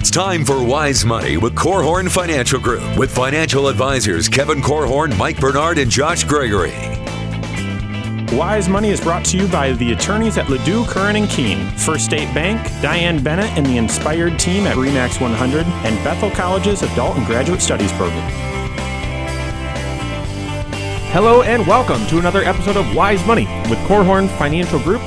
It's 0.00 0.10
time 0.10 0.46
for 0.46 0.64
Wise 0.64 1.04
Money 1.04 1.36
with 1.36 1.54
Korhorn 1.54 2.10
Financial 2.10 2.58
Group 2.58 2.96
with 2.96 3.14
financial 3.14 3.68
advisors 3.68 4.30
Kevin 4.30 4.62
Korhorn, 4.62 5.14
Mike 5.18 5.38
Bernard, 5.38 5.76
and 5.76 5.90
Josh 5.90 6.24
Gregory. 6.24 6.72
Wise 8.34 8.66
Money 8.66 8.88
is 8.88 8.98
brought 8.98 9.26
to 9.26 9.36
you 9.36 9.46
by 9.48 9.72
the 9.72 9.92
attorneys 9.92 10.38
at 10.38 10.46
LaDue, 10.46 10.88
Curran 10.88 11.16
and 11.16 11.26
Kuehn, 11.26 11.70
First 11.78 12.06
State 12.06 12.34
Bank, 12.34 12.66
Diane 12.80 13.22
Bennett 13.22 13.50
and 13.58 13.66
the 13.66 13.76
Inspired 13.76 14.38
team 14.38 14.66
at 14.66 14.74
Remax 14.78 15.20
100, 15.20 15.66
and 15.66 16.02
Bethel 16.02 16.30
College's 16.30 16.80
Adult 16.80 17.18
and 17.18 17.26
Graduate 17.26 17.60
Studies 17.60 17.92
program. 17.92 18.30
Hello 21.12 21.42
and 21.42 21.66
welcome 21.66 22.06
to 22.06 22.18
another 22.18 22.42
episode 22.44 22.78
of 22.78 22.96
Wise 22.96 23.24
Money 23.26 23.44
with 23.68 23.78
Korhorn 23.80 24.28
Financial 24.38 24.78
Group, 24.78 25.02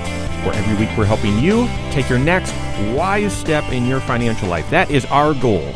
where 0.45 0.55
every 0.55 0.75
week 0.75 0.95
we're 0.97 1.05
helping 1.05 1.39
you 1.39 1.67
take 1.91 2.09
your 2.09 2.19
next 2.19 2.53
wise 2.95 3.35
step 3.35 3.63
in 3.71 3.85
your 3.85 3.99
financial 4.01 4.49
life. 4.49 4.69
That 4.69 4.91
is 4.91 5.05
our 5.05 5.33
goal. 5.33 5.73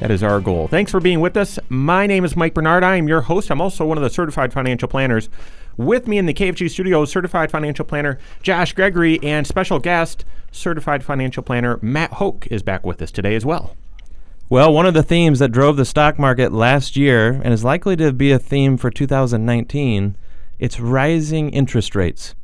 That 0.00 0.10
is 0.10 0.22
our 0.22 0.40
goal. 0.40 0.68
Thanks 0.68 0.90
for 0.90 1.00
being 1.00 1.20
with 1.20 1.36
us. 1.36 1.58
My 1.68 2.06
name 2.06 2.24
is 2.24 2.36
Mike 2.36 2.54
Bernard. 2.54 2.84
I 2.84 2.96
am 2.96 3.08
your 3.08 3.22
host. 3.22 3.50
I'm 3.50 3.60
also 3.60 3.84
one 3.84 3.98
of 3.98 4.04
the 4.04 4.10
certified 4.10 4.52
financial 4.52 4.88
planners. 4.88 5.28
With 5.76 6.08
me 6.08 6.18
in 6.18 6.26
the 6.26 6.34
KFG 6.34 6.70
studio, 6.70 7.04
certified 7.04 7.50
financial 7.50 7.84
planner 7.84 8.18
Josh 8.42 8.72
Gregory 8.72 9.18
and 9.22 9.46
special 9.46 9.78
guest, 9.78 10.24
certified 10.50 11.04
financial 11.04 11.42
planner 11.42 11.78
Matt 11.82 12.14
Hoke 12.14 12.46
is 12.50 12.62
back 12.62 12.86
with 12.86 13.02
us 13.02 13.10
today 13.10 13.34
as 13.34 13.44
well. 13.44 13.76
Well, 14.48 14.72
one 14.72 14.86
of 14.86 14.94
the 14.94 15.02
themes 15.02 15.40
that 15.40 15.52
drove 15.52 15.76
the 15.76 15.84
stock 15.84 16.18
market 16.18 16.52
last 16.52 16.96
year 16.96 17.40
and 17.44 17.52
is 17.52 17.64
likely 17.64 17.96
to 17.96 18.12
be 18.12 18.32
a 18.32 18.38
theme 18.38 18.76
for 18.78 18.90
2019, 18.90 20.16
it's 20.58 20.80
rising 20.80 21.50
interest 21.50 21.94
rates. 21.94 22.34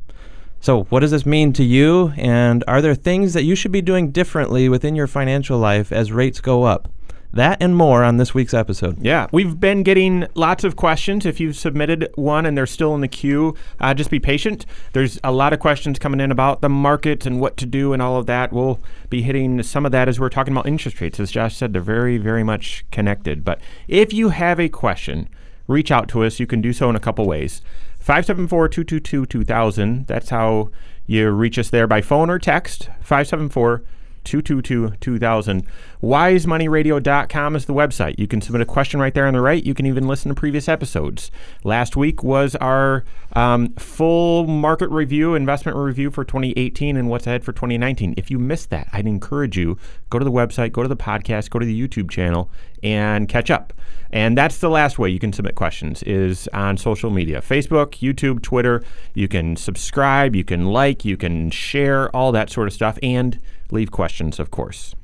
So, 0.65 0.85
what 0.85 1.01
does 1.01 1.11
this 1.11 1.27
mean 1.27 1.53
to 1.53 1.63
you 1.63 2.11
and 2.17 2.63
are 2.67 2.81
there 2.81 2.95
things 2.95 3.33
that 3.35 3.43
you 3.43 3.53
should 3.53 3.71
be 3.71 3.83
doing 3.83 4.09
differently 4.09 4.67
within 4.67 4.95
your 4.95 5.05
financial 5.05 5.59
life 5.59 5.91
as 5.91 6.11
rates 6.11 6.41
go 6.41 6.63
up? 6.63 6.89
That 7.31 7.61
and 7.61 7.75
more 7.75 8.03
on 8.03 8.17
this 8.17 8.33
week's 8.33 8.55
episode. 8.55 8.97
Yeah, 8.99 9.27
we've 9.31 9.59
been 9.59 9.83
getting 9.83 10.25
lots 10.33 10.63
of 10.63 10.75
questions. 10.75 11.23
If 11.23 11.39
you've 11.39 11.55
submitted 11.55 12.09
one 12.15 12.47
and 12.47 12.57
they're 12.57 12.65
still 12.65 12.95
in 12.95 13.01
the 13.01 13.07
queue, 13.07 13.53
uh, 13.79 13.93
just 13.93 14.09
be 14.09 14.19
patient. 14.19 14.65
There's 14.93 15.19
a 15.23 15.31
lot 15.31 15.53
of 15.53 15.59
questions 15.59 15.99
coming 15.99 16.19
in 16.19 16.31
about 16.31 16.61
the 16.61 16.69
market 16.69 17.27
and 17.27 17.39
what 17.39 17.57
to 17.57 17.67
do 17.67 17.93
and 17.93 18.01
all 18.01 18.17
of 18.17 18.25
that. 18.25 18.51
We'll 18.51 18.79
be 19.11 19.21
hitting 19.21 19.61
some 19.61 19.85
of 19.85 19.91
that 19.91 20.09
as 20.09 20.19
we're 20.19 20.29
talking 20.29 20.51
about 20.51 20.65
interest 20.65 20.99
rates. 20.99 21.19
As 21.19 21.29
Josh 21.29 21.55
said, 21.55 21.73
they're 21.73 21.81
very, 21.83 22.17
very 22.17 22.43
much 22.43 22.87
connected. 22.89 23.45
But 23.45 23.61
if 23.87 24.13
you 24.13 24.29
have 24.29 24.59
a 24.59 24.67
question, 24.67 25.29
reach 25.67 25.91
out 25.91 26.07
to 26.09 26.23
us. 26.23 26.39
You 26.39 26.47
can 26.47 26.59
do 26.59 26.73
so 26.73 26.89
in 26.89 26.95
a 26.95 26.99
couple 26.99 27.27
ways. 27.27 27.61
574 28.05 28.69
222 28.69 29.25
2000. 29.25 30.05
That's 30.05 30.29
how 30.29 30.69
you 31.07 31.27
reach 31.31 31.57
us 31.57 31.71
there 31.71 31.87
by 31.87 32.01
phone 32.01 32.29
or 32.29 32.37
text. 32.37 32.87
574 33.01 33.81
222 34.25 34.95
2000. 35.01 35.67
WiseMoneyRadio.com 36.03 37.55
is 37.55 37.65
the 37.65 37.73
website. 37.73 38.19
You 38.19 38.27
can 38.27 38.41
submit 38.41 38.61
a 38.61 38.65
question 38.65 38.99
right 38.99 39.11
there 39.11 39.25
on 39.25 39.33
the 39.33 39.41
right. 39.41 39.63
You 39.63 39.73
can 39.73 39.87
even 39.87 40.07
listen 40.07 40.29
to 40.29 40.35
previous 40.35 40.69
episodes. 40.69 41.31
Last 41.63 41.95
week 41.95 42.21
was 42.21 42.55
our 42.57 43.05
um, 43.33 43.73
full 43.73 44.45
market 44.45 44.91
review, 44.91 45.33
investment 45.33 45.75
review 45.75 46.11
for 46.11 46.23
2018 46.23 46.97
and 46.97 47.09
what's 47.09 47.25
ahead 47.25 47.43
for 47.43 47.53
2019. 47.53 48.13
If 48.17 48.29
you 48.29 48.37
missed 48.37 48.69
that, 48.69 48.87
I'd 48.93 49.07
encourage 49.07 49.57
you 49.57 49.79
go 50.11 50.19
to 50.19 50.25
the 50.25 50.31
website, 50.31 50.73
go 50.73 50.83
to 50.83 50.89
the 50.89 50.95
podcast, 50.95 51.49
go 51.49 51.57
to 51.57 51.65
the 51.65 51.87
YouTube 51.87 52.11
channel, 52.11 52.51
and 52.83 53.27
catch 53.27 53.49
up. 53.49 53.73
And 54.15 54.37
that's 54.37 54.59
the 54.59 54.69
last 54.69 54.97
way 54.97 55.09
you 55.09 55.19
can 55.19 55.33
submit 55.33 55.55
questions 55.55 56.01
is 56.03 56.47
on 56.53 56.77
social 56.77 57.09
media 57.09 57.41
Facebook, 57.41 57.99
YouTube, 57.99 58.41
Twitter. 58.41 58.81
You 59.13 59.27
can 59.27 59.57
subscribe, 59.57 60.37
you 60.37 60.45
can 60.45 60.67
like, 60.67 61.03
you 61.03 61.17
can 61.17 61.51
share, 61.51 62.09
all 62.15 62.31
that 62.31 62.49
sort 62.49 62.69
of 62.69 62.73
stuff, 62.73 62.97
and 63.03 63.37
leave 63.71 63.91
questions, 63.91 64.39
of 64.39 64.51
course. 64.51 64.95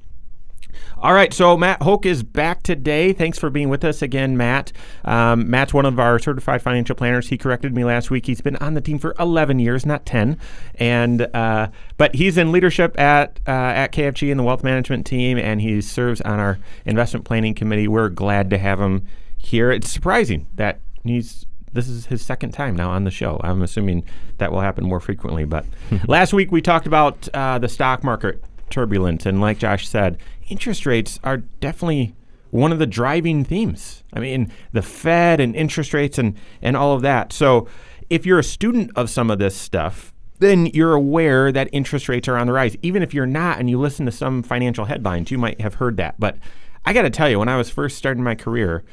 All 0.98 1.14
right, 1.14 1.34
so 1.34 1.58
Matt 1.58 1.82
Hoke 1.82 2.06
is 2.06 2.22
back 2.22 2.62
today. 2.64 3.12
Thanks 3.12 3.40
for 3.40 3.50
being 3.50 3.70
with 3.70 3.84
us 3.84 4.02
again, 4.02 4.38
Matt. 4.38 4.72
Um, 5.04 5.50
Matt's 5.50 5.74
one 5.74 5.86
of 5.86 6.00
our 6.00 6.20
certified 6.20 6.62
financial 6.62 6.96
planners. 6.96 7.28
He 7.28 7.38
corrected 7.38 7.76
me 7.76 7.84
last 7.84 8.12
week. 8.12 8.26
He's 8.28 8.42
been 8.42 8.56
on 8.58 8.76
the 8.76 8.82
team 8.82 9.00
for 9.00 9.16
11 9.20 9.60
years, 9.60 9.86
not 9.86 10.06
10, 10.06 10.38
and 10.76 11.22
uh, 11.36 11.70
but 11.98 12.14
he's 12.16 12.38
in 12.38 12.52
leadership 12.52 13.00
at 13.00 13.40
uh, 13.48 13.52
at 13.52 13.94
KFG 13.94 14.30
in 14.30 14.38
the 14.38 14.44
wealth 14.44 14.64
management 14.64 15.06
team, 15.06 15.38
and 15.38 15.62
he 15.62 15.82
serves 15.82 16.22
on 16.22 16.40
our 16.40 16.60
investment 16.86 17.26
planning 17.26 17.56
committee. 17.56 17.88
We're 17.88 18.10
glad 18.10 18.50
to 18.52 18.58
have 18.58 18.80
him 18.80 19.08
here. 19.38 19.72
It's 19.72 19.90
surprising 19.90 20.46
that 20.56 20.82
he's 21.04 21.46
this 21.74 21.88
is 21.88 22.06
his 22.08 22.22
second 22.22 22.52
time 22.52 22.76
now 22.76 22.92
on 22.92 23.04
the 23.04 23.12
show. 23.12 23.40
I'm 23.44 23.62
assuming 23.62 24.04
that 24.38 24.52
will 24.52 24.62
happen 24.62 24.86
more 24.86 25.00
frequently. 25.00 25.46
But 25.46 25.66
last 26.08 26.34
week 26.34 26.52
we 26.52 26.62
talked 26.62 26.86
about 26.86 27.28
uh, 27.34 27.60
the 27.60 27.70
stock 27.70 28.04
market 28.04 28.44
turbulence, 28.70 29.26
and 29.26 29.42
like 29.42 29.58
Josh 29.58 29.88
said, 29.88 30.18
interest 30.52 30.86
rates 30.86 31.20
are 31.24 31.38
definitely 31.38 32.14
one 32.52 32.72
of 32.72 32.80
the 32.80 32.86
driving 32.86 33.44
themes. 33.44 34.04
I 34.14 34.20
mean, 34.20 34.52
the 34.74 34.82
Fed 34.82 35.40
and 35.40 35.56
interest 35.56 35.94
rates 35.94 36.18
and 36.18 36.36
and 36.62 36.78
all 36.78 36.94
of 36.94 37.02
that. 37.02 37.34
So, 37.34 37.68
if 38.10 38.26
you're 38.26 38.40
a 38.40 38.44
student 38.44 38.92
of 38.96 39.10
some 39.10 39.32
of 39.32 39.40
this 39.40 39.56
stuff, 39.56 40.14
then 40.40 40.66
you're 40.68 40.94
aware 40.94 41.52
that 41.52 41.70
interest 41.72 42.10
rates 42.10 42.28
are 42.28 42.36
on 42.36 42.48
the 42.48 42.54
rise. 42.54 42.76
Even 42.82 43.02
if 43.02 43.14
you're 43.14 43.26
not 43.26 43.60
and 43.60 43.70
you 43.70 43.80
listen 43.80 44.06
to 44.06 44.12
some 44.12 44.44
financial 44.44 44.86
headlines, 44.86 45.32
you 45.32 45.38
might 45.38 45.62
have 45.62 45.76
heard 45.76 45.98
that. 45.98 46.20
But 46.20 46.38
I 46.86 46.94
got 46.94 47.04
to 47.04 47.10
tell 47.10 47.30
you, 47.30 47.40
when 47.40 47.50
I 47.50 47.58
was 47.58 47.70
first 47.70 47.98
starting 47.98 48.24
my 48.24 48.36
career, 48.36 48.84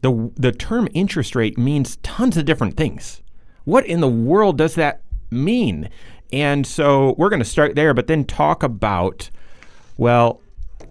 the 0.00 0.32
the 0.36 0.52
term 0.52 0.88
interest 0.92 1.36
rate 1.36 1.56
means 1.56 1.96
tons 1.98 2.36
of 2.36 2.44
different 2.44 2.76
things. 2.76 3.22
What 3.64 3.86
in 3.86 4.00
the 4.00 4.08
world 4.08 4.58
does 4.58 4.74
that 4.74 5.02
mean? 5.30 5.88
And 6.32 6.66
so 6.66 7.14
we're 7.16 7.28
going 7.28 7.42
to 7.42 7.48
start 7.48 7.76
there, 7.76 7.94
but 7.94 8.08
then 8.08 8.24
talk 8.24 8.64
about, 8.64 9.30
well, 9.96 10.40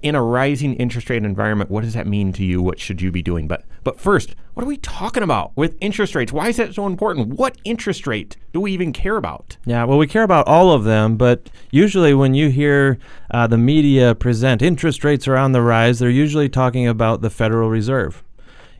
in 0.04 0.16
a 0.16 0.22
rising 0.22 0.76
interest 0.76 1.10
rate 1.10 1.24
environment, 1.24 1.72
what 1.72 1.84
does 1.84 1.94
that 1.94 2.06
mean 2.06 2.34
to 2.34 2.44
you? 2.44 2.62
What 2.62 2.80
should 2.80 3.02
you 3.02 3.12
be 3.12 3.22
doing? 3.22 3.48
But 3.48 3.64
but 3.84 4.00
first, 4.00 4.36
what 4.54 4.64
are 4.64 4.68
we 4.68 4.78
talking 4.78 5.24
about 5.24 5.52
with 5.56 5.76
interest 5.82 6.14
rates? 6.14 6.32
Why 6.32 6.50
is 6.50 6.58
that 6.58 6.74
so 6.76 6.86
important? 6.86 7.40
What 7.40 7.58
interest 7.64 8.06
rate 8.06 8.38
do 8.52 8.60
we 8.60 8.72
even 8.74 8.94
care 8.94 9.18
about? 9.18 9.58
Yeah, 9.66 9.84
well, 9.86 9.98
we 9.98 10.08
care 10.08 10.24
about 10.24 10.48
all 10.48 10.72
of 10.72 10.84
them, 10.84 11.18
but 11.18 11.50
usually 11.72 12.14
when 12.14 12.34
you 12.34 12.50
hear 12.50 13.00
uh, 13.32 13.48
the 13.48 13.58
media 13.58 14.14
present 14.14 14.62
interest 14.62 15.04
rates 15.04 15.28
are 15.28 15.38
on 15.38 15.54
the 15.54 15.62
rise, 15.62 16.00
they're 16.00 16.10
usually 16.10 16.50
talking 16.50 16.88
about 16.88 17.22
the 17.22 17.30
Federal 17.30 17.70
Reserve. 17.70 18.24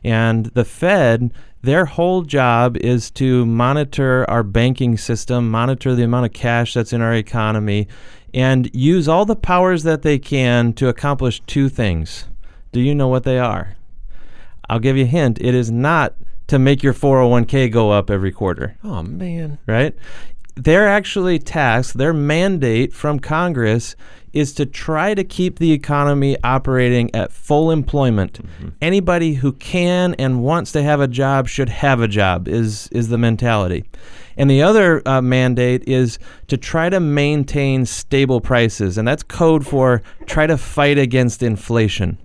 And 0.04 0.46
the 0.46 0.64
Fed, 0.64 1.32
their 1.62 1.86
whole 1.86 2.22
job 2.22 2.76
is 2.76 3.10
to 3.12 3.46
monitor 3.46 4.28
our 4.30 4.42
banking 4.42 4.98
system, 4.98 5.50
monitor 5.50 5.94
the 5.94 6.02
amount 6.04 6.26
of 6.26 6.34
cash 6.34 6.74
that's 6.74 6.92
in 6.92 7.00
our 7.00 7.14
economy, 7.14 7.88
and 8.34 8.68
use 8.74 9.06
all 9.08 9.24
the 9.24 9.36
powers 9.36 9.84
that 9.84 10.02
they 10.02 10.18
can 10.18 10.72
to 10.74 10.88
accomplish 10.88 11.40
two 11.46 11.68
things. 11.68 12.26
Do 12.72 12.80
you 12.80 12.94
know 12.94 13.06
what 13.06 13.22
they 13.22 13.38
are? 13.38 13.76
I'll 14.68 14.80
give 14.80 14.96
you 14.96 15.04
a 15.04 15.08
hint. 15.08 15.40
It 15.40 15.54
is 15.54 15.70
not 15.70 16.14
to 16.48 16.58
make 16.58 16.82
your 16.82 16.92
401k 16.92 17.70
go 17.70 17.92
up 17.92 18.10
every 18.10 18.32
quarter. 18.32 18.76
Oh, 18.82 19.02
man. 19.02 19.58
Right? 19.66 19.94
They're 20.56 20.88
actually 20.88 21.38
tasked, 21.38 21.98
their 21.98 22.12
mandate 22.12 22.92
from 22.92 23.18
Congress 23.18 23.96
is 24.32 24.52
to 24.52 24.66
try 24.66 25.14
to 25.14 25.22
keep 25.22 25.58
the 25.58 25.72
economy 25.72 26.36
operating 26.42 27.14
at 27.14 27.32
full 27.32 27.70
employment. 27.70 28.40
Mm-hmm. 28.42 28.68
Anybody 28.82 29.34
who 29.34 29.52
can 29.52 30.14
and 30.14 30.42
wants 30.42 30.72
to 30.72 30.82
have 30.82 31.00
a 31.00 31.08
job 31.08 31.48
should 31.48 31.68
have 31.68 32.00
a 32.00 32.08
job, 32.08 32.48
is, 32.48 32.88
is 32.88 33.08
the 33.08 33.18
mentality. 33.18 33.84
And 34.36 34.50
the 34.50 34.62
other 34.62 35.02
uh, 35.06 35.22
mandate 35.22 35.88
is 35.88 36.18
to 36.48 36.56
try 36.56 36.90
to 36.90 36.98
maintain 36.98 37.86
stable 37.86 38.40
prices, 38.40 38.98
and 38.98 39.06
that's 39.06 39.22
code 39.22 39.64
for 39.64 40.02
try 40.26 40.46
to 40.48 40.58
fight 40.58 40.98
against 40.98 41.42
inflation. 41.42 42.18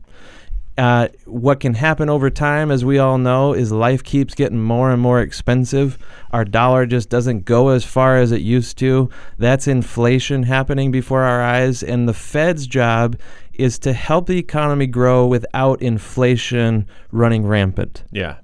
Uh, 0.80 1.10
what 1.26 1.60
can 1.60 1.74
happen 1.74 2.08
over 2.08 2.30
time, 2.30 2.72
as 2.72 2.86
we 2.86 2.98
all 2.98 3.18
know, 3.18 3.52
is 3.52 3.70
life 3.70 4.02
keeps 4.02 4.34
getting 4.34 4.62
more 4.62 4.92
and 4.92 5.02
more 5.02 5.20
expensive. 5.20 5.98
Our 6.32 6.46
dollar 6.46 6.86
just 6.86 7.10
doesn't 7.10 7.44
go 7.44 7.68
as 7.68 7.84
far 7.84 8.16
as 8.16 8.32
it 8.32 8.40
used 8.40 8.78
to. 8.78 9.10
That's 9.38 9.68
inflation 9.68 10.44
happening 10.44 10.90
before 10.90 11.24
our 11.24 11.42
eyes. 11.42 11.84
And 11.84 12.08
the 12.08 12.14
Fed's 12.14 12.66
job 12.66 13.20
is 13.56 13.78
to 13.80 13.92
help 13.92 14.28
the 14.28 14.38
economy 14.38 14.88
grow 14.88 15.28
without 15.28 15.82
inflation 15.82 16.88
running 17.12 17.46
rampant. 17.46 18.06
Yeah. 18.10 18.38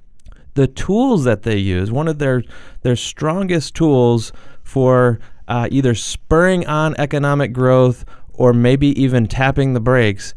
The 0.52 0.66
tools 0.66 1.24
that 1.24 1.42
they 1.42 1.56
use, 1.56 1.90
one 1.90 2.06
of 2.06 2.18
their, 2.18 2.42
their 2.82 2.96
strongest 2.96 3.74
tools 3.74 4.30
for 4.62 5.20
uh, 5.48 5.68
either 5.70 5.94
spurring 5.94 6.66
on 6.66 6.94
economic 6.98 7.54
growth 7.54 8.04
or 8.34 8.52
maybe 8.52 8.88
even 9.00 9.26
tapping 9.26 9.72
the 9.72 9.80
brakes 9.80 10.34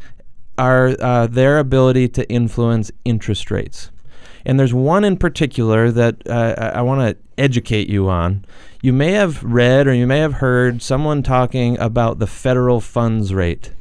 are 0.60 0.96
uh, 1.00 1.26
their 1.26 1.58
ability 1.58 2.10
to 2.10 2.30
influence 2.30 2.92
interest 3.06 3.50
rates. 3.50 3.90
And 4.46 4.60
there's 4.60 4.74
one 4.74 5.04
in 5.04 5.18
particular 5.18 5.90
that 5.92 6.28
uh, 6.28 6.72
I 6.76 6.82
want 6.82 7.02
to 7.02 7.42
educate 7.42 7.90
you 7.90 8.10
on. 8.10 8.46
You 8.82 8.94
may 8.94 9.14
have 9.14 9.44
read 9.44 9.88
or 9.88 9.94
you 9.94 10.06
may 10.06 10.20
have 10.20 10.34
heard 10.34 10.82
someone 10.82 11.24
talking 11.24 11.78
about 11.80 12.20
the 12.20 12.28
federal 12.28 12.82
funds 12.82 13.34
rate. 13.34 13.72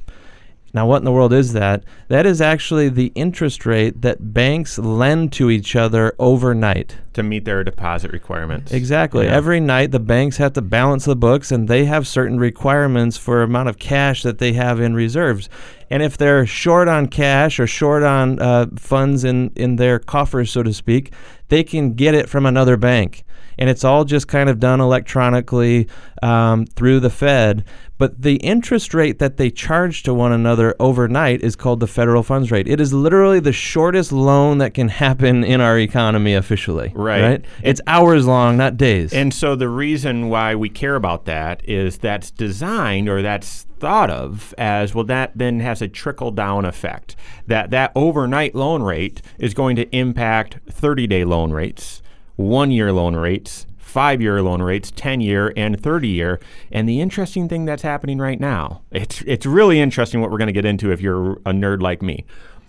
Now, 0.78 0.86
what 0.86 0.98
in 0.98 1.04
the 1.04 1.10
world 1.10 1.32
is 1.32 1.54
that? 1.54 1.82
That 2.06 2.24
is 2.24 2.40
actually 2.40 2.88
the 2.88 3.10
interest 3.16 3.66
rate 3.66 4.00
that 4.02 4.32
banks 4.32 4.78
lend 4.78 5.32
to 5.32 5.50
each 5.50 5.74
other 5.74 6.14
overnight. 6.20 6.98
To 7.14 7.24
meet 7.24 7.44
their 7.44 7.64
deposit 7.64 8.12
requirements. 8.12 8.70
Exactly. 8.70 9.24
Yeah. 9.24 9.34
Every 9.34 9.58
night, 9.58 9.90
the 9.90 9.98
banks 9.98 10.36
have 10.36 10.52
to 10.52 10.62
balance 10.62 11.04
the 11.04 11.16
books 11.16 11.50
and 11.50 11.66
they 11.66 11.86
have 11.86 12.06
certain 12.06 12.38
requirements 12.38 13.16
for 13.16 13.42
amount 13.42 13.68
of 13.68 13.80
cash 13.80 14.22
that 14.22 14.38
they 14.38 14.52
have 14.52 14.78
in 14.78 14.94
reserves. 14.94 15.48
And 15.90 16.00
if 16.00 16.16
they're 16.16 16.46
short 16.46 16.86
on 16.86 17.08
cash 17.08 17.58
or 17.58 17.66
short 17.66 18.04
on 18.04 18.38
uh, 18.38 18.66
funds 18.76 19.24
in, 19.24 19.50
in 19.56 19.74
their 19.74 19.98
coffers, 19.98 20.52
so 20.52 20.62
to 20.62 20.72
speak, 20.72 21.12
they 21.48 21.64
can 21.64 21.94
get 21.94 22.14
it 22.14 22.28
from 22.28 22.46
another 22.46 22.76
bank. 22.76 23.24
And 23.58 23.68
it's 23.68 23.84
all 23.84 24.04
just 24.04 24.28
kind 24.28 24.48
of 24.48 24.60
done 24.60 24.80
electronically 24.80 25.88
um, 26.22 26.66
through 26.66 27.00
the 27.00 27.10
Fed. 27.10 27.64
But 27.98 28.22
the 28.22 28.36
interest 28.36 28.94
rate 28.94 29.18
that 29.18 29.38
they 29.38 29.50
charge 29.50 30.04
to 30.04 30.14
one 30.14 30.30
another 30.30 30.76
overnight 30.78 31.42
is 31.42 31.56
called 31.56 31.80
the 31.80 31.88
federal 31.88 32.22
funds 32.22 32.52
rate. 32.52 32.68
It 32.68 32.80
is 32.80 32.92
literally 32.92 33.40
the 33.40 33.52
shortest 33.52 34.12
loan 34.12 34.58
that 34.58 34.72
can 34.72 34.88
happen 35.04 35.42
in 35.42 35.60
our 35.60 35.78
economy 35.78 36.34
officially. 36.34 36.92
Right. 36.94 37.44
It's 37.62 37.80
hours 37.88 38.26
long, 38.26 38.56
not 38.56 38.76
days. 38.76 39.12
And 39.12 39.34
so 39.34 39.56
the 39.56 39.68
reason 39.68 40.28
why 40.28 40.54
we 40.54 40.68
care 40.68 40.94
about 40.94 41.24
that 41.24 41.68
is 41.68 41.98
that's 41.98 42.30
designed 42.30 43.08
or 43.08 43.20
that's 43.20 43.66
thought 43.78 44.10
of 44.10 44.54
as 44.58 44.94
well 44.94 45.04
that 45.04 45.32
then 45.36 45.60
has 45.60 45.82
a 45.82 45.88
trickle 45.88 46.30
down 46.30 46.64
effect. 46.64 47.16
That 47.46 47.70
that 47.70 47.92
overnight 47.94 48.54
loan 48.54 48.82
rate 48.82 49.22
is 49.38 49.54
going 49.54 49.76
to 49.76 49.96
impact 49.96 50.58
30-day 50.70 51.24
loan 51.24 51.52
rates, 51.52 52.02
1-year 52.38 52.92
loan 52.92 53.16
rates, 53.16 53.66
five 53.78 54.20
year 54.20 54.42
loan 54.42 54.62
rates, 54.62 54.92
10 54.94 55.20
year, 55.20 55.52
and 55.56 55.80
30 55.82 56.08
year. 56.08 56.40
And 56.70 56.88
the 56.88 57.00
interesting 57.00 57.48
thing 57.48 57.64
that's 57.64 57.82
happening 57.82 58.18
right 58.18 58.38
now, 58.38 58.82
it's, 58.90 59.22
it's 59.22 59.46
really 59.46 59.80
interesting 59.80 60.20
what 60.20 60.30
we're 60.30 60.38
going 60.38 60.46
to 60.46 60.52
get 60.52 60.64
into 60.64 60.92
if 60.92 61.00
you're 61.00 61.32
a 61.44 61.52
nerd 61.52 61.80
like 61.80 62.02
me. 62.02 62.24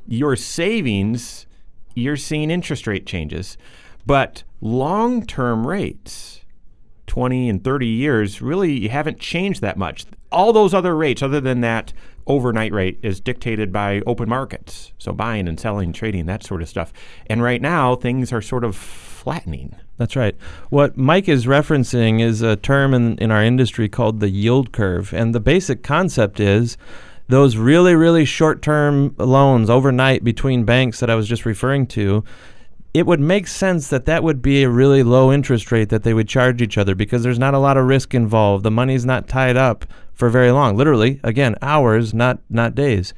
Your 0.07 0.35
savings, 0.35 1.45
you're 1.93 2.17
seeing 2.17 2.49
interest 2.49 2.87
rate 2.87 3.05
changes, 3.05 3.57
but 4.05 4.43
long 4.61 5.25
term 5.25 5.67
rates, 5.67 6.41
20 7.07 7.49
and 7.49 7.63
30 7.63 7.85
years, 7.85 8.41
really 8.41 8.87
haven't 8.87 9.19
changed 9.19 9.61
that 9.61 9.77
much. 9.77 10.05
All 10.31 10.53
those 10.53 10.73
other 10.73 10.95
rates, 10.95 11.21
other 11.21 11.41
than 11.41 11.61
that 11.61 11.93
overnight 12.27 12.71
rate, 12.71 12.99
is 13.01 13.19
dictated 13.19 13.71
by 13.71 14.01
open 14.05 14.29
markets. 14.29 14.93
So 14.97 15.11
buying 15.11 15.47
and 15.47 15.59
selling, 15.59 15.93
trading, 15.93 16.25
that 16.27 16.43
sort 16.43 16.61
of 16.61 16.69
stuff. 16.69 16.93
And 17.27 17.41
right 17.41 17.61
now, 17.61 17.95
things 17.95 18.31
are 18.31 18.41
sort 18.41 18.63
of 18.63 18.75
flattening. 18.75 19.75
That's 19.97 20.15
right. 20.15 20.35
What 20.69 20.97
Mike 20.97 21.27
is 21.27 21.45
referencing 21.45 22.21
is 22.21 22.41
a 22.41 22.55
term 22.55 22.93
in, 22.93 23.17
in 23.17 23.31
our 23.31 23.43
industry 23.43 23.89
called 23.89 24.21
the 24.21 24.29
yield 24.29 24.71
curve. 24.71 25.13
And 25.13 25.35
the 25.35 25.41
basic 25.41 25.83
concept 25.83 26.39
is 26.39 26.77
those 27.27 27.57
really, 27.57 27.95
really 27.95 28.25
short 28.25 28.61
term 28.61 29.15
loans 29.17 29.69
overnight 29.69 30.23
between 30.23 30.63
banks 30.63 30.99
that 30.99 31.09
I 31.09 31.15
was 31.15 31.27
just 31.27 31.45
referring 31.45 31.85
to. 31.87 32.23
It 32.93 33.05
would 33.05 33.19
make 33.19 33.47
sense 33.47 33.89
that 33.89 34.05
that 34.05 34.23
would 34.23 34.41
be 34.41 34.63
a 34.63 34.69
really 34.69 35.03
low 35.03 35.31
interest 35.31 35.71
rate 35.71 35.89
that 35.89 36.03
they 36.03 36.13
would 36.13 36.27
charge 36.27 36.61
each 36.61 36.77
other 36.77 36.95
because 36.95 37.21
there's 37.21 37.37
not 37.37 37.53
a 37.53 37.59
lot 37.59 37.77
of 37.77 37.85
risk 37.85 38.15
involved. 38.15 38.63
The 38.63 38.71
money's 38.71 39.05
not 39.05 39.27
tied 39.27 39.57
up 39.57 39.85
for 40.19 40.29
very 40.29 40.51
long. 40.51 40.75
Literally, 40.75 41.19
again, 41.23 41.55
hours, 41.61 42.13
not 42.13 42.39
not 42.49 42.75
days. 42.75 43.13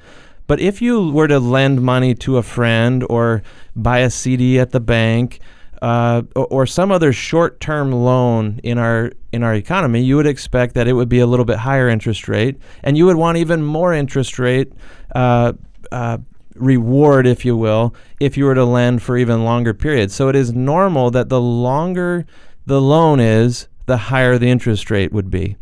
But 0.45 0.59
if 0.59 0.81
you 0.81 1.09
were 1.11 1.27
to 1.27 1.39
lend 1.39 1.81
money 1.81 2.13
to 2.15 2.37
a 2.37 2.43
friend 2.43 3.03
or 3.09 3.41
buy 3.75 3.99
a 3.99 4.09
CD 4.09 4.59
at 4.59 4.71
the 4.71 4.79
bank, 4.79 5.39
uh, 5.81 6.21
or, 6.35 6.45
or, 6.47 6.65
some 6.67 6.91
other 6.91 7.11
short-term 7.11 7.91
loan 7.91 8.59
in 8.63 8.77
our 8.77 9.11
in 9.31 9.41
our 9.41 9.55
economy, 9.55 10.01
you 10.01 10.15
would 10.15 10.27
expect 10.27 10.75
that 10.75 10.87
it 10.87 10.93
would 10.93 11.09
be 11.09 11.19
a 11.19 11.25
little 11.25 11.45
bit 11.45 11.57
higher 11.57 11.89
interest 11.89 12.27
rate, 12.27 12.57
and 12.83 12.97
you 12.97 13.07
would 13.07 13.15
want 13.15 13.39
even 13.39 13.63
more 13.63 13.91
interest 13.91 14.37
rate 14.37 14.71
uh, 15.15 15.53
uh, 15.91 16.19
reward, 16.53 17.25
if 17.25 17.43
you 17.45 17.57
will, 17.57 17.95
if 18.19 18.37
you 18.37 18.45
were 18.45 18.53
to 18.53 18.65
lend 18.65 19.01
for 19.01 19.17
even 19.17 19.43
longer 19.43 19.73
periods. 19.73 20.13
So 20.13 20.29
it 20.29 20.35
is 20.35 20.53
normal 20.53 21.09
that 21.11 21.29
the 21.29 21.41
longer 21.41 22.27
the 22.67 22.79
loan 22.79 23.19
is, 23.19 23.67
the 23.87 23.97
higher 23.97 24.37
the 24.37 24.49
interest 24.49 24.91
rate 24.91 25.11
would 25.11 25.31
be. 25.31 25.55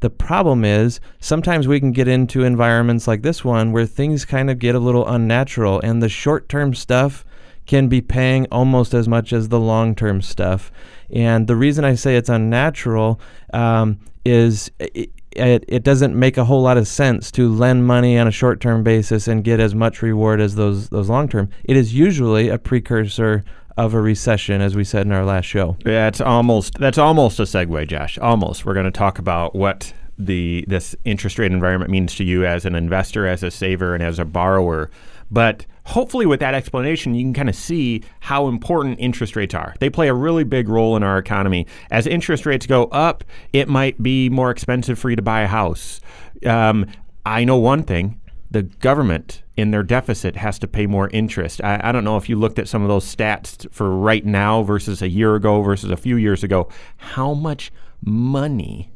The 0.00 0.10
problem 0.10 0.64
is 0.64 1.00
sometimes 1.20 1.66
we 1.66 1.80
can 1.80 1.92
get 1.92 2.08
into 2.08 2.44
environments 2.44 3.08
like 3.08 3.22
this 3.22 3.44
one 3.44 3.72
where 3.72 3.86
things 3.86 4.24
kind 4.24 4.50
of 4.50 4.58
get 4.58 4.74
a 4.74 4.78
little 4.78 5.06
unnatural, 5.06 5.80
and 5.80 6.02
the 6.02 6.08
short-term 6.08 6.74
stuff 6.74 7.24
can 7.66 7.88
be 7.88 8.00
paying 8.00 8.46
almost 8.50 8.94
as 8.94 9.08
much 9.08 9.32
as 9.32 9.48
the 9.48 9.60
long 9.60 9.94
term 9.94 10.22
stuff. 10.22 10.70
And 11.10 11.46
the 11.46 11.56
reason 11.56 11.84
I 11.84 11.94
say 11.94 12.16
it's 12.16 12.28
unnatural 12.28 13.20
um, 13.52 13.98
is 14.24 14.70
it, 14.78 15.10
it, 15.32 15.64
it, 15.68 15.82
doesn't 15.82 16.14
make 16.14 16.36
a 16.36 16.44
whole 16.44 16.62
lot 16.62 16.78
of 16.78 16.88
sense 16.88 17.30
to 17.32 17.52
lend 17.52 17.86
money 17.86 18.18
on 18.18 18.26
a 18.26 18.32
short 18.32 18.60
term 18.60 18.82
basis 18.82 19.28
and 19.28 19.44
get 19.44 19.60
as 19.60 19.74
much 19.74 20.02
reward 20.02 20.40
as 20.40 20.54
those, 20.54 20.88
those 20.88 21.08
long 21.08 21.28
term. 21.28 21.50
It 21.64 21.76
is 21.76 21.94
usually 21.94 22.48
a 22.48 22.58
precursor 22.58 23.44
of 23.76 23.94
a 23.94 24.00
recession, 24.00 24.60
as 24.60 24.74
we 24.74 24.84
said 24.84 25.06
in 25.06 25.12
our 25.12 25.24
last 25.24 25.44
show. 25.44 25.76
Yeah, 25.84 26.08
it's 26.08 26.20
almost 26.20 26.74
that's 26.78 26.98
almost 26.98 27.38
a 27.40 27.44
segue, 27.44 27.88
Josh. 27.88 28.18
Almost. 28.18 28.64
We're 28.64 28.74
going 28.74 28.84
to 28.84 28.90
talk 28.90 29.18
about 29.18 29.54
what 29.54 29.92
the 30.18 30.64
this 30.66 30.96
interest 31.04 31.38
rate 31.38 31.52
environment 31.52 31.90
means 31.90 32.14
to 32.16 32.24
you 32.24 32.46
as 32.46 32.64
an 32.64 32.74
investor, 32.74 33.26
as 33.26 33.42
a 33.42 33.50
saver, 33.50 33.94
and 33.94 34.02
as 34.02 34.18
a 34.18 34.24
borrower. 34.24 34.90
But 35.30 35.66
hopefully, 35.84 36.24
with 36.24 36.40
that 36.40 36.54
explanation, 36.54 37.14
you 37.14 37.24
can 37.24 37.34
kind 37.34 37.48
of 37.48 37.54
see 37.54 38.02
how 38.20 38.48
important 38.48 38.98
interest 39.00 39.36
rates 39.36 39.54
are. 39.54 39.74
They 39.80 39.90
play 39.90 40.08
a 40.08 40.14
really 40.14 40.44
big 40.44 40.68
role 40.68 40.96
in 40.96 41.02
our 41.02 41.18
economy. 41.18 41.66
As 41.90 42.06
interest 42.06 42.46
rates 42.46 42.66
go 42.66 42.84
up, 42.84 43.24
it 43.52 43.68
might 43.68 44.02
be 44.02 44.28
more 44.28 44.50
expensive 44.50 44.98
for 44.98 45.10
you 45.10 45.16
to 45.16 45.22
buy 45.22 45.42
a 45.42 45.46
house. 45.46 46.00
Um, 46.44 46.86
I 47.24 47.44
know 47.44 47.56
one 47.56 47.82
thing 47.82 48.20
the 48.50 48.62
government 48.62 49.42
in 49.56 49.70
their 49.70 49.82
deficit 49.82 50.36
has 50.36 50.58
to 50.60 50.68
pay 50.68 50.86
more 50.86 51.08
interest. 51.10 51.62
I, 51.62 51.80
I, 51.82 51.92
don't 51.92 52.04
know 52.04 52.16
if 52.16 52.28
you 52.28 52.36
looked 52.36 52.58
at 52.58 52.68
some 52.68 52.82
of 52.82 52.88
those 52.88 53.04
stats 53.04 53.70
for 53.72 53.90
right 53.90 54.24
now 54.24 54.62
versus 54.62 55.02
a 55.02 55.08
year 55.08 55.34
ago 55.34 55.62
versus 55.62 55.90
a 55.90 55.96
few 55.96 56.16
years 56.16 56.44
ago, 56.44 56.68
how 56.96 57.34
much 57.34 57.72
money 58.02 58.92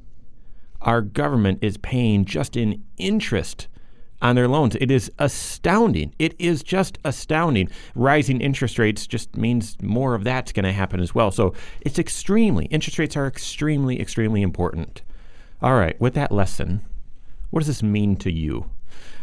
our 0.83 1.03
government 1.03 1.59
is 1.63 1.77
paying 1.79 2.25
just 2.25 2.57
in 2.57 2.83
interest 2.97 3.69
on 4.23 4.37
their 4.37 4.49
loans. 4.49 4.77
It 4.77 4.91
is 4.91 5.11
astounding. 5.19 6.15
It 6.19 6.35
is 6.39 6.63
just 6.63 6.99
astounding. 7.05 7.71
Rising 7.95 8.41
interest 8.41 8.79
rates 8.79 9.07
just 9.07 9.37
means 9.37 9.81
more 9.83 10.15
of 10.15 10.25
that's 10.25 10.53
going 10.53 10.65
to 10.65 10.73
happen 10.73 11.01
as 11.01 11.15
well. 11.15 11.31
So 11.31 11.55
it's 11.81 11.99
extremely, 11.99 12.67
interest 12.67 12.99
rates 12.99 13.17
are 13.17 13.27
extremely, 13.27 14.01
extremely 14.01 14.43
important. 14.43 15.03
All 15.63 15.75
right, 15.75 15.99
with 16.01 16.15
that 16.15 16.33
lesson, 16.33 16.83
what 17.51 17.61
does 17.61 17.67
this 17.67 17.83
mean 17.83 18.17
to 18.17 18.33
you? 18.33 18.71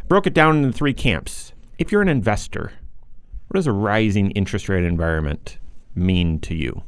Broke 0.07 0.25
it 0.25 0.33
down 0.33 0.63
into 0.63 0.71
three 0.71 0.93
camps. 0.93 1.51
If 1.77 1.91
you're 1.91 2.01
an 2.01 2.07
investor, 2.07 2.71
what 3.47 3.55
does 3.55 3.67
a 3.67 3.73
rising 3.73 4.31
interest 4.31 4.69
rate 4.69 4.85
environment 4.85 5.57
mean 5.95 6.39
to 6.41 6.55
you? 6.55 6.83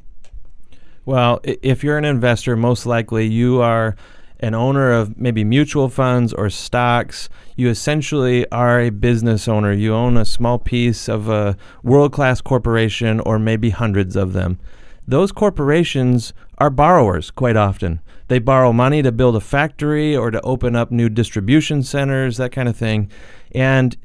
Well, 1.05 1.41
if 1.43 1.83
you're 1.83 1.97
an 1.97 2.05
investor, 2.05 2.55
most 2.55 2.85
likely 2.85 3.27
you 3.27 3.61
are 3.61 3.95
an 4.39 4.53
owner 4.53 4.93
of 4.93 5.17
maybe 5.17 5.43
mutual 5.43 5.89
funds 5.89 6.31
or 6.31 6.49
stocks, 6.49 7.27
you 7.57 7.67
essentially 7.67 8.49
are 8.51 8.79
a 8.79 8.89
business 8.89 9.49
owner. 9.49 9.73
You 9.73 9.93
own 9.93 10.15
a 10.15 10.23
small 10.23 10.57
piece 10.57 11.09
of 11.09 11.27
a 11.27 11.57
world 11.83 12.13
class 12.13 12.39
corporation 12.39 13.19
or 13.19 13.37
maybe 13.37 13.69
hundreds 13.71 14.15
of 14.15 14.31
them. 14.31 14.59
Those 15.05 15.33
corporations 15.33 16.33
are 16.57 16.69
borrowers 16.69 17.31
quite 17.31 17.57
often. 17.57 17.99
They 18.29 18.39
borrow 18.39 18.71
money 18.71 19.01
to 19.01 19.11
build 19.11 19.35
a 19.35 19.41
factory 19.41 20.15
or 20.15 20.31
to 20.31 20.39
open 20.41 20.75
up 20.75 20.91
new 20.91 21.09
distribution 21.09 21.83
centers, 21.83 22.37
that 22.37 22.51
kind 22.51 22.69
of 22.69 22.77
thing. 22.77 23.11
And 23.53 23.97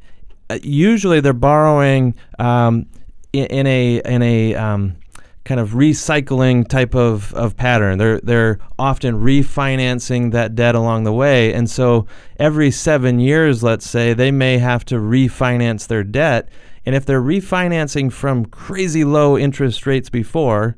uh, 0.50 0.58
usually 0.62 1.20
they're 1.20 1.32
borrowing 1.32 2.14
um, 2.38 2.86
in, 3.32 3.66
a 3.66 4.00
in 4.04 4.22
a 4.22 4.54
um, 4.54 4.96
kind 5.44 5.60
of 5.60 5.70
recycling 5.70 6.66
type 6.66 6.94
of, 6.94 7.34
of 7.34 7.56
pattern. 7.56 7.98
They're 7.98 8.20
they're 8.20 8.58
often 8.78 9.20
refinancing 9.20 10.32
that 10.32 10.54
debt 10.54 10.74
along 10.74 11.04
the 11.04 11.12
way, 11.12 11.52
and 11.52 11.68
so 11.68 12.06
every 12.38 12.70
seven 12.70 13.20
years, 13.20 13.62
let's 13.62 13.88
say, 13.88 14.14
they 14.14 14.30
may 14.30 14.58
have 14.58 14.84
to 14.86 14.96
refinance 14.96 15.86
their 15.86 16.04
debt. 16.04 16.48
And 16.86 16.94
if 16.94 17.06
they're 17.06 17.22
refinancing 17.22 18.12
from 18.12 18.44
crazy 18.46 19.04
low 19.04 19.38
interest 19.38 19.86
rates 19.86 20.10
before, 20.10 20.76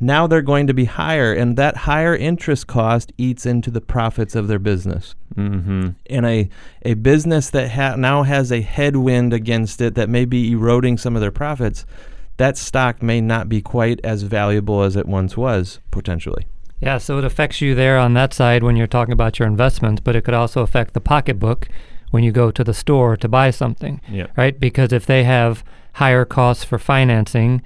now 0.00 0.26
they're 0.26 0.42
going 0.42 0.66
to 0.66 0.74
be 0.74 0.86
higher, 0.86 1.32
and 1.32 1.56
that 1.56 1.76
higher 1.78 2.16
interest 2.16 2.66
cost 2.66 3.12
eats 3.18 3.46
into 3.46 3.70
the 3.70 3.80
profits 3.80 4.34
of 4.34 4.48
their 4.48 4.58
business. 4.58 5.14
Mm-hmm. 5.36 5.90
And 6.06 6.26
a 6.26 6.48
a 6.82 6.94
business 6.94 7.50
that 7.50 7.70
ha- 7.70 7.96
now 7.96 8.24
has 8.24 8.50
a 8.50 8.62
headwind 8.62 9.32
against 9.32 9.80
it 9.80 9.94
that 9.94 10.08
may 10.08 10.24
be 10.24 10.52
eroding 10.52 10.98
some 10.98 11.14
of 11.14 11.20
their 11.20 11.30
profits 11.30 11.84
that 12.40 12.56
stock 12.56 13.02
may 13.02 13.20
not 13.20 13.50
be 13.50 13.60
quite 13.60 14.00
as 14.02 14.22
valuable 14.22 14.82
as 14.82 14.96
it 14.96 15.04
once 15.04 15.36
was 15.36 15.78
potentially. 15.90 16.46
Yeah, 16.80 16.96
so 16.96 17.18
it 17.18 17.24
affects 17.24 17.60
you 17.60 17.74
there 17.74 17.98
on 17.98 18.14
that 18.14 18.32
side 18.32 18.62
when 18.62 18.76
you're 18.76 18.86
talking 18.86 19.12
about 19.12 19.38
your 19.38 19.46
investments, 19.46 20.00
but 20.00 20.16
it 20.16 20.24
could 20.24 20.32
also 20.32 20.62
affect 20.62 20.94
the 20.94 21.02
pocketbook 21.02 21.68
when 22.12 22.24
you 22.24 22.32
go 22.32 22.50
to 22.50 22.64
the 22.64 22.72
store 22.72 23.14
to 23.18 23.28
buy 23.28 23.50
something, 23.50 24.00
yep. 24.08 24.30
right? 24.38 24.58
Because 24.58 24.90
if 24.90 25.04
they 25.04 25.24
have 25.24 25.62
higher 25.94 26.24
costs 26.24 26.64
for 26.64 26.78
financing 26.78 27.60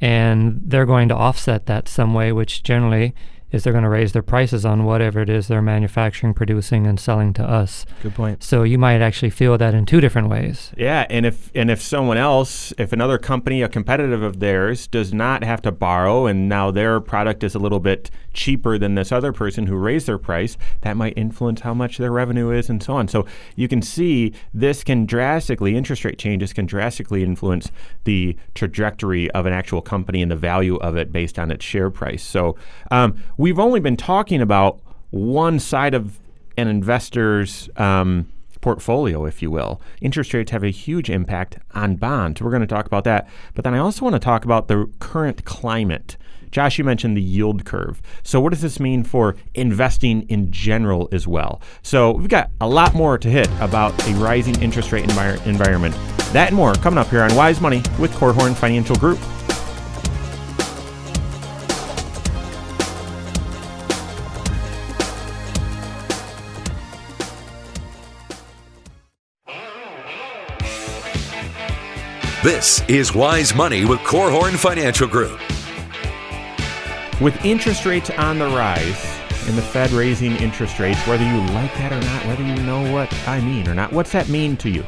and 0.00 0.60
they're 0.64 0.86
going 0.86 1.08
to 1.08 1.14
offset 1.16 1.66
that 1.66 1.88
some 1.88 2.14
way, 2.14 2.32
which 2.32 2.62
generally 2.62 3.14
is 3.52 3.64
they're 3.64 3.72
going 3.72 3.84
to 3.84 3.90
raise 3.90 4.12
their 4.12 4.22
prices 4.22 4.64
on 4.64 4.84
whatever 4.84 5.20
it 5.20 5.30
is 5.30 5.48
they're 5.48 5.62
manufacturing, 5.62 6.34
producing, 6.34 6.86
and 6.86 6.98
selling 6.98 7.32
to 7.32 7.42
us. 7.42 7.86
Good 8.02 8.14
point. 8.14 8.42
So 8.42 8.62
you 8.62 8.78
might 8.78 9.00
actually 9.00 9.30
feel 9.30 9.56
that 9.58 9.74
in 9.74 9.86
two 9.86 10.00
different 10.00 10.28
ways. 10.28 10.72
Yeah, 10.76 11.06
and 11.08 11.24
if 11.24 11.50
and 11.54 11.70
if 11.70 11.80
someone 11.80 12.16
else, 12.16 12.72
if 12.78 12.92
another 12.92 13.18
company, 13.18 13.62
a 13.62 13.68
competitive 13.68 14.22
of 14.22 14.40
theirs, 14.40 14.86
does 14.86 15.14
not 15.14 15.44
have 15.44 15.62
to 15.62 15.72
borrow, 15.72 16.26
and 16.26 16.48
now 16.48 16.70
their 16.70 17.00
product 17.00 17.44
is 17.44 17.54
a 17.54 17.58
little 17.58 17.80
bit 17.80 18.10
cheaper 18.32 18.78
than 18.78 18.94
this 18.94 19.12
other 19.12 19.32
person 19.32 19.66
who 19.66 19.76
raised 19.76 20.06
their 20.06 20.18
price, 20.18 20.58
that 20.82 20.96
might 20.96 21.14
influence 21.16 21.60
how 21.60 21.72
much 21.72 21.98
their 21.98 22.12
revenue 22.12 22.50
is, 22.50 22.68
and 22.68 22.82
so 22.82 22.94
on. 22.94 23.08
So 23.08 23.26
you 23.54 23.68
can 23.68 23.80
see 23.80 24.32
this 24.52 24.84
can 24.84 25.06
drastically 25.06 25.76
interest 25.76 26.04
rate 26.04 26.18
changes 26.18 26.52
can 26.52 26.66
drastically 26.66 27.22
influence 27.22 27.70
the 28.04 28.36
trajectory 28.54 29.30
of 29.32 29.46
an 29.46 29.52
actual 29.52 29.80
company 29.80 30.22
and 30.22 30.30
the 30.30 30.36
value 30.36 30.76
of 30.76 30.96
it 30.96 31.12
based 31.12 31.38
on 31.38 31.50
its 31.50 31.64
share 31.64 31.90
price. 31.90 32.22
So 32.22 32.56
um, 32.90 33.16
we've 33.36 33.58
only 33.58 33.80
been 33.80 33.96
talking 33.96 34.40
about 34.40 34.80
one 35.10 35.58
side 35.58 35.94
of 35.94 36.18
an 36.56 36.68
investor's 36.68 37.68
um, 37.76 38.30
portfolio, 38.60 39.24
if 39.26 39.42
you 39.42 39.50
will. 39.50 39.80
Interest 40.00 40.32
rates 40.34 40.50
have 40.50 40.64
a 40.64 40.70
huge 40.70 41.10
impact 41.10 41.58
on 41.74 41.96
bonds. 41.96 42.40
We're 42.40 42.50
going 42.50 42.62
to 42.62 42.66
talk 42.66 42.86
about 42.86 43.04
that. 43.04 43.28
But 43.54 43.64
then 43.64 43.74
I 43.74 43.78
also 43.78 44.04
want 44.04 44.14
to 44.14 44.20
talk 44.20 44.44
about 44.44 44.68
the 44.68 44.90
current 44.98 45.44
climate. 45.44 46.16
Josh, 46.50 46.78
you 46.78 46.84
mentioned 46.84 47.16
the 47.16 47.22
yield 47.22 47.64
curve. 47.64 48.00
So, 48.22 48.40
what 48.40 48.50
does 48.50 48.62
this 48.62 48.80
mean 48.80 49.04
for 49.04 49.36
investing 49.54 50.22
in 50.28 50.50
general 50.50 51.08
as 51.12 51.26
well? 51.26 51.60
So, 51.82 52.12
we've 52.12 52.28
got 52.28 52.50
a 52.60 52.68
lot 52.68 52.94
more 52.94 53.18
to 53.18 53.28
hit 53.28 53.48
about 53.60 53.92
a 54.08 54.14
rising 54.14 54.60
interest 54.62 54.90
rate 54.90 55.04
envir- 55.04 55.44
environment. 55.46 55.94
That 56.32 56.48
and 56.48 56.56
more 56.56 56.74
coming 56.74 56.98
up 56.98 57.08
here 57.08 57.22
on 57.22 57.34
Wise 57.34 57.60
Money 57.60 57.82
with 57.98 58.12
Korhorn 58.12 58.54
Financial 58.54 58.96
Group. 58.96 59.18
This 72.46 72.80
is 72.86 73.12
Wise 73.12 73.56
Money 73.56 73.84
with 73.84 73.98
Korhorn 74.02 74.56
Financial 74.56 75.08
Group. 75.08 75.40
With 77.20 77.44
interest 77.44 77.84
rates 77.84 78.08
on 78.10 78.38
the 78.38 78.46
rise 78.46 79.04
and 79.48 79.58
the 79.58 79.62
Fed 79.62 79.90
raising 79.90 80.36
interest 80.36 80.78
rates, 80.78 81.04
whether 81.08 81.24
you 81.24 81.38
like 81.54 81.74
that 81.74 81.92
or 81.92 82.00
not, 82.00 82.24
whether 82.26 82.44
you 82.44 82.54
know 82.62 82.92
what 82.92 83.12
I 83.26 83.40
mean 83.40 83.66
or 83.66 83.74
not, 83.74 83.92
what's 83.92 84.12
that 84.12 84.28
mean 84.28 84.56
to 84.58 84.70
you? 84.70 84.84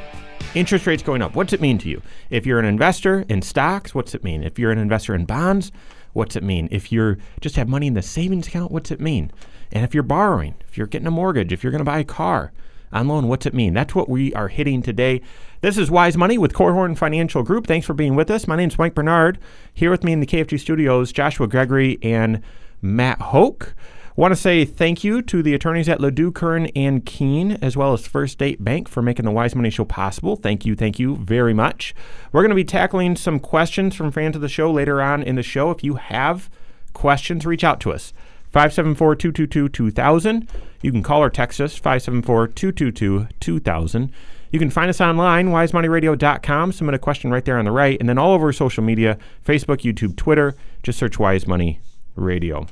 Interest 0.55 0.87
rates 0.87 1.03
going 1.03 1.21
up, 1.21 1.35
what's 1.35 1.53
it 1.53 1.61
mean 1.61 1.79
to 1.79 1.89
you? 1.89 2.01
If 2.31 2.47
you're 2.47 2.61
an 2.61 2.65
investor 2.65 3.25
in 3.29 3.43
stocks, 3.43 3.93
what's 3.93 4.15
it 4.15 4.23
mean? 4.23 4.45
If 4.45 4.57
you're 4.57 4.71
an 4.71 4.79
investor 4.79 5.17
in 5.17 5.25
bonds, 5.25 5.73
what's 6.13 6.37
it 6.37 6.45
mean? 6.45 6.69
If 6.71 6.93
you're 6.93 7.19
just 7.41 7.57
have 7.57 7.69
money 7.69 7.89
in 7.89 7.95
the 7.95 8.03
savings 8.03 8.47
account, 8.47 8.71
what's 8.71 8.93
it 8.93 9.01
mean? 9.01 9.33
And 9.73 9.83
if 9.83 9.95
you're 9.95 10.05
borrowing, 10.05 10.55
if 10.69 10.79
you're 10.79 10.87
getting 10.87 11.09
a 11.09 11.11
mortgage, 11.11 11.53
if 11.53 11.65
you're 11.65 11.73
going 11.73 11.81
to 11.81 11.85
buy 11.85 11.99
a 11.99 12.05
car 12.05 12.53
on 12.93 13.09
loan, 13.09 13.29
what's 13.29 13.47
it 13.47 13.55
mean? 13.55 13.75
That's 13.75 13.95
what 13.95 14.09
we 14.09 14.33
are 14.35 14.49
hitting 14.49 14.83
today. 14.83 15.21
This 15.61 15.77
is 15.77 15.91
Wise 15.91 16.17
Money 16.17 16.39
with 16.39 16.53
Korhorn 16.53 16.97
Financial 16.97 17.43
Group. 17.43 17.67
Thanks 17.67 17.87
for 17.87 17.95
being 17.95 18.15
with 18.15 18.31
us. 18.31 18.47
My 18.47 18.57
name 18.57 18.69
is 18.69 18.79
Mike 18.79 18.95
Bernard. 18.95 19.39
Here 19.75 19.91
with 19.91 20.05
me 20.05 20.13
in 20.13 20.21
the 20.21 20.27
KFG 20.27 20.59
studios, 20.61 21.13
Joshua 21.13 21.47
Gregory 21.47 21.99
and 22.03 22.43
Matt 22.81 23.21
Hoke. 23.21 23.75
Want 24.19 24.33
to 24.33 24.37
say 24.37 24.65
thank 24.65 25.05
you 25.05 25.23
to 25.23 25.45
the 25.45 25.55
attorneys 25.55 25.89
at 25.89 26.01
LaDue, 26.01 26.35
Curran, 26.35 26.67
and 26.75 27.07
Kuehn, 27.07 27.57
as 27.63 27.77
well 27.77 27.93
as 27.93 28.05
First 28.05 28.33
State 28.33 28.65
Bank 28.65 28.89
for 28.89 29.01
making 29.01 29.27
the 29.27 29.31
Wise 29.31 29.55
Money 29.55 29.71
Show 29.71 29.85
possible. 29.85 30.35
Thank 30.35 30.67
you, 30.67 30.75
thank 30.75 30.99
you 30.99 31.15
very 31.17 31.55
much. 31.55 31.95
We're 32.33 32.43
going 32.43 32.51
to 32.51 32.57
be 32.57 32.65
tackling 32.65 33.15
some 33.15 33.39
questions 33.39 33.95
from 33.95 34.11
fans 34.11 34.35
of 34.35 34.43
the 34.43 34.49
show 34.49 34.73
later 34.73 35.01
on 35.01 35.23
in 35.23 35.37
the 35.37 35.45
show. 35.45 35.71
If 35.71 35.85
you 35.85 35.95
have 35.95 36.51
questions, 36.95 37.47
reach 37.47 37.63
out 37.63 37.79
to 37.81 37.93
us. 37.93 38.13
574 38.51 39.17
222 39.17 39.69
2000. 39.69 40.49
You 40.83 40.93
can 40.93 41.03
call 41.03 41.23
or 41.23 41.31
text 41.31 41.61
us 41.61 41.77
574 41.77 42.49
222 42.49 43.29
2000. 43.41 44.13
You 44.51 44.59
can 44.59 44.71
find 44.71 44.89
us 44.89 45.01
online, 45.01 45.49
wisemoneyradio.com. 45.49 46.73
Submit 46.73 46.95
a 46.95 46.99
question 46.99 47.31
right 47.31 47.45
there 47.45 47.59
on 47.59 47.67
the 47.67 47.71
right. 47.71 47.99
And 48.01 48.09
then 48.09 48.17
all 48.17 48.33
over 48.33 48.53
social 48.53 48.83
media 48.83 49.19
Facebook, 49.45 49.83
YouTube, 49.83 50.17
Twitter. 50.17 50.55
Just 50.83 50.99
search 50.99 51.19
Wise 51.19 51.47
Money 51.47 51.81
Radio. 52.15 52.67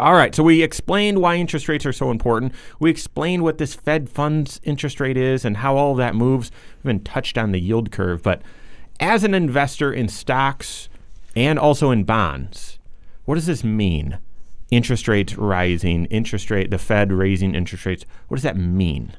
All 0.00 0.14
right, 0.14 0.34
so 0.34 0.42
we 0.42 0.62
explained 0.62 1.20
why 1.20 1.36
interest 1.36 1.68
rates 1.68 1.86
are 1.86 1.92
so 1.92 2.10
important. 2.10 2.52
We 2.80 2.90
explained 2.90 3.44
what 3.44 3.58
this 3.58 3.74
Fed 3.74 4.08
funds 4.08 4.60
interest 4.64 4.98
rate 4.98 5.16
is 5.16 5.44
and 5.44 5.58
how 5.58 5.76
all 5.76 5.92
of 5.92 5.98
that 5.98 6.16
moves. 6.16 6.50
We've 6.78 6.90
been 6.90 7.04
touched 7.04 7.38
on 7.38 7.52
the 7.52 7.60
yield 7.60 7.92
curve. 7.92 8.22
But 8.22 8.42
as 8.98 9.22
an 9.22 9.34
investor 9.34 9.92
in 9.92 10.08
stocks 10.08 10.88
and 11.36 11.60
also 11.60 11.92
in 11.92 12.02
bonds, 12.04 12.78
what 13.24 13.36
does 13.36 13.46
this 13.46 13.62
mean? 13.62 14.18
Interest 14.70 15.06
rates 15.08 15.36
rising, 15.36 16.06
interest 16.06 16.50
rate, 16.50 16.70
the 16.70 16.78
Fed 16.78 17.12
raising 17.12 17.54
interest 17.54 17.86
rates. 17.86 18.04
What 18.28 18.36
does 18.36 18.44
that 18.44 18.56
mean? 18.56 19.12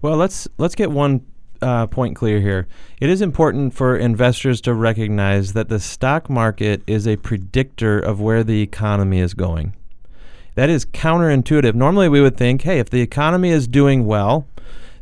Well, 0.00 0.16
let's 0.16 0.48
let's 0.58 0.74
get 0.74 0.90
one 0.90 1.24
uh, 1.62 1.86
point 1.86 2.16
clear 2.16 2.40
here. 2.40 2.66
It 3.00 3.08
is 3.08 3.22
important 3.22 3.72
for 3.72 3.96
investors 3.96 4.60
to 4.62 4.74
recognize 4.74 5.52
that 5.52 5.68
the 5.68 5.80
stock 5.80 6.28
market 6.28 6.82
is 6.86 7.06
a 7.06 7.16
predictor 7.16 7.98
of 7.98 8.20
where 8.20 8.44
the 8.44 8.60
economy 8.60 9.20
is 9.20 9.34
going. 9.34 9.74
That 10.54 10.68
is 10.68 10.84
counterintuitive. 10.84 11.74
Normally, 11.74 12.08
we 12.08 12.20
would 12.20 12.36
think, 12.36 12.62
hey, 12.62 12.78
if 12.78 12.90
the 12.90 13.00
economy 13.00 13.50
is 13.50 13.66
doing 13.66 14.04
well, 14.04 14.46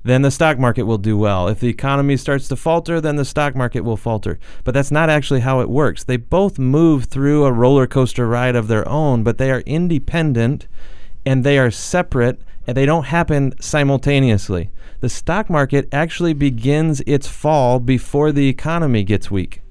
then 0.03 0.23
the 0.23 0.31
stock 0.31 0.59
market 0.59 0.85
will 0.85 0.99
do 0.99 1.17
well. 1.17 1.49
If 1.49 1.61
the 1.61 1.69
economy 1.69 2.17
starts 2.17 2.49
to 2.49 2.57
falter, 2.57 3.01
then 3.01 3.17
the 3.17 3.25
stock 3.25 3.55
market 3.55 3.83
will 3.83 3.97
falter. 3.97 4.39
But 4.65 4.73
that's 4.73 4.91
not 4.91 5.11
actually 5.11 5.41
how 5.41 5.61
it 5.61 5.69
works. 5.69 6.05
They 6.05 6.17
both 6.17 6.59
move 6.59 7.05
through 7.05 7.45
a 7.45 7.53
roller 7.53 7.87
coaster 7.87 8.27
ride 8.27 8.57
of 8.57 8.69
their 8.69 8.89
own, 8.89 9.23
but 9.23 9.39
they 9.39 9.51
are 9.51 9.61
independent 9.61 10.67
and 11.27 11.45
they 11.45 11.59
are 11.59 11.71
separate 11.71 12.41
and 12.67 12.77
they 12.77 12.87
don't 12.87 13.07
happen 13.07 13.53
simultaneously. 13.61 14.71
The 15.01 15.09
stock 15.09 15.51
market 15.51 15.89
actually 15.93 16.35
begins 16.35 17.01
its 17.07 17.27
fall 17.27 17.79
before 17.79 18.33
the 18.33 18.49
economy 18.49 19.03
gets 19.03 19.31
weak. 19.31 19.63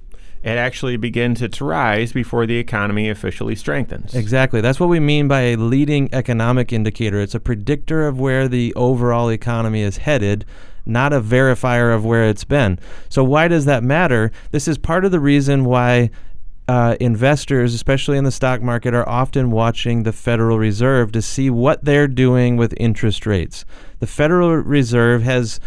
It 0.41 0.57
actually 0.57 0.95
begins 0.95 1.41
its 1.41 1.59
rise 1.59 2.13
before 2.13 2.45
the 2.45 2.57
economy 2.57 3.09
officially 3.09 3.55
strengthens. 3.55 4.15
Exactly. 4.15 4.61
That's 4.61 4.79
what 4.79 4.87
we 4.87 4.99
mean 4.99 5.27
by 5.27 5.41
a 5.41 5.55
leading 5.57 6.09
economic 6.13 6.71
indicator. 6.71 7.19
It's 7.19 7.35
a 7.35 7.41
predictor 7.41 8.07
of 8.07 8.19
where 8.19 8.47
the 8.47 8.73
overall 8.75 9.29
economy 9.29 9.81
is 9.81 9.97
headed, 9.97 10.45
not 10.85 11.11
a 11.11 11.19
verifier 11.19 11.93
of 11.93 12.05
where 12.05 12.29
it's 12.29 12.45
been. 12.45 12.79
So, 13.09 13.23
why 13.23 13.49
does 13.49 13.65
that 13.65 13.83
matter? 13.83 14.31
This 14.51 14.67
is 14.67 14.77
part 14.77 15.03
of 15.03 15.11
the 15.11 15.19
reason 15.19 15.65
why 15.65 16.09
uh, 16.69 16.95
investors, 17.01 17.73
especially 17.73 18.17
in 18.17 18.23
the 18.23 18.31
stock 18.31 18.61
market, 18.61 18.93
are 18.93 19.07
often 19.09 19.51
watching 19.51 20.03
the 20.03 20.13
Federal 20.13 20.57
Reserve 20.57 21.11
to 21.11 21.21
see 21.21 21.49
what 21.49 21.83
they're 21.83 22.07
doing 22.07 22.55
with 22.55 22.73
interest 22.77 23.25
rates. 23.25 23.65
The 23.99 24.07
Federal 24.07 24.55
Reserve 24.55 25.23
has 25.23 25.59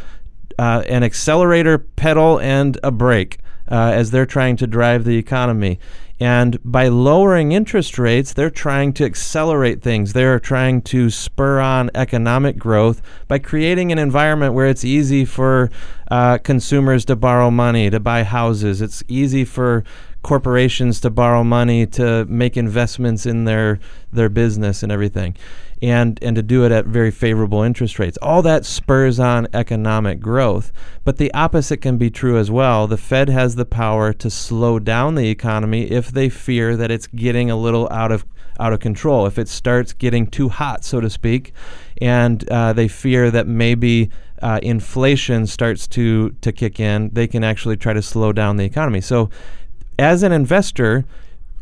uh, 0.58 0.82
an 0.88 1.02
accelerator 1.02 1.76
pedal 1.76 2.40
and 2.40 2.78
a 2.82 2.90
brake 2.90 3.38
uh, 3.72 3.90
as 3.94 4.10
they're 4.10 4.26
trying 4.26 4.56
to 4.58 4.66
drive 4.66 5.04
the 5.04 5.16
economy. 5.16 5.80
And 6.20 6.58
by 6.62 6.86
lowering 6.86 7.50
interest 7.50 7.98
rates, 7.98 8.32
they're 8.32 8.50
trying 8.50 8.92
to 8.92 9.04
accelerate 9.04 9.82
things. 9.82 10.12
They're 10.12 10.38
trying 10.38 10.82
to 10.82 11.10
spur 11.10 11.58
on 11.58 11.90
economic 11.94 12.58
growth 12.58 13.02
by 13.26 13.38
creating 13.38 13.90
an 13.90 13.98
environment 13.98 14.54
where 14.54 14.68
it's 14.68 14.84
easy 14.84 15.24
for 15.24 15.70
uh, 16.10 16.38
consumers 16.38 17.04
to 17.06 17.16
borrow 17.16 17.50
money, 17.50 17.90
to 17.90 17.98
buy 17.98 18.22
houses. 18.22 18.80
It's 18.80 19.02
easy 19.08 19.44
for 19.44 19.82
corporations 20.22 21.00
to 21.00 21.10
borrow 21.10 21.42
money 21.42 21.86
to 21.86 22.24
make 22.26 22.56
investments 22.56 23.26
in 23.26 23.44
their 23.44 23.80
their 24.12 24.28
business 24.28 24.84
and 24.84 24.92
everything 24.92 25.34
and 25.82 26.18
and 26.22 26.36
to 26.36 26.42
do 26.42 26.64
it 26.64 26.72
at 26.72 26.86
very 26.86 27.10
favorable 27.10 27.62
interest 27.62 27.98
rates. 27.98 28.16
All 28.22 28.40
that 28.42 28.64
spurs 28.64 29.20
on 29.20 29.48
economic 29.52 30.20
growth 30.20 30.72
but 31.04 31.18
the 31.18 31.34
opposite 31.34 31.78
can 31.78 31.98
be 31.98 32.10
true 32.10 32.38
as 32.38 32.50
well. 32.50 32.86
The 32.86 32.96
fed 32.96 33.28
has 33.28 33.56
the 33.56 33.64
power 33.64 34.12
to 34.12 34.30
slow 34.30 34.78
down 34.78 35.16
the 35.16 35.28
economy 35.28 35.90
if 35.90 36.12
they 36.12 36.28
fear 36.28 36.76
that 36.76 36.90
it's 36.90 37.08
getting 37.08 37.50
a 37.50 37.56
little 37.56 37.88
out 37.90 38.12
of 38.12 38.24
out 38.60 38.72
of 38.72 38.80
control 38.80 39.26
if 39.26 39.38
it 39.38 39.48
starts 39.48 39.94
getting 39.94 40.26
too 40.26 40.50
hot 40.50 40.84
so 40.84 41.00
to 41.00 41.08
speak 41.08 41.54
and 42.02 42.48
uh, 42.50 42.72
they 42.72 42.86
fear 42.86 43.30
that 43.30 43.46
maybe 43.46 44.10
uh, 44.42 44.58
inflation 44.62 45.46
starts 45.46 45.86
to 45.86 46.30
to 46.40 46.52
kick 46.52 46.80
in. 46.80 47.10
They 47.12 47.26
can 47.26 47.44
actually 47.44 47.76
try 47.76 47.92
to 47.92 48.02
slow 48.02 48.32
down 48.32 48.56
the 48.56 48.64
economy. 48.64 49.00
So 49.00 49.30
as 49.98 50.22
an 50.22 50.32
investor, 50.32 51.04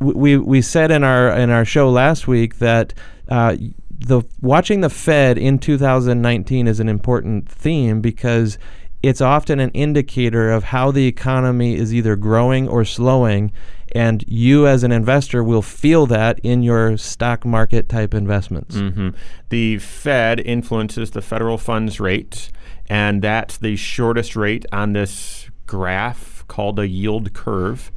we 0.00 0.38
we 0.38 0.62
said 0.62 0.90
in 0.90 1.04
our 1.04 1.28
in 1.28 1.50
our 1.50 1.64
show 1.64 1.90
last 1.90 2.26
week 2.26 2.58
that 2.58 2.94
uh, 3.28 3.56
the 4.00 4.23
watching 4.40 4.80
the 4.80 4.90
Fed 4.90 5.38
in 5.38 5.59
2019 5.59 6.66
is 6.66 6.80
an 6.80 6.88
important 6.88 7.49
theme 7.49 8.00
because 8.00 8.59
it's 9.02 9.21
often 9.21 9.61
an 9.61 9.71
indicator 9.71 10.50
of 10.50 10.64
how 10.64 10.90
the 10.90 11.07
economy 11.07 11.75
is 11.75 11.95
either 11.95 12.16
growing 12.16 12.69
or 12.69 12.85
slowing 12.85 13.52
and 13.92 14.25
you 14.28 14.66
as 14.66 14.85
an 14.85 14.92
investor 14.92 15.42
will 15.42 15.62
feel 15.62 16.07
that 16.07 16.38
in 16.40 16.62
your 16.62 16.97
stock 16.97 17.45
market 17.45 17.88
type 17.88 18.14
investments. 18.14 18.76
Mm-hmm. 18.76 19.11
The 19.49 19.78
Fed 19.78 20.40
influences 20.40 21.11
the 21.11 21.23
federal 21.23 21.59
funds 21.59 21.99
rate, 21.99 22.50
and 22.88 23.21
that's 23.21 23.57
the 23.57 23.76
shortest 23.76 24.37
rate 24.37 24.64
on 24.73 24.92
this 24.92 25.50
graph 25.66 26.45
called 26.47 26.78
a 26.78 26.87
yield 26.88 27.33
curve 27.33 27.90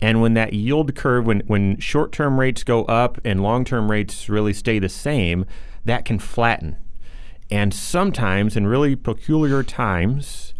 And 0.00 0.20
when 0.20 0.34
that 0.34 0.52
yield 0.52 0.94
curve, 0.94 1.26
when, 1.26 1.40
when 1.46 1.78
short 1.78 2.12
term 2.12 2.38
rates 2.38 2.62
go 2.62 2.84
up 2.84 3.18
and 3.24 3.42
long 3.42 3.64
term 3.64 3.90
rates 3.90 4.28
really 4.28 4.52
stay 4.52 4.78
the 4.78 4.88
same, 4.88 5.46
that 5.84 6.04
can 6.04 6.18
flatten. 6.18 6.76
And 7.50 7.72
sometimes, 7.72 8.56
in 8.56 8.66
really 8.66 8.96
peculiar 8.96 9.62
times, 9.62 10.52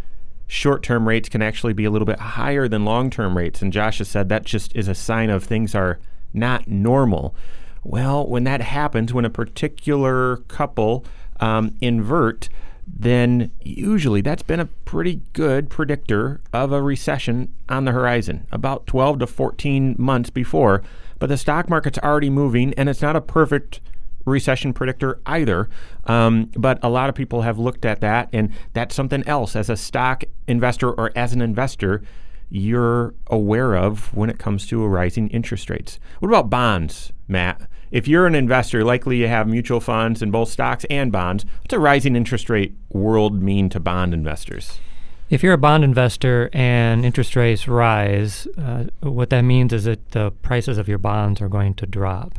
short 0.46 0.82
term 0.82 1.06
rates 1.08 1.28
can 1.28 1.42
actually 1.42 1.72
be 1.72 1.84
a 1.84 1.90
little 1.90 2.06
bit 2.06 2.20
higher 2.20 2.68
than 2.68 2.84
long 2.84 3.10
term 3.10 3.36
rates. 3.36 3.60
And 3.60 3.72
Josh 3.72 3.98
has 3.98 4.08
said 4.08 4.28
that 4.28 4.44
just 4.44 4.74
is 4.74 4.88
a 4.88 4.94
sign 4.94 5.28
of 5.28 5.44
things 5.44 5.74
are 5.74 5.98
not 6.32 6.68
normal. 6.68 7.34
Well, 7.82 8.26
when 8.26 8.44
that 8.44 8.62
happens, 8.62 9.12
when 9.12 9.24
a 9.24 9.30
particular 9.30 10.38
couple 10.48 11.04
um, 11.40 11.76
invert, 11.80 12.48
then 12.86 13.50
usually 13.62 14.20
that's 14.20 14.42
been 14.42 14.60
a 14.60 14.66
pretty 14.66 15.22
good 15.32 15.68
predictor 15.68 16.40
of 16.52 16.72
a 16.72 16.80
recession 16.80 17.52
on 17.68 17.84
the 17.84 17.92
horizon, 17.92 18.46
about 18.52 18.86
12 18.86 19.20
to 19.20 19.26
14 19.26 19.96
months 19.98 20.30
before. 20.30 20.82
But 21.18 21.28
the 21.28 21.36
stock 21.36 21.68
market's 21.68 21.98
already 21.98 22.30
moving, 22.30 22.74
and 22.74 22.88
it's 22.88 23.02
not 23.02 23.16
a 23.16 23.20
perfect 23.20 23.80
recession 24.24 24.72
predictor 24.72 25.20
either. 25.26 25.68
Um, 26.04 26.50
but 26.56 26.78
a 26.82 26.88
lot 26.88 27.08
of 27.08 27.14
people 27.14 27.42
have 27.42 27.58
looked 27.58 27.84
at 27.84 28.00
that, 28.00 28.28
and 28.32 28.52
that's 28.72 28.94
something 28.94 29.26
else 29.26 29.56
as 29.56 29.70
a 29.70 29.76
stock 29.76 30.24
investor 30.46 30.90
or 30.92 31.10
as 31.16 31.32
an 31.32 31.40
investor 31.40 32.02
you're 32.48 33.14
aware 33.26 33.74
of 33.74 34.14
when 34.14 34.30
it 34.30 34.38
comes 34.38 34.66
to 34.68 34.84
rising 34.86 35.28
interest 35.28 35.68
rates. 35.68 35.98
What 36.20 36.28
about 36.28 36.50
bonds, 36.50 37.12
Matt? 37.26 37.60
If 37.90 38.08
you're 38.08 38.26
an 38.26 38.34
investor, 38.34 38.84
likely 38.84 39.18
you 39.18 39.28
have 39.28 39.46
mutual 39.46 39.80
funds 39.80 40.22
in 40.22 40.30
both 40.30 40.48
stocks 40.48 40.84
and 40.90 41.12
bonds. 41.12 41.44
What's 41.60 41.72
a 41.72 41.78
rising 41.78 42.16
interest 42.16 42.50
rate 42.50 42.74
world 42.90 43.40
mean 43.40 43.68
to 43.70 43.80
bond 43.80 44.12
investors? 44.12 44.80
If 45.28 45.42
you're 45.42 45.54
a 45.54 45.58
bond 45.58 45.82
investor 45.82 46.50
and 46.52 47.04
interest 47.04 47.34
rates 47.34 47.66
rise, 47.66 48.46
uh, 48.56 48.84
what 49.00 49.30
that 49.30 49.42
means 49.42 49.72
is 49.72 49.84
that 49.84 50.12
the 50.12 50.30
prices 50.30 50.78
of 50.78 50.88
your 50.88 50.98
bonds 50.98 51.40
are 51.40 51.48
going 51.48 51.74
to 51.74 51.86
drop 51.86 52.38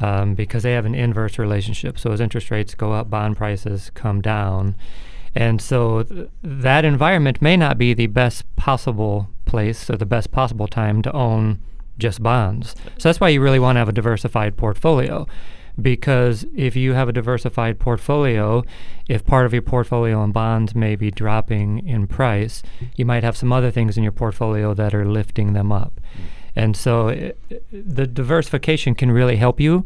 um, 0.00 0.34
because 0.34 0.62
they 0.62 0.72
have 0.72 0.84
an 0.84 0.94
inverse 0.94 1.38
relationship. 1.38 1.98
So 1.98 2.12
as 2.12 2.20
interest 2.20 2.50
rates 2.50 2.74
go 2.74 2.92
up, 2.92 3.08
bond 3.08 3.36
prices 3.36 3.90
come 3.94 4.20
down. 4.20 4.74
And 5.34 5.62
so 5.62 6.02
th- 6.02 6.28
that 6.42 6.84
environment 6.84 7.40
may 7.40 7.56
not 7.56 7.78
be 7.78 7.94
the 7.94 8.08
best 8.08 8.44
possible 8.56 9.30
place 9.46 9.88
or 9.88 9.96
the 9.96 10.04
best 10.04 10.30
possible 10.30 10.66
time 10.66 11.00
to 11.02 11.12
own 11.12 11.62
just 11.98 12.22
bonds. 12.22 12.74
So 12.98 13.08
that's 13.08 13.20
why 13.20 13.28
you 13.28 13.40
really 13.40 13.58
want 13.58 13.76
to 13.76 13.80
have 13.80 13.88
a 13.88 13.92
diversified 13.92 14.56
portfolio. 14.56 15.26
Because 15.80 16.44
if 16.54 16.76
you 16.76 16.92
have 16.92 17.08
a 17.08 17.12
diversified 17.12 17.78
portfolio, 17.78 18.62
if 19.08 19.24
part 19.24 19.46
of 19.46 19.54
your 19.54 19.62
portfolio 19.62 20.22
in 20.22 20.32
bonds 20.32 20.74
may 20.74 20.96
be 20.96 21.10
dropping 21.10 21.86
in 21.88 22.06
price, 22.06 22.62
you 22.94 23.06
might 23.06 23.24
have 23.24 23.36
some 23.36 23.52
other 23.52 23.70
things 23.70 23.96
in 23.96 24.02
your 24.02 24.12
portfolio 24.12 24.74
that 24.74 24.94
are 24.94 25.06
lifting 25.06 25.54
them 25.54 25.72
up. 25.72 25.98
And 26.54 26.76
so 26.76 27.08
it, 27.08 27.38
the 27.72 28.06
diversification 28.06 28.94
can 28.94 29.10
really 29.10 29.36
help 29.36 29.60
you 29.60 29.84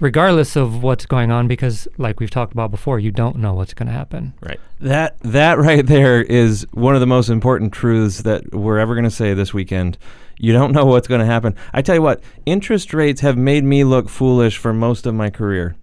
regardless 0.00 0.56
of 0.56 0.82
what's 0.82 1.06
going 1.06 1.30
on 1.30 1.46
because 1.46 1.86
like 1.98 2.18
we've 2.18 2.30
talked 2.30 2.52
about 2.52 2.70
before 2.70 2.98
you 2.98 3.12
don't 3.12 3.36
know 3.36 3.52
what's 3.52 3.74
going 3.74 3.86
to 3.86 3.92
happen 3.92 4.32
right 4.40 4.58
that 4.80 5.18
that 5.20 5.58
right 5.58 5.86
there 5.86 6.22
is 6.22 6.66
one 6.72 6.94
of 6.94 7.00
the 7.00 7.06
most 7.06 7.28
important 7.28 7.72
truths 7.72 8.22
that 8.22 8.54
we're 8.54 8.78
ever 8.78 8.94
going 8.94 9.04
to 9.04 9.10
say 9.10 9.34
this 9.34 9.52
weekend 9.52 9.98
you 10.40 10.52
don't 10.52 10.72
know 10.72 10.86
what's 10.86 11.06
going 11.06 11.20
to 11.20 11.26
happen. 11.26 11.54
I 11.72 11.82
tell 11.82 11.94
you 11.94 12.02
what 12.02 12.22
interest 12.46 12.94
rates 12.94 13.20
have 13.20 13.36
made 13.36 13.62
me 13.62 13.84
look 13.84 14.08
foolish 14.08 14.56
for 14.56 14.72
most 14.72 15.06
of 15.06 15.14
my 15.14 15.30
career 15.30 15.76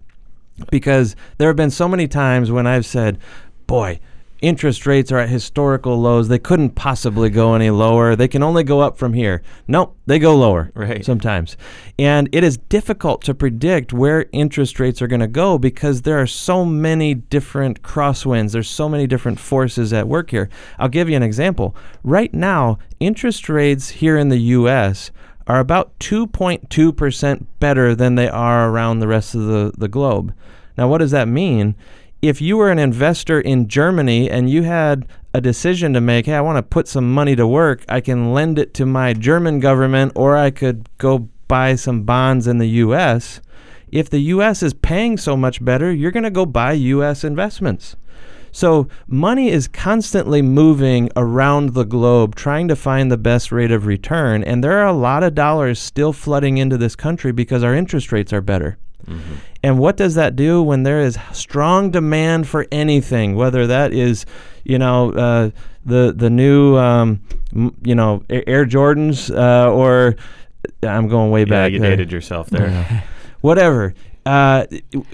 because 0.70 1.14
there 1.38 1.48
have 1.48 1.56
been 1.56 1.70
so 1.70 1.88
many 1.88 2.08
times 2.08 2.50
when 2.50 2.66
i've 2.66 2.86
said 2.86 3.18
boy 3.66 4.00
interest 4.40 4.86
rates 4.86 5.10
are 5.10 5.18
at 5.18 5.28
historical 5.28 6.00
lows. 6.00 6.28
They 6.28 6.38
couldn't 6.38 6.70
possibly 6.70 7.30
go 7.30 7.54
any 7.54 7.70
lower. 7.70 8.14
They 8.14 8.28
can 8.28 8.42
only 8.42 8.64
go 8.64 8.80
up 8.80 8.96
from 8.96 9.12
here. 9.12 9.42
Nope, 9.66 9.96
they 10.06 10.18
go 10.18 10.36
lower 10.36 10.70
right. 10.74 11.04
sometimes. 11.04 11.56
And 11.98 12.28
it 12.32 12.44
is 12.44 12.56
difficult 12.56 13.22
to 13.24 13.34
predict 13.34 13.92
where 13.92 14.26
interest 14.32 14.78
rates 14.78 15.02
are 15.02 15.06
going 15.06 15.20
to 15.20 15.26
go 15.26 15.58
because 15.58 16.02
there 16.02 16.20
are 16.20 16.26
so 16.26 16.64
many 16.64 17.14
different 17.14 17.82
crosswinds. 17.82 18.52
There's 18.52 18.70
so 18.70 18.88
many 18.88 19.06
different 19.06 19.40
forces 19.40 19.92
at 19.92 20.08
work 20.08 20.30
here. 20.30 20.48
I'll 20.78 20.88
give 20.88 21.08
you 21.08 21.16
an 21.16 21.22
example. 21.22 21.74
Right 22.04 22.32
now, 22.32 22.78
interest 23.00 23.48
rates 23.48 23.88
here 23.90 24.16
in 24.16 24.28
the 24.28 24.38
US 24.38 25.10
are 25.46 25.60
about 25.60 25.98
2.2% 25.98 27.46
better 27.58 27.94
than 27.94 28.14
they 28.14 28.28
are 28.28 28.70
around 28.70 29.00
the 29.00 29.08
rest 29.08 29.34
of 29.34 29.46
the, 29.46 29.72
the 29.76 29.88
globe. 29.88 30.34
Now, 30.76 30.88
what 30.88 30.98
does 30.98 31.10
that 31.10 31.26
mean? 31.26 31.74
If 32.20 32.40
you 32.40 32.56
were 32.56 32.70
an 32.70 32.78
investor 32.78 33.40
in 33.40 33.68
Germany 33.68 34.30
and 34.30 34.50
you 34.50 34.62
had 34.62 35.06
a 35.32 35.40
decision 35.40 35.92
to 35.92 36.00
make, 36.00 36.26
hey, 36.26 36.34
I 36.34 36.40
want 36.40 36.56
to 36.56 36.62
put 36.62 36.88
some 36.88 37.12
money 37.12 37.36
to 37.36 37.46
work, 37.46 37.84
I 37.88 38.00
can 38.00 38.32
lend 38.32 38.58
it 38.58 38.74
to 38.74 38.86
my 38.86 39.12
German 39.12 39.60
government 39.60 40.12
or 40.16 40.36
I 40.36 40.50
could 40.50 40.88
go 40.98 41.28
buy 41.46 41.76
some 41.76 42.02
bonds 42.02 42.46
in 42.46 42.58
the 42.58 42.68
US. 42.68 43.40
If 43.90 44.10
the 44.10 44.20
US 44.20 44.62
is 44.62 44.74
paying 44.74 45.16
so 45.16 45.36
much 45.36 45.64
better, 45.64 45.92
you're 45.92 46.10
going 46.10 46.24
to 46.24 46.30
go 46.30 46.44
buy 46.44 46.72
US 46.72 47.22
investments. 47.22 47.96
So, 48.50 48.88
money 49.06 49.50
is 49.50 49.68
constantly 49.68 50.40
moving 50.40 51.10
around 51.14 51.74
the 51.74 51.84
globe 51.84 52.34
trying 52.34 52.66
to 52.68 52.76
find 52.76 53.12
the 53.12 53.18
best 53.18 53.52
rate 53.52 53.70
of 53.70 53.86
return. 53.86 54.42
And 54.42 54.64
there 54.64 54.78
are 54.78 54.86
a 54.86 54.92
lot 54.92 55.22
of 55.22 55.34
dollars 55.34 55.78
still 55.78 56.14
flooding 56.14 56.56
into 56.56 56.78
this 56.78 56.96
country 56.96 57.30
because 57.30 57.62
our 57.62 57.74
interest 57.74 58.10
rates 58.10 58.32
are 58.32 58.40
better. 58.40 58.78
Mm-hmm. 59.06 59.34
And 59.62 59.78
what 59.78 59.96
does 59.96 60.14
that 60.14 60.36
do 60.36 60.62
when 60.62 60.82
there 60.82 61.00
is 61.00 61.18
strong 61.32 61.90
demand 61.90 62.46
for 62.46 62.66
anything, 62.70 63.34
whether 63.34 63.66
that 63.66 63.92
is, 63.92 64.26
you 64.64 64.78
know, 64.78 65.12
uh, 65.12 65.50
the 65.84 66.12
the 66.14 66.30
new, 66.30 66.76
um, 66.76 67.20
m- 67.54 67.74
you 67.82 67.94
know, 67.94 68.22
Air 68.28 68.66
Jordans 68.66 69.34
uh, 69.34 69.72
or 69.72 70.16
I'm 70.82 71.08
going 71.08 71.30
way 71.30 71.40
yeah, 71.40 71.46
back. 71.46 71.72
You 71.72 71.78
dated 71.78 72.12
yourself 72.12 72.50
there. 72.50 73.04
Whatever. 73.40 73.94
Uh, 74.26 74.66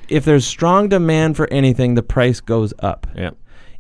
if 0.09 0.25
there's 0.25 0.47
strong 0.47 0.89
demand 0.89 1.37
for 1.37 1.47
anything, 1.53 1.95
the 1.95 2.03
price 2.03 2.41
goes 2.41 2.75
up. 2.81 3.07
Yeah. 3.15 3.31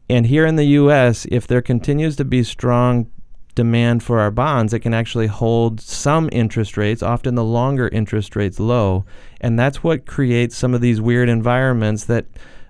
And 0.08 0.26
here 0.26 0.46
in 0.46 0.56
the 0.56 0.64
U.S., 0.64 1.26
if 1.30 1.46
there 1.46 1.62
continues 1.62 2.16
to 2.16 2.24
be 2.24 2.44
strong 2.44 3.10
demand 3.54 4.02
for 4.02 4.20
our 4.20 4.30
bonds, 4.30 4.72
it 4.72 4.80
can 4.80 4.92
actually 4.94 5.26
hold 5.26 5.80
some 5.80 6.28
interest 6.32 6.76
rates, 6.76 7.02
often 7.02 7.34
the 7.34 7.44
longer 7.44 7.88
interest 7.88 8.36
rates, 8.36 8.60
low. 8.60 9.04
And 9.44 9.58
that's 9.58 9.84
what 9.84 10.06
creates 10.06 10.56
some 10.56 10.72
of 10.72 10.80
these 10.80 11.02
weird 11.02 11.28
environments 11.28 12.04
that 12.04 12.24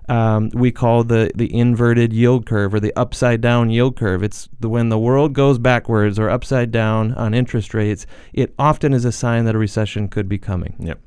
um, 0.09 0.49
we 0.53 0.73
call 0.73 1.05
the, 1.05 1.31
the 1.33 1.57
inverted 1.57 2.11
yield 2.11 2.45
curve 2.45 2.73
or 2.73 2.81
the 2.81 2.91
upside 2.97 3.39
down 3.39 3.69
yield 3.69 3.95
curve. 3.95 4.21
It's 4.23 4.49
the, 4.59 4.67
when 4.67 4.89
the 4.89 4.99
world 4.99 5.31
goes 5.31 5.57
backwards 5.57 6.19
or 6.19 6.29
upside 6.29 6.71
down 6.71 7.13
on 7.13 7.33
interest 7.33 7.73
rates, 7.73 8.05
it 8.33 8.53
often 8.59 8.91
is 8.91 9.05
a 9.05 9.13
sign 9.13 9.45
that 9.45 9.55
a 9.55 9.57
recession 9.57 10.09
could 10.09 10.27
be 10.27 10.37
coming. 10.37 10.75
Yep. 10.79 10.99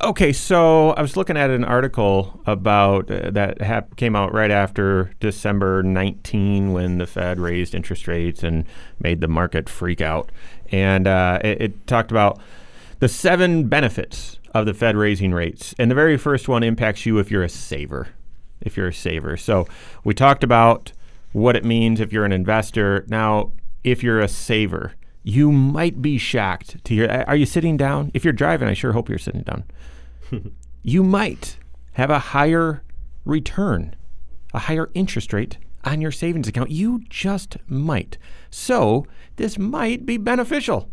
Okay, 0.00 0.32
so 0.32 0.92
I 0.92 1.02
was 1.02 1.14
looking 1.14 1.36
at 1.36 1.50
an 1.50 1.62
article 1.62 2.40
about 2.46 3.10
uh, 3.10 3.30
that 3.32 3.96
came 3.96 4.16
out 4.16 4.32
right 4.32 4.50
after 4.50 5.12
December 5.20 5.82
19 5.82 6.72
when 6.72 6.96
the 6.96 7.06
Fed 7.06 7.38
raised 7.38 7.74
interest 7.74 8.08
rates 8.08 8.42
and 8.42 8.64
made 8.98 9.20
the 9.20 9.28
market 9.28 9.68
freak 9.68 10.00
out. 10.00 10.32
And 10.72 11.06
uh, 11.06 11.40
it, 11.44 11.60
it 11.60 11.86
talked 11.86 12.10
about 12.10 12.40
the 13.00 13.08
seven 13.08 13.68
benefits 13.68 14.38
of 14.60 14.66
the 14.66 14.74
Fed 14.74 14.96
raising 14.96 15.32
rates. 15.32 15.74
And 15.78 15.90
the 15.90 15.94
very 15.94 16.16
first 16.16 16.48
one 16.48 16.62
impacts 16.62 17.06
you 17.06 17.18
if 17.18 17.30
you're 17.30 17.42
a 17.42 17.48
saver. 17.48 18.08
If 18.60 18.76
you're 18.76 18.88
a 18.88 18.94
saver. 18.94 19.36
So 19.36 19.66
we 20.04 20.14
talked 20.14 20.42
about 20.42 20.92
what 21.32 21.56
it 21.56 21.64
means 21.64 22.00
if 22.00 22.12
you're 22.12 22.24
an 22.24 22.32
investor. 22.32 23.04
Now, 23.08 23.52
if 23.84 24.02
you're 24.02 24.20
a 24.20 24.28
saver, 24.28 24.94
you 25.22 25.52
might 25.52 26.00
be 26.00 26.18
shocked 26.18 26.82
to 26.84 26.94
hear. 26.94 27.24
Are 27.26 27.36
you 27.36 27.46
sitting 27.46 27.76
down? 27.76 28.10
If 28.14 28.24
you're 28.24 28.32
driving, 28.32 28.68
I 28.68 28.74
sure 28.74 28.92
hope 28.92 29.08
you're 29.08 29.18
sitting 29.18 29.42
down. 29.42 29.64
you 30.82 31.02
might 31.02 31.58
have 31.92 32.10
a 32.10 32.18
higher 32.18 32.82
return, 33.24 33.94
a 34.54 34.60
higher 34.60 34.88
interest 34.94 35.32
rate 35.32 35.58
on 35.84 36.00
your 36.00 36.12
savings 36.12 36.48
account. 36.48 36.70
You 36.70 37.00
just 37.08 37.56
might. 37.68 38.18
So, 38.50 39.06
this 39.36 39.58
might 39.58 40.06
be 40.06 40.16
beneficial 40.16 40.90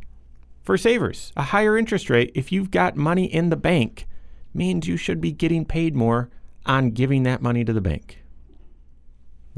for 0.63 0.77
savers. 0.77 1.31
A 1.35 1.43
higher 1.43 1.77
interest 1.77 2.09
rate, 2.09 2.31
if 2.33 2.51
you've 2.51 2.71
got 2.71 2.95
money 2.95 3.25
in 3.25 3.49
the 3.49 3.55
bank, 3.55 4.07
means 4.53 4.87
you 4.87 4.97
should 4.97 5.21
be 5.21 5.31
getting 5.31 5.65
paid 5.65 5.95
more 5.95 6.29
on 6.65 6.91
giving 6.91 7.23
that 7.23 7.41
money 7.41 7.63
to 7.65 7.73
the 7.73 7.81
bank. 7.81 8.23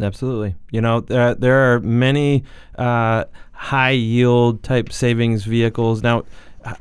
Absolutely. 0.01 0.55
You 0.71 0.81
know, 0.81 0.99
there, 0.99 1.35
there 1.35 1.73
are 1.73 1.79
many 1.79 2.43
uh, 2.77 3.25
high 3.53 3.91
yield 3.91 4.63
type 4.63 4.91
savings 4.91 5.45
vehicles. 5.45 6.03
Now, 6.03 6.23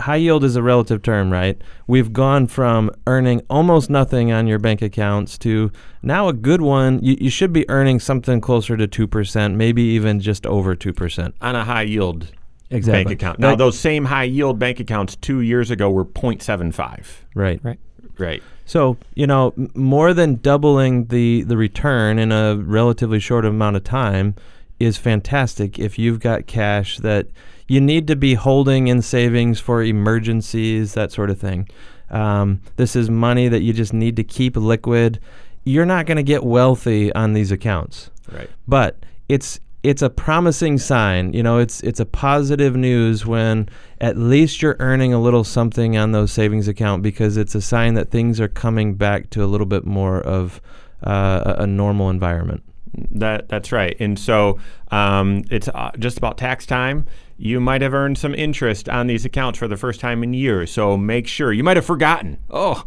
high 0.01 0.17
yield 0.17 0.43
is 0.43 0.57
a 0.57 0.63
relative 0.63 1.03
term, 1.03 1.33
right? 1.33 1.61
We've 1.87 2.13
gone 2.13 2.47
from 2.47 2.91
earning 3.07 3.43
almost 3.49 3.91
nothing 3.91 4.33
on 4.33 4.47
your 4.47 4.59
bank 4.59 4.83
accounts 4.83 5.39
to 5.39 5.71
now 6.03 6.29
a 6.29 6.33
good 6.33 6.61
one. 6.61 6.99
You, 7.05 7.17
you 7.21 7.31
should 7.31 7.53
be 7.53 7.69
earning 7.69 8.01
something 8.01 8.41
closer 8.41 8.77
to 8.77 8.89
2%, 8.89 9.55
maybe 9.55 9.83
even 9.83 10.19
just 10.19 10.47
over 10.47 10.75
2%. 10.75 11.33
On 11.41 11.55
a 11.55 11.65
high 11.65 11.83
yield 11.83 12.33
exactly. 12.75 13.05
bank 13.05 13.21
account. 13.21 13.39
Now, 13.39 13.55
those 13.55 13.79
same 13.79 14.05
high 14.05 14.25
yield 14.25 14.59
bank 14.59 14.81
accounts 14.81 15.17
two 15.17 15.41
years 15.41 15.71
ago 15.71 15.91
were 15.91 16.05
0.75. 16.05 17.07
Right. 17.35 17.61
Right. 17.63 17.79
Right. 18.19 18.43
So, 18.67 18.97
you 19.15 19.27
know, 19.27 19.53
more 19.75 20.15
than 20.15 20.37
doubling 20.37 21.07
the, 21.07 21.43
the 21.43 21.57
return 21.57 22.19
in 22.19 22.31
a 22.33 22.57
relatively 22.57 23.19
short 23.21 23.45
amount 23.45 23.77
of 23.77 23.85
time 23.85 24.35
is 24.79 24.97
fantastic 24.97 25.79
if 25.79 25.99
you've 25.99 26.21
got 26.21 26.47
cash 26.47 26.99
that 26.99 27.27
you 27.69 27.81
need 27.81 28.07
to 28.09 28.17
be 28.17 28.35
holding 28.35 28.89
in 28.89 29.03
savings 29.03 29.59
for 29.61 29.83
emergencies, 29.83 30.95
that 30.95 31.13
sort 31.13 31.31
of 31.31 31.39
thing. 31.39 31.69
Um, 32.11 32.61
this 32.77 32.95
is 32.95 33.11
money 33.11 33.49
that 33.49 33.63
you 33.63 33.73
just 33.73 33.93
need 33.93 34.17
to 34.17 34.25
keep 34.25 34.57
liquid. 34.57 35.19
You're 35.65 35.87
not 35.87 36.07
going 36.07 36.17
to 36.17 36.23
get 36.23 36.45
wealthy 36.45 37.13
on 37.15 37.33
these 37.33 37.51
accounts, 37.51 38.11
Right. 38.31 38.51
but 38.69 38.97
it's 39.29 39.59
it's 39.85 40.01
a 40.01 40.09
promising 40.09 40.79
sign. 40.79 41.35
You 41.35 41.43
know, 41.43 41.59
it's 41.59 41.83
it's 41.83 42.01
a 42.01 42.07
positive 42.07 42.75
news 42.75 43.27
when 43.27 43.69
at 44.01 44.17
least 44.17 44.63
you're 44.63 44.77
earning 44.81 45.13
a 45.13 45.21
little 45.21 45.45
something 45.45 45.97
on 45.97 46.13
those 46.13 46.33
savings 46.33 46.67
account 46.67 47.03
because 47.03 47.37
it's 47.37 47.55
a 47.55 47.61
sign 47.61 47.93
that 47.95 48.11
things 48.11 48.41
are 48.41 48.49
coming 48.49 48.95
back 48.95 49.29
to 49.31 49.45
a 49.45 49.47
little 49.47 49.67
bit 49.67 49.85
more 49.85 50.23
of 50.23 50.63
uh, 51.03 51.57
a, 51.59 51.67
normal 51.67 52.09
environment. 52.09 52.63
That 53.11 53.49
that's 53.51 53.73
right. 53.73 53.95
And 54.01 54.19
so 54.19 54.59
um, 54.91 55.45
it's 55.51 55.69
uh, 55.69 55.91
just 55.99 56.17
about 56.17 56.39
tax 56.39 56.65
time. 56.65 57.05
You 57.37 57.61
might 57.61 57.83
have 57.83 57.93
earned 57.93 58.17
some 58.17 58.35
interest 58.35 58.89
on 58.89 59.07
these 59.07 59.25
accounts 59.27 59.59
for 59.59 59.69
the 59.69 59.77
first 59.77 60.01
time 60.01 60.23
in 60.23 60.33
years. 60.33 60.71
So 60.71 60.97
make 60.97 61.27
sure 61.27 61.53
you 61.53 61.65
might 61.65 61.77
have 61.77 61.85
forgotten. 61.85 62.39
Oh, 62.49 62.87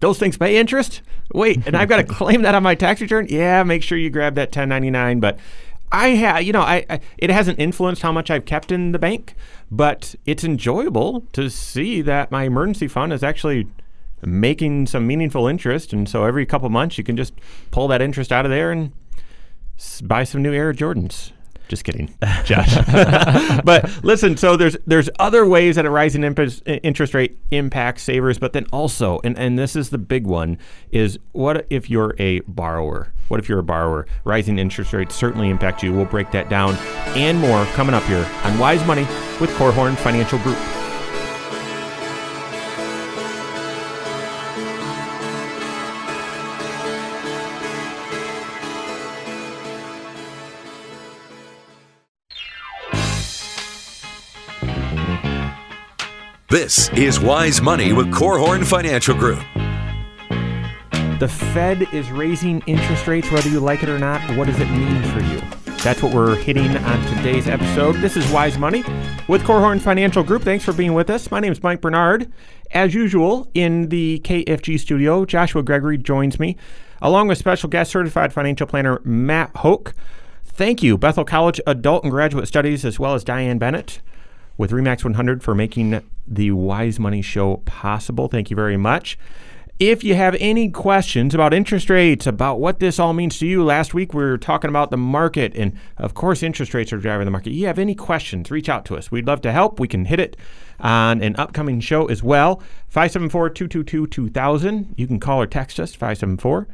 those 0.00 0.18
things 0.18 0.36
pay 0.36 0.56
interest. 0.56 1.02
Wait, 1.32 1.64
and 1.66 1.76
I've 1.76 1.88
got 1.88 1.98
to 1.98 2.04
claim 2.14 2.42
that 2.42 2.54
on 2.56 2.64
my 2.64 2.74
tax 2.74 3.00
return. 3.00 3.26
Yeah, 3.28 3.62
make 3.62 3.84
sure 3.84 3.96
you 3.96 4.10
grab 4.10 4.34
that 4.36 4.48
1099. 4.48 5.20
But 5.20 5.38
I 5.92 6.08
have, 6.08 6.42
you 6.42 6.52
know, 6.52 6.62
I, 6.62 6.84
I 6.90 7.00
it 7.18 7.30
hasn't 7.30 7.58
influenced 7.58 8.02
how 8.02 8.12
much 8.12 8.30
I've 8.30 8.44
kept 8.44 8.72
in 8.72 8.92
the 8.92 8.98
bank, 8.98 9.34
but 9.70 10.14
it's 10.24 10.44
enjoyable 10.44 11.22
to 11.32 11.48
see 11.48 12.02
that 12.02 12.30
my 12.30 12.44
emergency 12.44 12.88
fund 12.88 13.12
is 13.12 13.22
actually 13.22 13.68
making 14.22 14.86
some 14.86 15.06
meaningful 15.06 15.46
interest. 15.46 15.92
And 15.92 16.08
so 16.08 16.24
every 16.24 16.46
couple 16.46 16.68
months, 16.68 16.98
you 16.98 17.04
can 17.04 17.16
just 17.16 17.34
pull 17.70 17.88
that 17.88 18.02
interest 18.02 18.32
out 18.32 18.44
of 18.44 18.50
there 18.50 18.72
and 18.72 18.92
buy 20.02 20.24
some 20.24 20.42
new 20.42 20.52
Air 20.52 20.72
Jordans. 20.72 21.32
Just 21.68 21.84
kidding, 21.84 22.14
Josh. 22.44 22.74
but 23.64 24.04
listen, 24.04 24.36
so 24.36 24.56
there's 24.56 24.76
there's 24.86 25.10
other 25.18 25.46
ways 25.46 25.76
that 25.76 25.84
a 25.84 25.90
rising 25.90 26.22
interest 26.22 27.14
rate 27.14 27.38
impacts 27.50 28.02
savers, 28.02 28.38
but 28.38 28.52
then 28.52 28.66
also, 28.72 29.20
and, 29.24 29.36
and 29.36 29.58
this 29.58 29.74
is 29.74 29.90
the 29.90 29.98
big 29.98 30.26
one, 30.26 30.58
is 30.92 31.18
what 31.32 31.66
if 31.68 31.90
you're 31.90 32.14
a 32.18 32.40
borrower? 32.40 33.12
What 33.28 33.40
if 33.40 33.48
you're 33.48 33.58
a 33.58 33.64
borrower? 33.64 34.06
Rising 34.24 34.58
interest 34.58 34.92
rates 34.92 35.16
certainly 35.16 35.50
impact 35.50 35.82
you. 35.82 35.92
We'll 35.92 36.04
break 36.04 36.30
that 36.30 36.48
down 36.48 36.74
and 37.16 37.38
more 37.38 37.64
coming 37.66 37.94
up 37.94 38.04
here 38.04 38.28
on 38.44 38.58
Wise 38.58 38.86
Money 38.86 39.02
with 39.40 39.50
Korhorn 39.56 39.96
Financial 39.96 40.38
Group. 40.40 40.58
This 56.56 56.88
is 56.94 57.20
Wise 57.20 57.60
Money 57.60 57.92
with 57.92 58.06
Korhorn 58.06 58.64
Financial 58.64 59.14
Group. 59.14 59.40
The 61.20 61.28
Fed 61.28 61.82
is 61.92 62.10
raising 62.10 62.62
interest 62.66 63.06
rates 63.06 63.30
whether 63.30 63.50
you 63.50 63.60
like 63.60 63.82
it 63.82 63.90
or 63.90 63.98
not. 63.98 64.22
What 64.38 64.46
does 64.46 64.58
it 64.58 64.70
mean 64.70 65.02
for 65.12 65.20
you? 65.20 65.38
That's 65.82 66.02
what 66.02 66.14
we're 66.14 66.34
hitting 66.34 66.74
on 66.74 67.14
today's 67.14 67.46
episode. 67.46 67.96
This 67.96 68.16
is 68.16 68.26
Wise 68.32 68.56
Money 68.56 68.82
with 69.28 69.42
Korhorn 69.42 69.82
Financial 69.82 70.22
Group. 70.22 70.44
Thanks 70.44 70.64
for 70.64 70.72
being 70.72 70.94
with 70.94 71.10
us. 71.10 71.30
My 71.30 71.40
name 71.40 71.52
is 71.52 71.62
Mike 71.62 71.82
Bernard. 71.82 72.32
As 72.70 72.94
usual, 72.94 73.50
in 73.52 73.90
the 73.90 74.22
KFG 74.24 74.80
studio, 74.80 75.26
Joshua 75.26 75.62
Gregory 75.62 75.98
joins 75.98 76.40
me, 76.40 76.56
along 77.02 77.28
with 77.28 77.36
special 77.36 77.68
guest 77.68 77.90
certified 77.90 78.32
financial 78.32 78.66
planner 78.66 79.02
Matt 79.04 79.54
Hoke. 79.56 79.92
Thank 80.42 80.82
you, 80.82 80.96
Bethel 80.96 81.26
College 81.26 81.60
Adult 81.66 82.04
and 82.04 82.10
Graduate 82.10 82.48
Studies, 82.48 82.82
as 82.86 82.98
well 82.98 83.12
as 83.12 83.24
Diane 83.24 83.58
Bennett 83.58 84.00
with 84.56 84.70
Remax 84.70 85.04
100 85.04 85.42
for 85.42 85.54
making 85.54 86.02
the 86.26 86.50
Wise 86.52 86.98
Money 86.98 87.22
Show 87.22 87.58
possible. 87.58 88.28
Thank 88.28 88.50
you 88.50 88.56
very 88.56 88.76
much. 88.76 89.18
If 89.78 90.02
you 90.02 90.14
have 90.14 90.34
any 90.40 90.70
questions 90.70 91.34
about 91.34 91.52
interest 91.52 91.90
rates, 91.90 92.26
about 92.26 92.60
what 92.60 92.80
this 92.80 92.98
all 92.98 93.12
means 93.12 93.38
to 93.40 93.46
you, 93.46 93.62
last 93.62 93.92
week 93.92 94.14
we 94.14 94.24
were 94.24 94.38
talking 94.38 94.70
about 94.70 94.90
the 94.90 94.96
market, 94.96 95.54
and 95.54 95.78
of 95.98 96.14
course, 96.14 96.42
interest 96.42 96.72
rates 96.72 96.94
are 96.94 96.98
driving 96.98 97.26
the 97.26 97.30
market. 97.30 97.50
You 97.50 97.66
have 97.66 97.78
any 97.78 97.94
questions, 97.94 98.50
reach 98.50 98.70
out 98.70 98.86
to 98.86 98.96
us. 98.96 99.10
We'd 99.10 99.26
love 99.26 99.42
to 99.42 99.52
help. 99.52 99.78
We 99.78 99.86
can 99.86 100.06
hit 100.06 100.18
it 100.18 100.38
on 100.80 101.20
an 101.20 101.36
upcoming 101.36 101.80
show 101.80 102.06
as 102.06 102.22
well. 102.22 102.62
574 102.88 103.50
222 103.50 104.06
2000. 104.06 104.94
You 104.96 105.06
can 105.06 105.20
call 105.20 105.42
or 105.42 105.46
text 105.46 105.78
us 105.78 105.94
574 105.94 106.66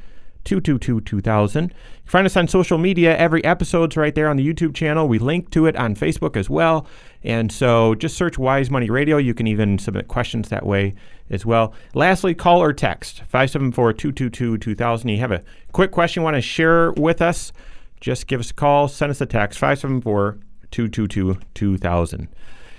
222 0.44 1.00
2000. 1.00 1.72
Find 2.04 2.26
us 2.26 2.36
on 2.36 2.48
social 2.48 2.78
media. 2.78 3.16
Every 3.16 3.44
episode's 3.44 3.96
right 3.96 4.14
there 4.14 4.28
on 4.28 4.36
the 4.36 4.46
YouTube 4.46 4.74
channel. 4.74 5.08
We 5.08 5.18
link 5.18 5.50
to 5.50 5.66
it 5.66 5.76
on 5.76 5.94
Facebook 5.94 6.36
as 6.36 6.50
well. 6.50 6.86
And 7.22 7.50
so 7.52 7.94
just 7.94 8.16
search 8.16 8.38
Wise 8.38 8.70
Money 8.70 8.90
Radio. 8.90 9.16
You 9.16 9.34
can 9.34 9.46
even 9.46 9.78
submit 9.78 10.08
questions 10.08 10.48
that 10.48 10.66
way 10.66 10.94
as 11.30 11.46
well. 11.46 11.74
Lastly, 11.94 12.34
call 12.34 12.62
or 12.62 12.72
text 12.72 13.20
574 13.28 13.92
222 13.94 14.58
2000. 14.58 15.08
You 15.08 15.18
have 15.18 15.32
a 15.32 15.42
quick 15.72 15.90
question 15.90 16.20
you 16.20 16.24
want 16.24 16.36
to 16.36 16.42
share 16.42 16.92
with 16.92 17.22
us, 17.22 17.52
just 18.00 18.26
give 18.26 18.40
us 18.40 18.50
a 18.50 18.54
call, 18.54 18.88
send 18.88 19.10
us 19.10 19.20
a 19.20 19.26
text 19.26 19.58
574 19.58 20.38
222 20.70 21.38
2000. 21.54 22.28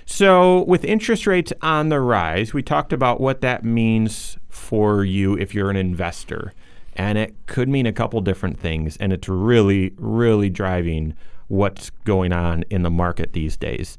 So, 0.05 0.63
with 0.63 0.83
interest 0.83 1.25
rates 1.25 1.53
on 1.61 1.89
the 1.89 2.01
rise, 2.01 2.53
we 2.53 2.61
talked 2.61 2.91
about 2.91 3.21
what 3.21 3.41
that 3.41 3.63
means 3.63 4.37
for 4.49 5.05
you 5.05 5.37
if 5.37 5.55
you're 5.55 5.69
an 5.69 5.77
investor. 5.77 6.53
And 6.95 7.17
it 7.17 7.35
could 7.47 7.69
mean 7.69 7.85
a 7.85 7.93
couple 7.93 8.21
different 8.21 8.59
things. 8.59 8.97
And 8.97 9.11
it's 9.11 9.27
really, 9.27 9.93
really 9.97 10.49
driving 10.49 11.15
what's 11.47 11.89
going 12.05 12.31
on 12.31 12.63
in 12.69 12.83
the 12.83 12.89
market 12.89 13.33
these 13.33 13.57
days. 13.57 13.97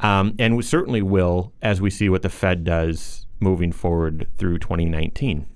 Um, 0.00 0.34
and 0.38 0.56
we 0.56 0.62
certainly 0.62 1.02
will 1.02 1.52
as 1.62 1.80
we 1.80 1.90
see 1.90 2.08
what 2.08 2.22
the 2.22 2.28
Fed 2.28 2.64
does 2.64 3.26
moving 3.40 3.72
forward 3.72 4.26
through 4.36 4.58
2019. 4.58 5.46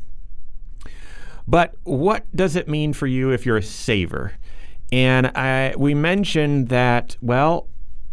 But 1.46 1.74
what 1.84 2.24
does 2.36 2.56
it 2.56 2.68
mean 2.68 2.92
for 2.92 3.06
you 3.06 3.30
if 3.30 3.46
you're 3.46 3.56
a 3.56 3.62
saver? 3.62 4.32
And 4.92 5.28
I, 5.28 5.74
we 5.76 5.94
mentioned 5.94 6.68
that, 6.68 7.16
well, 7.22 7.68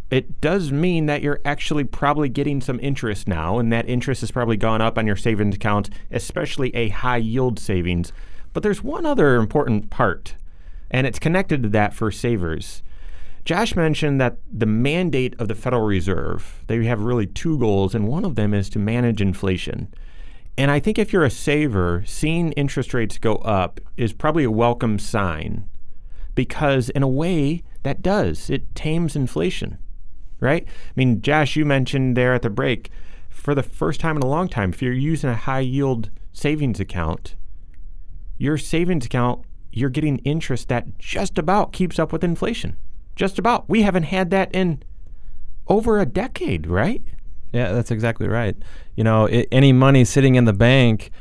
it 0.09 0.39
does 0.39 0.71
mean 0.71 1.07
that 1.07 1.21
you're 1.21 1.41
actually 1.43 1.83
probably 1.83 2.29
getting 2.29 2.61
some 2.61 2.79
interest 2.79 3.27
now, 3.27 3.57
and 3.57 3.73
that 3.73 3.89
interest 3.89 4.21
has 4.21 4.31
probably 4.31 4.55
gone 4.55 4.81
up 4.81 4.97
on 4.97 5.07
your 5.07 5.15
savings 5.15 5.55
account, 5.55 5.89
especially 6.11 6.73
a 6.75 6.89
high 6.89 7.17
yield 7.17 7.59
savings. 7.59 8.13
But 8.55 8.63
there's 8.63 8.81
one 8.81 9.05
other 9.05 9.35
important 9.35 9.89
part, 9.89 10.35
and 10.89 11.05
it's 11.05 11.19
connected 11.19 11.61
to 11.63 11.69
that 11.69 11.93
for 11.93 12.09
savers. 12.09 12.81
Josh 13.43 13.75
mentioned 13.75 14.21
that 14.21 14.37
the 14.49 14.65
mandate 14.65 15.35
of 15.39 15.49
the 15.49 15.55
Federal 15.55 15.81
Reserve, 15.81 16.63
they 16.67 16.85
have 16.85 17.01
really 17.01 17.27
two 17.27 17.59
goals, 17.59 17.93
and 17.93 18.07
one 18.07 18.23
of 18.23 18.35
them 18.35 18.53
is 18.53 18.69
to 18.69 18.79
manage 18.79 19.19
inflation. 19.19 19.93
And 20.57 20.71
I 20.71 20.79
think 20.79 20.97
if 20.97 21.11
you're 21.11 21.25
a 21.25 21.29
saver, 21.29 22.03
seeing 22.07 22.53
interest 22.53 22.93
rates 22.93 23.17
go 23.17 23.35
up 23.39 23.81
is 23.97 24.13
probably 24.13 24.45
a 24.45 24.51
welcome 24.51 24.99
sign 24.99 25.67
because, 26.33 26.87
in 26.91 27.03
a 27.03 27.09
way, 27.09 27.61
that 27.83 28.01
does. 28.01 28.49
It 28.49 28.73
tames 28.73 29.17
inflation, 29.17 29.79
right? 30.39 30.65
I 30.65 30.93
mean, 30.95 31.21
Josh, 31.21 31.57
you 31.57 31.65
mentioned 31.65 32.15
there 32.15 32.33
at 32.33 32.41
the 32.41 32.49
break, 32.49 32.89
for 33.27 33.53
the 33.53 33.63
first 33.63 33.99
time 33.99 34.15
in 34.15 34.23
a 34.23 34.29
long 34.29 34.47
time, 34.47 34.69
if 34.69 34.81
you're 34.81 34.93
using 34.93 35.29
a 35.29 35.35
high 35.35 35.59
yield 35.59 36.09
savings 36.31 36.79
account, 36.79 37.35
your 38.37 38.57
savings 38.57 39.05
account, 39.05 39.45
you're 39.71 39.89
getting 39.89 40.17
interest 40.19 40.69
that 40.69 40.97
just 40.99 41.37
about 41.37 41.73
keeps 41.73 41.99
up 41.99 42.11
with 42.11 42.23
inflation. 42.23 42.77
Just 43.15 43.39
about. 43.39 43.69
We 43.69 43.81
haven't 43.83 44.03
had 44.03 44.29
that 44.31 44.53
in 44.53 44.83
over 45.67 45.99
a 45.99 46.05
decade, 46.05 46.67
right? 46.67 47.01
Yeah, 47.51 47.71
that's 47.71 47.91
exactly 47.91 48.27
right. 48.27 48.55
You 48.95 49.03
know, 49.03 49.27
i 49.27 49.45
any 49.51 49.71
money 49.71 50.03
sitting 50.03 50.35
in 50.35 50.45
the 50.45 50.53
bank 50.53 51.11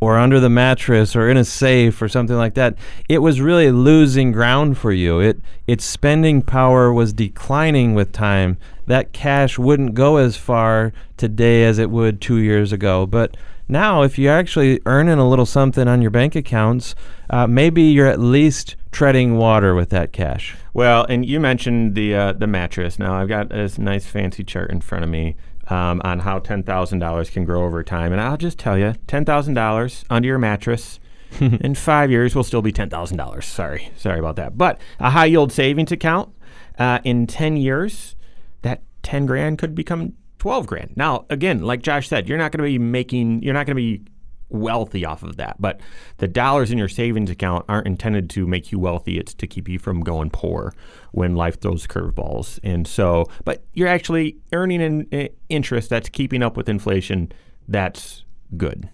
or 0.00 0.18
under 0.18 0.40
the 0.40 0.50
mattress 0.50 1.16
or 1.16 1.28
in 1.28 1.36
a 1.36 1.44
safe 1.44 2.00
or 2.02 2.08
something 2.08 2.36
like 2.36 2.54
that, 2.54 2.76
it 3.08 3.18
was 3.18 3.40
really 3.40 3.70
losing 3.70 4.32
ground 4.32 4.76
for 4.78 4.92
you. 4.92 5.20
It 5.20 5.40
its 5.66 5.84
spending 5.84 6.42
power 6.42 6.92
was 6.92 7.12
declining 7.12 7.94
with 7.94 8.12
time. 8.12 8.58
That 8.86 9.12
cash 9.12 9.58
wouldn't 9.58 9.94
go 9.94 10.16
as 10.16 10.36
far 10.36 10.92
today 11.16 11.64
as 11.64 11.78
it 11.78 11.90
would 11.90 12.20
2 12.20 12.36
years 12.36 12.72
ago, 12.72 13.06
but 13.06 13.36
now, 13.68 14.02
if 14.02 14.18
you're 14.18 14.32
actually 14.32 14.80
earning 14.86 15.18
a 15.18 15.28
little 15.28 15.46
something 15.46 15.88
on 15.88 16.00
your 16.00 16.10
bank 16.10 16.36
accounts, 16.36 16.94
uh, 17.30 17.46
maybe 17.46 17.82
you're 17.82 18.06
at 18.06 18.20
least 18.20 18.76
treading 18.92 19.36
water 19.36 19.74
with 19.74 19.90
that 19.90 20.12
cash. 20.12 20.56
Well, 20.72 21.04
and 21.08 21.26
you 21.26 21.40
mentioned 21.40 21.94
the 21.94 22.14
uh, 22.14 22.32
the 22.32 22.46
mattress. 22.46 22.98
Now 22.98 23.14
I've 23.14 23.28
got 23.28 23.48
this 23.48 23.78
nice 23.78 24.06
fancy 24.06 24.44
chart 24.44 24.70
in 24.70 24.80
front 24.80 25.04
of 25.04 25.10
me 25.10 25.36
um, 25.68 26.00
on 26.04 26.20
how 26.20 26.38
ten 26.38 26.62
thousand 26.62 27.00
dollars 27.00 27.28
can 27.28 27.44
grow 27.44 27.64
over 27.64 27.82
time, 27.82 28.12
and 28.12 28.20
I'll 28.20 28.36
just 28.36 28.58
tell 28.58 28.78
you, 28.78 28.94
ten 29.06 29.24
thousand 29.24 29.54
dollars 29.54 30.04
under 30.08 30.28
your 30.28 30.38
mattress 30.38 31.00
in 31.40 31.74
five 31.74 32.10
years 32.10 32.36
will 32.36 32.44
still 32.44 32.62
be 32.62 32.72
ten 32.72 32.88
thousand 32.88 33.16
dollars. 33.16 33.46
Sorry, 33.46 33.90
sorry 33.96 34.18
about 34.20 34.36
that. 34.36 34.56
But 34.56 34.80
a 35.00 35.10
high 35.10 35.26
yield 35.26 35.52
savings 35.52 35.90
account 35.90 36.32
uh, 36.78 37.00
in 37.02 37.26
ten 37.26 37.56
years, 37.56 38.14
that 38.62 38.82
ten 39.02 39.26
grand 39.26 39.58
could 39.58 39.74
become 39.74 40.12
12 40.46 40.66
grand. 40.68 40.92
Now, 40.94 41.26
again, 41.28 41.62
like 41.62 41.82
Josh 41.82 42.06
said, 42.06 42.28
you're 42.28 42.38
not 42.38 42.52
going 42.52 42.58
to 42.58 42.70
be 42.70 42.78
making, 42.78 43.42
you're 43.42 43.52
not 43.52 43.66
going 43.66 43.74
to 43.74 43.82
be 43.82 44.04
wealthy 44.48 45.04
off 45.04 45.24
of 45.24 45.38
that. 45.38 45.56
But 45.58 45.80
the 46.18 46.28
dollars 46.28 46.70
in 46.70 46.78
your 46.78 46.86
savings 46.86 47.30
account 47.30 47.64
aren't 47.68 47.88
intended 47.88 48.30
to 48.30 48.46
make 48.46 48.70
you 48.70 48.78
wealthy. 48.78 49.18
It's 49.18 49.34
to 49.34 49.48
keep 49.48 49.68
you 49.68 49.80
from 49.80 50.02
going 50.02 50.30
poor 50.30 50.72
when 51.10 51.34
life 51.34 51.60
throws 51.60 51.88
curveballs. 51.88 52.60
And 52.62 52.86
so, 52.86 53.26
but 53.44 53.64
you're 53.74 53.88
actually 53.88 54.36
earning 54.52 54.82
an 54.82 55.08
uh, 55.12 55.26
interest 55.48 55.90
that's 55.90 56.08
keeping 56.08 56.44
up 56.44 56.56
with 56.56 56.68
inflation. 56.68 57.32
That's 57.66 58.22
good. 58.56 58.88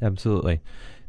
Absolutely. 0.00 0.60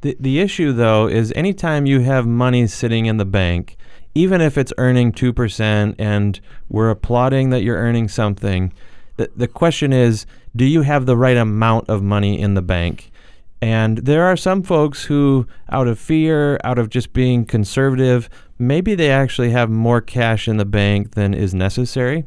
The, 0.02 0.18
the 0.20 0.40
issue, 0.40 0.72
though, 0.72 1.08
is 1.08 1.32
anytime 1.36 1.86
you 1.86 2.00
have 2.00 2.26
money 2.26 2.66
sitting 2.66 3.06
in 3.06 3.18
the 3.18 3.24
bank, 3.24 3.78
even 4.16 4.42
if 4.42 4.58
it's 4.58 4.74
earning 4.80 5.12
2% 5.12 5.96
and 6.00 6.40
we're 6.70 6.90
applauding 6.90 7.52
that 7.52 7.62
you're 7.62 7.78
earning 7.78 8.08
something, 8.08 8.74
the, 9.18 9.32
the 9.36 9.48
question 9.48 9.94
is 9.94 10.26
do 10.56 10.66
you 10.66 10.82
have 10.82 11.06
the 11.06 11.18
right 11.18 11.38
amount 11.38 11.90
of 11.90 12.02
money 12.02 12.40
in 12.40 12.54
the 12.54 12.62
bank? 12.62 13.12
And 13.62 14.00
there 14.00 14.26
are 14.26 14.38
some 14.38 14.64
folks 14.64 15.06
who, 15.06 15.48
out 15.72 15.88
of 15.88 15.98
fear, 15.98 16.60
out 16.64 16.78
of 16.78 16.90
just 16.90 17.14
being 17.14 17.46
conservative, 17.46 18.30
maybe 18.60 18.96
they 18.96 19.10
actually 19.10 19.52
have 19.52 19.70
more 19.70 20.02
cash 20.02 20.48
in 20.48 20.58
the 20.58 20.66
bank 20.66 21.16
than 21.16 21.34
is 21.34 21.54
necessary. 21.54 22.26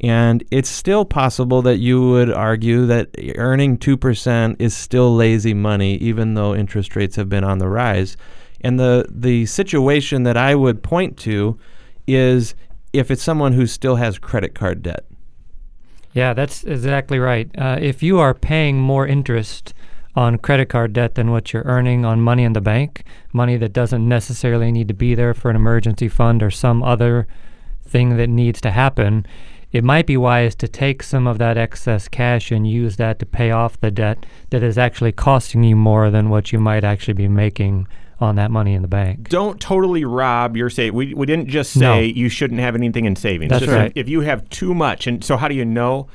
And 0.00 0.42
it's 0.50 0.68
still 0.68 1.04
possible 1.04 1.62
that 1.62 1.78
you 1.78 2.10
would 2.10 2.30
argue 2.30 2.86
that 2.86 3.10
earning 3.36 3.78
2% 3.78 4.56
is 4.58 4.76
still 4.76 5.14
lazy 5.14 5.54
money, 5.54 5.94
even 5.96 6.34
though 6.34 6.54
interest 6.54 6.96
rates 6.96 7.16
have 7.16 7.28
been 7.28 7.44
on 7.44 7.58
the 7.58 7.68
rise. 7.68 8.16
And 8.60 8.80
the, 8.80 9.06
the 9.08 9.46
situation 9.46 10.24
that 10.24 10.36
I 10.36 10.54
would 10.54 10.82
point 10.82 11.16
to 11.18 11.58
is 12.06 12.54
if 12.92 13.10
it's 13.10 13.22
someone 13.22 13.52
who 13.52 13.66
still 13.66 13.96
has 13.96 14.18
credit 14.18 14.54
card 14.54 14.82
debt. 14.82 15.04
Yeah, 16.14 16.32
that's 16.32 16.62
exactly 16.62 17.18
right. 17.18 17.50
Uh, 17.58 17.76
if 17.80 18.00
you 18.02 18.20
are 18.20 18.34
paying 18.34 18.78
more 18.78 19.04
interest 19.04 19.74
on 20.14 20.38
credit 20.38 20.68
card 20.68 20.92
debt 20.92 21.16
than 21.16 21.32
what 21.32 21.52
you're 21.52 21.64
earning 21.64 22.04
on 22.04 22.20
money 22.20 22.44
in 22.44 22.52
the 22.52 22.60
bank, 22.60 23.02
money 23.32 23.56
that 23.56 23.72
doesn't 23.72 24.08
necessarily 24.08 24.70
need 24.70 24.86
to 24.86 24.94
be 24.94 25.16
there 25.16 25.34
for 25.34 25.50
an 25.50 25.56
emergency 25.56 26.08
fund 26.08 26.40
or 26.40 26.52
some 26.52 26.84
other 26.84 27.26
thing 27.84 28.16
that 28.16 28.28
needs 28.28 28.60
to 28.60 28.70
happen, 28.70 29.26
it 29.72 29.82
might 29.82 30.06
be 30.06 30.16
wise 30.16 30.54
to 30.54 30.68
take 30.68 31.02
some 31.02 31.26
of 31.26 31.38
that 31.38 31.58
excess 31.58 32.06
cash 32.06 32.52
and 32.52 32.70
use 32.70 32.96
that 32.96 33.18
to 33.18 33.26
pay 33.26 33.50
off 33.50 33.80
the 33.80 33.90
debt 33.90 34.24
that 34.50 34.62
is 34.62 34.78
actually 34.78 35.10
costing 35.10 35.64
you 35.64 35.74
more 35.74 36.10
than 36.10 36.30
what 36.30 36.52
you 36.52 36.60
might 36.60 36.84
actually 36.84 37.14
be 37.14 37.26
making 37.26 37.88
on 38.20 38.36
that 38.36 38.50
money 38.50 38.74
in 38.74 38.82
the 38.82 38.88
bank. 38.88 39.28
Don't 39.28 39.60
totally 39.60 40.04
rob 40.04 40.56
your 40.56 40.70
save. 40.70 40.94
We, 40.94 41.14
we 41.14 41.26
didn't 41.26 41.48
just 41.48 41.72
say 41.72 41.78
No. 41.80 42.00
you 42.00 42.28
shouldn't 42.28 42.60
have 42.60 42.74
anything 42.74 43.04
in 43.04 43.16
savings. 43.16 43.50
That's 43.50 43.64
Just 43.64 43.76
right. 43.76 43.92
If, 43.94 44.04
if 44.04 44.08
you 44.08 44.20
have 44.20 44.48
too 44.50 44.74
much, 44.74 45.06
and 45.06 45.24
so 45.24 45.36
how 45.36 45.48
do 45.48 45.54
you 45.54 45.64
know? 45.64 46.08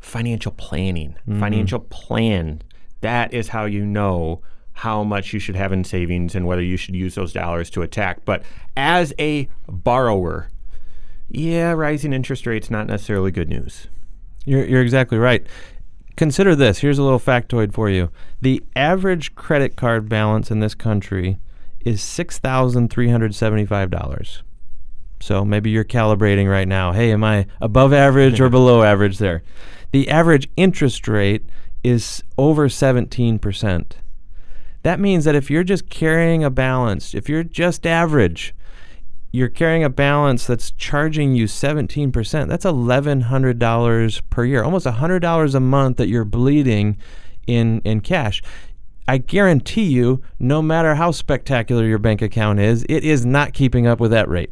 Financial 0.00 0.52
planning, 0.52 1.16
mm-hmm. 1.28 1.40
financial 1.40 1.80
plan. 1.80 2.62
That 3.02 3.34
is 3.34 3.48
how 3.48 3.66
you 3.66 3.84
know 3.84 4.42
how 4.72 5.04
much 5.04 5.34
you 5.34 5.38
should 5.38 5.56
have 5.56 5.72
in 5.72 5.84
savings 5.84 6.34
and 6.34 6.46
whether 6.46 6.62
you 6.62 6.78
should 6.78 6.94
use 6.94 7.14
those 7.14 7.34
dollars 7.34 7.68
to 7.70 7.82
attack. 7.82 8.24
But 8.24 8.42
as 8.78 9.12
a 9.18 9.46
borrower, 9.68 10.48
yeah, 11.28 11.72
rising 11.72 12.14
interest 12.14 12.46
rates 12.46 12.70
not 12.70 12.86
necessarily 12.86 13.30
good 13.30 13.50
news. 13.50 13.88
You're, 14.46 14.64
you're 14.64 14.82
exactly 14.82 15.18
right. 15.18 15.46
Consider 16.16 16.54
this. 16.54 16.78
Here's 16.78 16.98
a 16.98 17.02
little 17.02 17.20
factoid 17.20 17.72
for 17.72 17.88
you. 17.88 18.10
The 18.40 18.62
average 18.76 19.34
credit 19.34 19.76
card 19.76 20.08
balance 20.08 20.50
in 20.50 20.60
this 20.60 20.74
country 20.74 21.38
is 21.84 22.02
$6,375. 22.02 24.42
So 25.20 25.44
maybe 25.44 25.70
you're 25.70 25.84
calibrating 25.84 26.50
right 26.50 26.68
now. 26.68 26.92
Hey, 26.92 27.12
am 27.12 27.24
I 27.24 27.46
above 27.60 27.92
average 27.92 28.40
or 28.40 28.48
below 28.50 28.82
average 28.82 29.18
there? 29.18 29.42
The 29.92 30.08
average 30.08 30.48
interest 30.56 31.06
rate 31.08 31.44
is 31.82 32.22
over 32.38 32.68
17%. 32.68 33.92
That 34.82 35.00
means 35.00 35.24
that 35.24 35.34
if 35.34 35.50
you're 35.50 35.64
just 35.64 35.90
carrying 35.90 36.42
a 36.42 36.50
balance, 36.50 37.14
if 37.14 37.28
you're 37.28 37.44
just 37.44 37.86
average, 37.86 38.54
you're 39.32 39.48
carrying 39.48 39.84
a 39.84 39.90
balance 39.90 40.46
that's 40.46 40.70
charging 40.72 41.34
you 41.34 41.44
17%. 41.44 42.48
That's 42.48 42.64
$1,100 42.64 44.22
per 44.30 44.44
year, 44.44 44.62
almost 44.62 44.86
$100 44.86 45.54
a 45.54 45.60
month 45.60 45.96
that 45.98 46.08
you're 46.08 46.24
bleeding 46.24 46.96
in, 47.46 47.80
in 47.84 48.00
cash. 48.00 48.42
I 49.06 49.18
guarantee 49.18 49.84
you, 49.84 50.22
no 50.38 50.62
matter 50.62 50.94
how 50.94 51.10
spectacular 51.10 51.84
your 51.84 51.98
bank 51.98 52.22
account 52.22 52.60
is, 52.60 52.84
it 52.88 53.04
is 53.04 53.24
not 53.24 53.54
keeping 53.54 53.86
up 53.86 54.00
with 54.00 54.10
that 54.12 54.28
rate. 54.28 54.50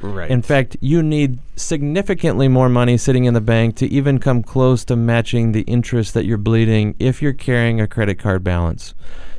Right. 0.00 0.30
In 0.30 0.42
fact, 0.42 0.76
you 0.80 1.02
need 1.02 1.38
significantly 1.56 2.48
more 2.48 2.68
money 2.68 2.98
sitting 2.98 3.24
in 3.24 3.32
the 3.32 3.40
bank 3.40 3.76
to 3.76 3.86
even 3.86 4.18
come 4.18 4.42
close 4.42 4.84
to 4.86 4.96
matching 4.96 5.52
the 5.52 5.62
interest 5.62 6.12
that 6.14 6.26
you're 6.26 6.36
bleeding 6.36 6.94
if 6.98 7.22
you're 7.22 7.32
carrying 7.32 7.80
a 7.80 7.86
credit 7.86 8.18
card 8.18 8.44
balance. 8.44 8.94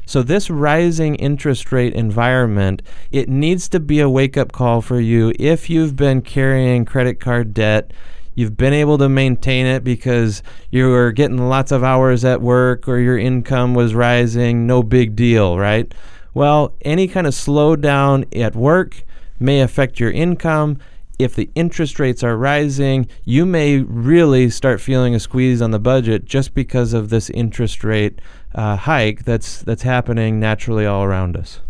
So 0.06 0.22
this 0.22 0.50
rising 0.50 1.15
interest 1.15 1.72
rate 1.72 1.94
environment, 1.94 2.82
it 3.12 3.28
needs 3.28 3.68
to 3.70 3.80
be 3.80 4.00
a 4.00 4.10
wake-up 4.10 4.52
call 4.52 4.82
for 4.82 5.00
you 5.00 5.34
if 5.39 5.70
you've 5.70 5.96
been 5.96 6.22
carrying 6.22 6.86
credit 6.86 7.20
card 7.20 7.54
debt, 7.54 7.91
you've 8.36 8.58
been 8.58 8.74
able 8.74 8.98
to 9.00 9.10
maintain 9.10 9.65
it 9.65 9.84
because 9.84 10.44
you 10.70 10.89
were 10.89 11.12
getting 11.12 11.50
lots 11.50 11.72
of 11.72 11.84
hours 11.84 12.24
at 12.24 12.41
work 12.41 12.88
or 12.88 13.00
your 13.00 13.18
income 13.18 13.74
was 13.74 13.96
rising, 13.96 14.68
no 14.68 14.84
big 14.84 15.15
deal, 15.15 15.58
right? 15.58 15.94
Well, 16.34 16.76
any 16.82 17.08
kind 17.08 17.26
of 17.26 17.34
slowdown 17.34 18.26
at 18.38 18.56
work 18.56 19.04
may 19.39 19.62
affect 19.62 20.00
your 20.00 20.12
income. 20.12 20.80
If 21.17 21.36
the 21.36 21.49
interest 21.56 21.99
rates 21.99 22.23
are 22.23 22.38
rising, 22.38 23.08
you 23.23 23.45
may 23.45 23.80
really 23.80 24.49
start 24.49 24.82
feeling 24.82 25.15
a 25.15 25.19
squeeze 25.19 25.62
on 25.62 25.71
the 25.71 25.80
budget 25.80 26.25
just 26.25 26.54
because 26.54 26.93
of 26.93 27.10
this 27.10 27.30
interest 27.30 27.84
rate 27.84 28.19
uh, 28.54 28.75
hike 28.75 29.23
that's 29.23 29.62
that's 29.62 29.84
happening 29.84 30.39
naturally 30.39 30.86
all 30.86 31.04
around 31.04 31.38
us. 31.38 31.62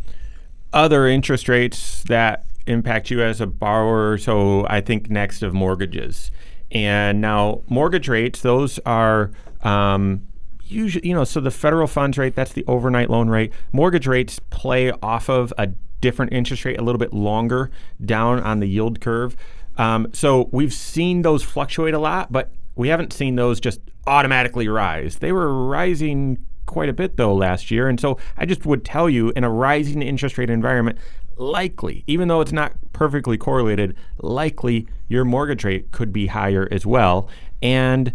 other 0.73 1.07
interest 1.07 1.47
rates 1.47 2.03
that 2.03 2.45
impact 2.67 3.09
you 3.09 3.21
as 3.21 3.39
a 3.41 3.47
borrower. 3.47 4.17
So 4.17 4.67
I 4.69 4.81
think 4.81 5.09
next 5.09 5.41
of 5.41 5.53
mortgages. 5.53 6.31
And 6.71 7.21
now 7.21 7.61
mortgage 7.69 8.09
rates, 8.09 8.41
those 8.41 8.79
are 8.85 9.31
um, 9.61 10.27
usually, 10.63 11.07
you 11.07 11.13
know, 11.13 11.23
so 11.23 11.39
the 11.39 11.51
federal 11.51 11.87
funds 11.87 12.17
rate, 12.17 12.35
that's 12.35 12.51
the 12.51 12.65
overnight 12.67 13.09
loan 13.09 13.29
rate. 13.29 13.53
Mortgage 13.71 14.07
rates 14.07 14.39
play 14.49 14.91
off 15.01 15.29
of 15.29 15.53
a 15.57 15.69
different 16.01 16.33
interest 16.33 16.65
rate 16.65 16.79
a 16.79 16.83
little 16.83 16.99
bit 16.99 17.13
longer 17.13 17.71
down 18.03 18.39
on 18.39 18.59
the 18.59 18.67
yield 18.67 19.01
curve. 19.01 19.35
Um, 19.77 20.07
so 20.13 20.49
we've 20.51 20.73
seen 20.73 21.21
those 21.21 21.43
fluctuate 21.43 21.93
a 21.93 21.99
lot, 21.99 22.31
but 22.31 22.51
we 22.75 22.89
haven't 22.89 23.13
seen 23.13 23.35
those 23.35 23.59
just 23.59 23.79
automatically 24.07 24.67
rise. 24.67 25.17
They 25.17 25.31
were 25.31 25.67
rising 25.67 26.37
quite 26.65 26.89
a 26.89 26.93
bit 26.93 27.17
though 27.17 27.33
last 27.33 27.71
year. 27.71 27.87
And 27.87 27.99
so 27.99 28.17
I 28.37 28.45
just 28.45 28.65
would 28.65 28.83
tell 28.83 29.09
you 29.09 29.31
in 29.35 29.43
a 29.43 29.49
rising 29.49 30.01
interest 30.01 30.37
rate 30.37 30.49
environment, 30.49 30.97
likely, 31.37 32.03
even 32.07 32.27
though 32.27 32.41
it's 32.41 32.51
not 32.51 32.73
perfectly 32.93 33.37
correlated, 33.37 33.95
likely 34.19 34.87
your 35.07 35.25
mortgage 35.25 35.63
rate 35.63 35.91
could 35.91 36.11
be 36.13 36.27
higher 36.27 36.67
as 36.71 36.85
well. 36.85 37.29
And 37.61 38.13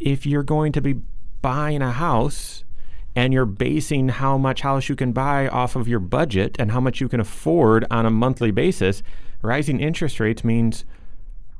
if 0.00 0.26
you're 0.26 0.42
going 0.42 0.72
to 0.72 0.80
be 0.80 1.00
buying 1.42 1.82
a 1.82 1.92
house 1.92 2.64
and 3.14 3.32
you're 3.32 3.46
basing 3.46 4.08
how 4.08 4.38
much 4.38 4.62
house 4.62 4.88
you 4.88 4.96
can 4.96 5.12
buy 5.12 5.48
off 5.48 5.76
of 5.76 5.86
your 5.86 6.00
budget 6.00 6.56
and 6.58 6.72
how 6.72 6.80
much 6.80 7.00
you 7.00 7.08
can 7.08 7.20
afford 7.20 7.86
on 7.90 8.06
a 8.06 8.10
monthly 8.10 8.50
basis, 8.50 9.02
rising 9.42 9.80
interest 9.80 10.18
rates 10.18 10.44
means 10.44 10.84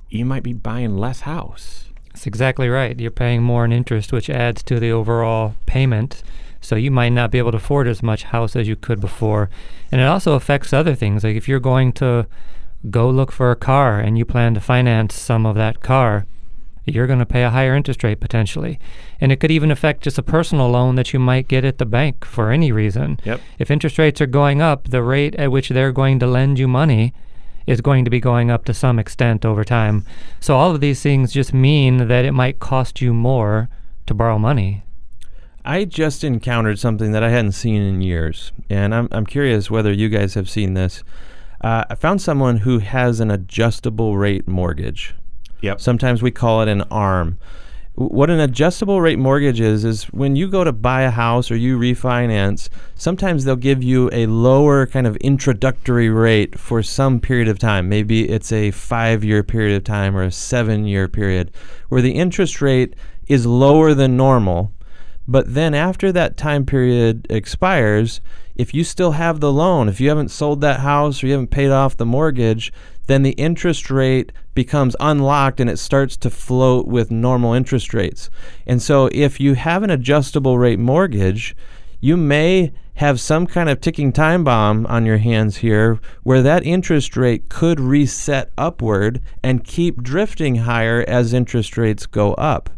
you 0.08 0.24
might 0.24 0.42
be 0.42 0.52
buying 0.52 0.96
less 0.96 1.20
house. 1.20 1.86
That's 2.12 2.26
exactly 2.26 2.68
right. 2.68 2.98
You're 2.98 3.10
paying 3.10 3.42
more 3.42 3.64
in 3.64 3.72
interest, 3.72 4.12
which 4.12 4.28
adds 4.28 4.62
to 4.64 4.78
the 4.78 4.90
overall 4.90 5.54
payment. 5.66 6.22
So 6.60 6.76
you 6.76 6.90
might 6.90 7.08
not 7.10 7.30
be 7.30 7.38
able 7.38 7.50
to 7.52 7.56
afford 7.56 7.88
as 7.88 8.02
much 8.02 8.24
house 8.24 8.54
as 8.54 8.68
you 8.68 8.76
could 8.76 9.00
before. 9.00 9.50
And 9.90 10.00
it 10.00 10.04
also 10.04 10.34
affects 10.34 10.72
other 10.72 10.94
things. 10.94 11.24
Like 11.24 11.36
if 11.36 11.48
you're 11.48 11.60
going 11.60 11.92
to 11.94 12.26
go 12.90 13.10
look 13.10 13.32
for 13.32 13.50
a 13.50 13.56
car 13.56 13.98
and 13.98 14.16
you 14.16 14.24
plan 14.24 14.54
to 14.54 14.60
finance 14.60 15.14
some 15.14 15.44
of 15.44 15.56
that 15.56 15.80
car, 15.80 16.26
you're 16.84 17.06
going 17.06 17.18
to 17.18 17.26
pay 17.26 17.44
a 17.44 17.50
higher 17.50 17.74
interest 17.74 18.02
rate 18.02 18.20
potentially. 18.20 18.78
And 19.20 19.30
it 19.30 19.40
could 19.40 19.50
even 19.50 19.70
affect 19.70 20.02
just 20.02 20.18
a 20.18 20.22
personal 20.22 20.70
loan 20.70 20.96
that 20.96 21.12
you 21.12 21.18
might 21.18 21.48
get 21.48 21.64
at 21.64 21.78
the 21.78 21.86
bank 21.86 22.24
for 22.24 22.50
any 22.50 22.72
reason. 22.72 23.20
Yep. 23.24 23.40
If 23.58 23.70
interest 23.70 23.98
rates 23.98 24.20
are 24.20 24.26
going 24.26 24.60
up, 24.60 24.88
the 24.88 25.02
rate 25.02 25.34
at 25.36 25.52
which 25.52 25.68
they're 25.68 25.92
going 25.92 26.18
to 26.18 26.26
lend 26.26 26.58
you 26.58 26.68
money 26.68 27.14
is 27.66 27.80
going 27.80 28.04
to 28.04 28.10
be 28.10 28.20
going 28.20 28.50
up 28.50 28.64
to 28.64 28.74
some 28.74 28.98
extent 28.98 29.44
over 29.44 29.64
time. 29.64 30.04
So 30.40 30.56
all 30.56 30.74
of 30.74 30.80
these 30.80 31.02
things 31.02 31.32
just 31.32 31.54
mean 31.54 32.08
that 32.08 32.24
it 32.24 32.32
might 32.32 32.58
cost 32.58 33.00
you 33.00 33.14
more 33.14 33.68
to 34.06 34.14
borrow 34.14 34.38
money. 34.38 34.82
I 35.64 35.84
just 35.84 36.24
encountered 36.24 36.80
something 36.80 37.12
that 37.12 37.22
I 37.22 37.30
hadn't 37.30 37.52
seen 37.52 37.82
in 37.82 38.00
years, 38.00 38.50
and 38.68 38.92
I'm, 38.92 39.08
I'm 39.12 39.24
curious 39.24 39.70
whether 39.70 39.92
you 39.92 40.08
guys 40.08 40.34
have 40.34 40.50
seen 40.50 40.74
this. 40.74 41.04
Uh, 41.60 41.84
I 41.88 41.94
found 41.94 42.20
someone 42.20 42.58
who 42.58 42.80
has 42.80 43.20
an 43.20 43.30
adjustable 43.30 44.16
rate 44.16 44.48
mortgage. 44.48 45.14
Yep. 45.62 45.80
Sometimes 45.80 46.22
we 46.22 46.30
call 46.30 46.62
it 46.62 46.68
an 46.68 46.82
ARM. 46.82 47.38
What 47.94 48.30
an 48.30 48.40
adjustable 48.40 49.02
rate 49.02 49.18
mortgage 49.18 49.60
is, 49.60 49.84
is 49.84 50.04
when 50.04 50.34
you 50.34 50.48
go 50.48 50.64
to 50.64 50.72
buy 50.72 51.02
a 51.02 51.10
house 51.10 51.50
or 51.50 51.56
you 51.56 51.78
refinance, 51.78 52.70
sometimes 52.94 53.44
they'll 53.44 53.54
give 53.54 53.82
you 53.82 54.08
a 54.12 54.26
lower 54.26 54.86
kind 54.86 55.06
of 55.06 55.16
introductory 55.16 56.08
rate 56.08 56.58
for 56.58 56.82
some 56.82 57.20
period 57.20 57.48
of 57.48 57.58
time. 57.58 57.90
Maybe 57.90 58.30
it's 58.30 58.50
a 58.50 58.70
five 58.70 59.22
year 59.24 59.42
period 59.42 59.76
of 59.76 59.84
time 59.84 60.16
or 60.16 60.22
a 60.22 60.30
seven 60.30 60.86
year 60.86 61.06
period 61.06 61.50
where 61.90 62.00
the 62.00 62.12
interest 62.12 62.62
rate 62.62 62.94
is 63.28 63.44
lower 63.46 63.94
than 63.94 64.16
normal 64.16 64.72
But 65.28 65.54
then 65.54 65.74
after 65.74 66.10
that 66.12 66.36
time 66.36 66.66
period 66.66 67.26
expires, 67.30 68.20
if 68.56 68.74
you 68.74 68.84
still 68.84 69.12
have 69.12 69.40
the 69.40 69.52
loan, 69.52 69.88
if 69.88 70.00
you 70.00 70.08
haven't 70.08 70.30
sold 70.30 70.60
that 70.60 70.80
house 70.80 71.22
or 71.22 71.26
you 71.26 71.32
haven't 71.32 71.50
paid 71.50 71.70
off 71.70 71.96
the 71.96 72.06
mortgage, 72.06 72.72
then 73.06 73.22
the 73.22 73.32
interest 73.32 73.90
rate 73.90 74.32
becomes 74.54 74.96
unlocked 75.00 75.60
and 75.60 75.68
it 75.68 75.78
starts 75.78 76.16
to 76.18 76.30
float 76.30 76.86
with 76.86 77.10
normal 77.10 77.52
interest 77.52 77.94
rates. 77.94 78.30
And 78.66 78.80
so 78.80 79.08
if 79.12 79.40
you 79.40 79.54
have 79.54 79.82
an 79.82 79.90
adjustable 79.90 80.58
rate 80.58 80.78
mortgage, 80.78 81.56
you 82.00 82.16
may 82.16 82.72
have 82.94 83.20
some 83.20 83.46
kind 83.46 83.68
of 83.68 83.80
ticking 83.80 84.12
time 84.12 84.44
bomb 84.44 84.86
on 84.86 85.06
your 85.06 85.16
hands 85.18 85.58
here 85.58 85.98
where 86.22 86.42
that 86.42 86.64
interest 86.64 87.16
rate 87.16 87.48
could 87.48 87.80
reset 87.80 88.50
upward 88.58 89.20
and 89.42 89.64
keep 89.64 90.02
drifting 90.02 90.56
higher 90.56 91.04
as 91.08 91.32
interest 91.32 91.76
rates 91.78 92.06
go 92.06 92.34
up. 92.34 92.70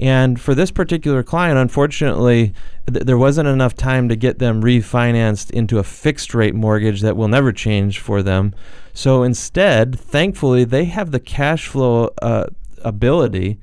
And 0.00 0.40
for 0.40 0.54
this 0.54 0.70
particular 0.70 1.22
client, 1.22 1.58
unfortunately, 1.58 2.54
th- 2.90 3.04
there 3.04 3.18
wasn't 3.18 3.48
enough 3.48 3.74
time 3.74 4.08
to 4.08 4.16
get 4.16 4.38
them 4.38 4.62
refinanced 4.62 5.50
into 5.50 5.78
a 5.78 5.84
fixed 5.84 6.34
rate 6.34 6.54
mortgage 6.54 7.00
that 7.00 7.16
will 7.16 7.28
never 7.28 7.52
change 7.52 7.98
for 7.98 8.22
them. 8.22 8.54
So 8.94 9.22
instead, 9.22 9.98
thankfully, 9.98 10.64
they 10.64 10.84
have 10.84 11.10
the 11.10 11.20
cash 11.20 11.66
flow 11.66 12.10
uh, 12.22 12.46
ability 12.82 13.58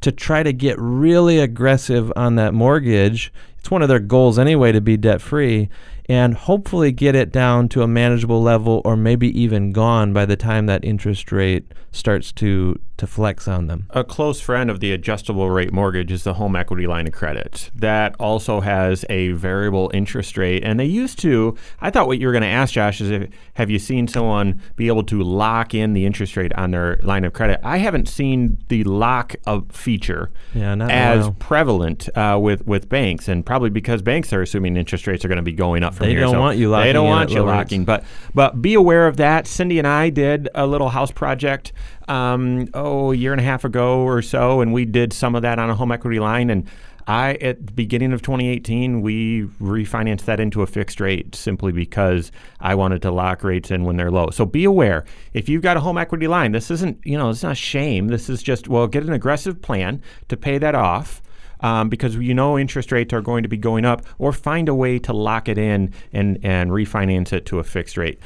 to 0.00 0.12
try 0.12 0.42
to 0.42 0.52
get 0.52 0.78
really 0.78 1.38
aggressive 1.38 2.12
on 2.16 2.36
that 2.36 2.54
mortgage. 2.54 3.32
It's 3.58 3.70
one 3.70 3.82
of 3.82 3.88
their 3.88 4.00
goals 4.00 4.38
anyway 4.38 4.72
to 4.72 4.80
be 4.80 4.96
debt 4.96 5.20
free 5.20 5.68
and 6.08 6.34
hopefully 6.34 6.92
get 6.92 7.14
it 7.14 7.32
down 7.32 7.68
to 7.70 7.82
a 7.82 7.88
manageable 7.88 8.42
level 8.42 8.82
or 8.84 8.96
maybe 8.96 9.28
even 9.40 9.72
gone 9.72 10.12
by 10.12 10.26
the 10.26 10.36
time 10.36 10.66
that 10.66 10.84
interest 10.84 11.32
rate 11.32 11.72
starts 11.92 12.32
to 12.32 12.78
to 12.96 13.06
flex 13.06 13.48
on 13.48 13.66
them. 13.66 13.86
A 13.90 14.04
close 14.04 14.40
friend 14.40 14.70
of 14.70 14.80
the 14.80 14.92
adjustable 14.92 15.50
rate 15.50 15.72
mortgage 15.72 16.12
is 16.12 16.22
the 16.22 16.34
home 16.34 16.54
equity 16.54 16.86
line 16.86 17.08
of 17.08 17.12
credit. 17.12 17.70
That 17.74 18.14
also 18.20 18.60
has 18.60 19.04
a 19.10 19.32
variable 19.32 19.90
interest 19.92 20.36
rate. 20.36 20.62
And 20.62 20.78
they 20.78 20.84
used 20.84 21.18
to, 21.20 21.56
I 21.80 21.90
thought 21.90 22.06
what 22.06 22.18
you 22.18 22.26
were 22.28 22.32
going 22.32 22.42
to 22.42 22.48
ask, 22.48 22.74
Josh, 22.74 23.00
is 23.00 23.10
if, 23.10 23.30
have 23.54 23.68
you 23.68 23.80
seen 23.80 24.06
someone 24.06 24.60
be 24.76 24.86
able 24.86 25.02
to 25.04 25.22
lock 25.22 25.74
in 25.74 25.92
the 25.92 26.06
interest 26.06 26.36
rate 26.36 26.52
on 26.54 26.70
their 26.70 27.00
line 27.02 27.24
of 27.24 27.32
credit? 27.32 27.58
I 27.64 27.78
haven't 27.78 28.08
seen 28.08 28.58
the 28.68 28.84
lock 28.84 29.34
of 29.44 29.70
feature 29.72 30.30
Yeah, 30.54 30.76
not 30.76 30.90
as 30.90 31.30
prevalent 31.40 32.08
uh, 32.16 32.38
with, 32.40 32.64
with 32.64 32.88
banks, 32.88 33.26
and 33.26 33.44
probably 33.44 33.70
because 33.70 34.02
banks 34.02 34.32
are 34.32 34.42
assuming 34.42 34.76
interest 34.76 35.08
rates 35.08 35.24
are 35.24 35.28
going 35.28 35.36
to 35.36 35.42
be 35.42 35.52
going 35.52 35.82
up 35.82 35.93
from 35.94 36.06
They 36.06 36.12
here. 36.12 36.20
don't 36.20 36.32
So 36.32 36.40
want 36.40 36.58
you 36.58 36.68
locking. 36.68 36.86
They 36.88 36.92
don't 36.92 37.08
want 37.08 37.30
you 37.30 37.42
locking. 37.42 37.84
But 37.84 38.04
but 38.34 38.60
be 38.60 38.74
aware 38.74 39.06
of 39.06 39.16
that. 39.18 39.46
Cindy 39.46 39.78
and 39.78 39.86
I 39.86 40.10
did 40.10 40.48
a 40.54 40.66
little 40.66 40.90
house 40.90 41.10
project 41.10 41.72
um, 42.08 42.68
oh 42.74 43.12
a 43.12 43.16
year 43.16 43.32
and 43.32 43.40
a 43.40 43.44
half 43.44 43.64
ago 43.64 44.00
or 44.00 44.22
so, 44.22 44.60
and 44.60 44.72
we 44.72 44.84
did 44.84 45.12
some 45.12 45.34
of 45.34 45.42
that 45.42 45.58
on 45.58 45.70
a 45.70 45.74
home 45.74 45.92
equity 45.92 46.18
line. 46.18 46.50
And 46.50 46.68
I 47.06 47.34
at 47.34 47.66
the 47.66 47.72
beginning 47.72 48.12
of 48.12 48.22
2018 48.22 49.02
we 49.02 49.42
refinanced 49.60 50.24
that 50.24 50.40
into 50.40 50.62
a 50.62 50.66
fixed 50.66 51.00
rate 51.00 51.34
simply 51.34 51.70
because 51.70 52.32
I 52.60 52.74
wanted 52.74 53.02
to 53.02 53.10
lock 53.10 53.44
rates 53.44 53.70
in 53.70 53.84
when 53.84 53.96
they're 53.96 54.10
low. 54.10 54.30
So 54.30 54.46
be 54.46 54.64
aware 54.64 55.04
if 55.34 55.48
you've 55.48 55.62
got 55.62 55.76
a 55.76 55.80
home 55.80 55.98
equity 55.98 56.26
line, 56.26 56.52
this 56.52 56.70
isn't 56.70 56.98
you 57.04 57.18
know 57.18 57.30
it's 57.30 57.42
not 57.42 57.56
shame. 57.56 58.08
This 58.08 58.28
is 58.28 58.42
just 58.42 58.68
well 58.68 58.86
get 58.86 59.02
an 59.02 59.12
aggressive 59.12 59.60
plan 59.60 60.02
to 60.28 60.36
pay 60.36 60.58
that 60.58 60.74
off 60.74 61.20
um, 61.64 61.88
because 61.88 62.14
you 62.16 62.34
know 62.34 62.58
interest 62.58 62.92
rates 62.92 63.14
are 63.14 63.22
going 63.22 63.42
to 63.42 63.48
be 63.48 63.56
going 63.56 63.86
up, 63.86 64.02
or 64.18 64.32
find 64.32 64.68
a 64.68 64.74
way 64.74 64.98
to 64.98 65.14
lock 65.14 65.48
it 65.48 65.56
in 65.56 65.92
and, 66.12 66.38
and 66.44 66.70
refinance 66.70 67.32
it 67.32 67.46
to 67.46 67.58
a 67.58 67.64
fixed 67.64 67.96
rate. 67.96 68.20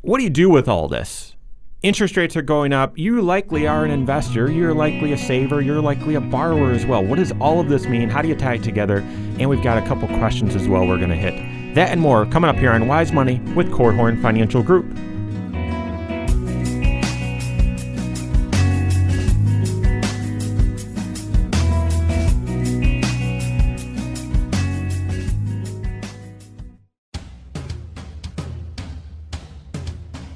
What 0.00 0.16
do 0.16 0.24
you 0.24 0.30
do 0.30 0.48
with 0.48 0.68
all 0.68 0.88
this? 0.88 1.36
Interest 1.82 2.16
rates 2.16 2.34
are 2.34 2.42
going 2.42 2.72
up. 2.72 2.96
You 2.96 3.20
likely 3.20 3.66
are 3.68 3.84
an 3.84 3.90
investor. 3.90 4.50
You're 4.50 4.74
likely 4.74 5.12
a 5.12 5.18
saver. 5.18 5.60
You're 5.60 5.82
likely 5.82 6.14
a 6.14 6.20
borrower 6.20 6.72
as 6.72 6.86
well. 6.86 7.04
What 7.04 7.16
does 7.16 7.32
all 7.40 7.60
of 7.60 7.68
this 7.68 7.86
mean? 7.86 8.08
How 8.08 8.22
do 8.22 8.28
you 8.28 8.34
tie 8.34 8.54
it 8.54 8.64
together? 8.64 8.98
And 9.38 9.50
we've 9.50 9.62
got 9.62 9.76
a 9.76 9.86
couple 9.86 10.08
questions 10.18 10.56
as 10.56 10.66
well 10.66 10.86
we're 10.88 10.96
going 10.96 11.10
to 11.10 11.14
hit. 11.14 11.34
That 11.74 11.90
and 11.90 12.00
more 12.00 12.24
coming 12.26 12.48
up 12.48 12.56
here 12.56 12.72
on 12.72 12.88
Wise 12.88 13.12
Money 13.12 13.38
with 13.54 13.70
Korhorn 13.70 14.20
Financial 14.22 14.62
Group. 14.62 14.86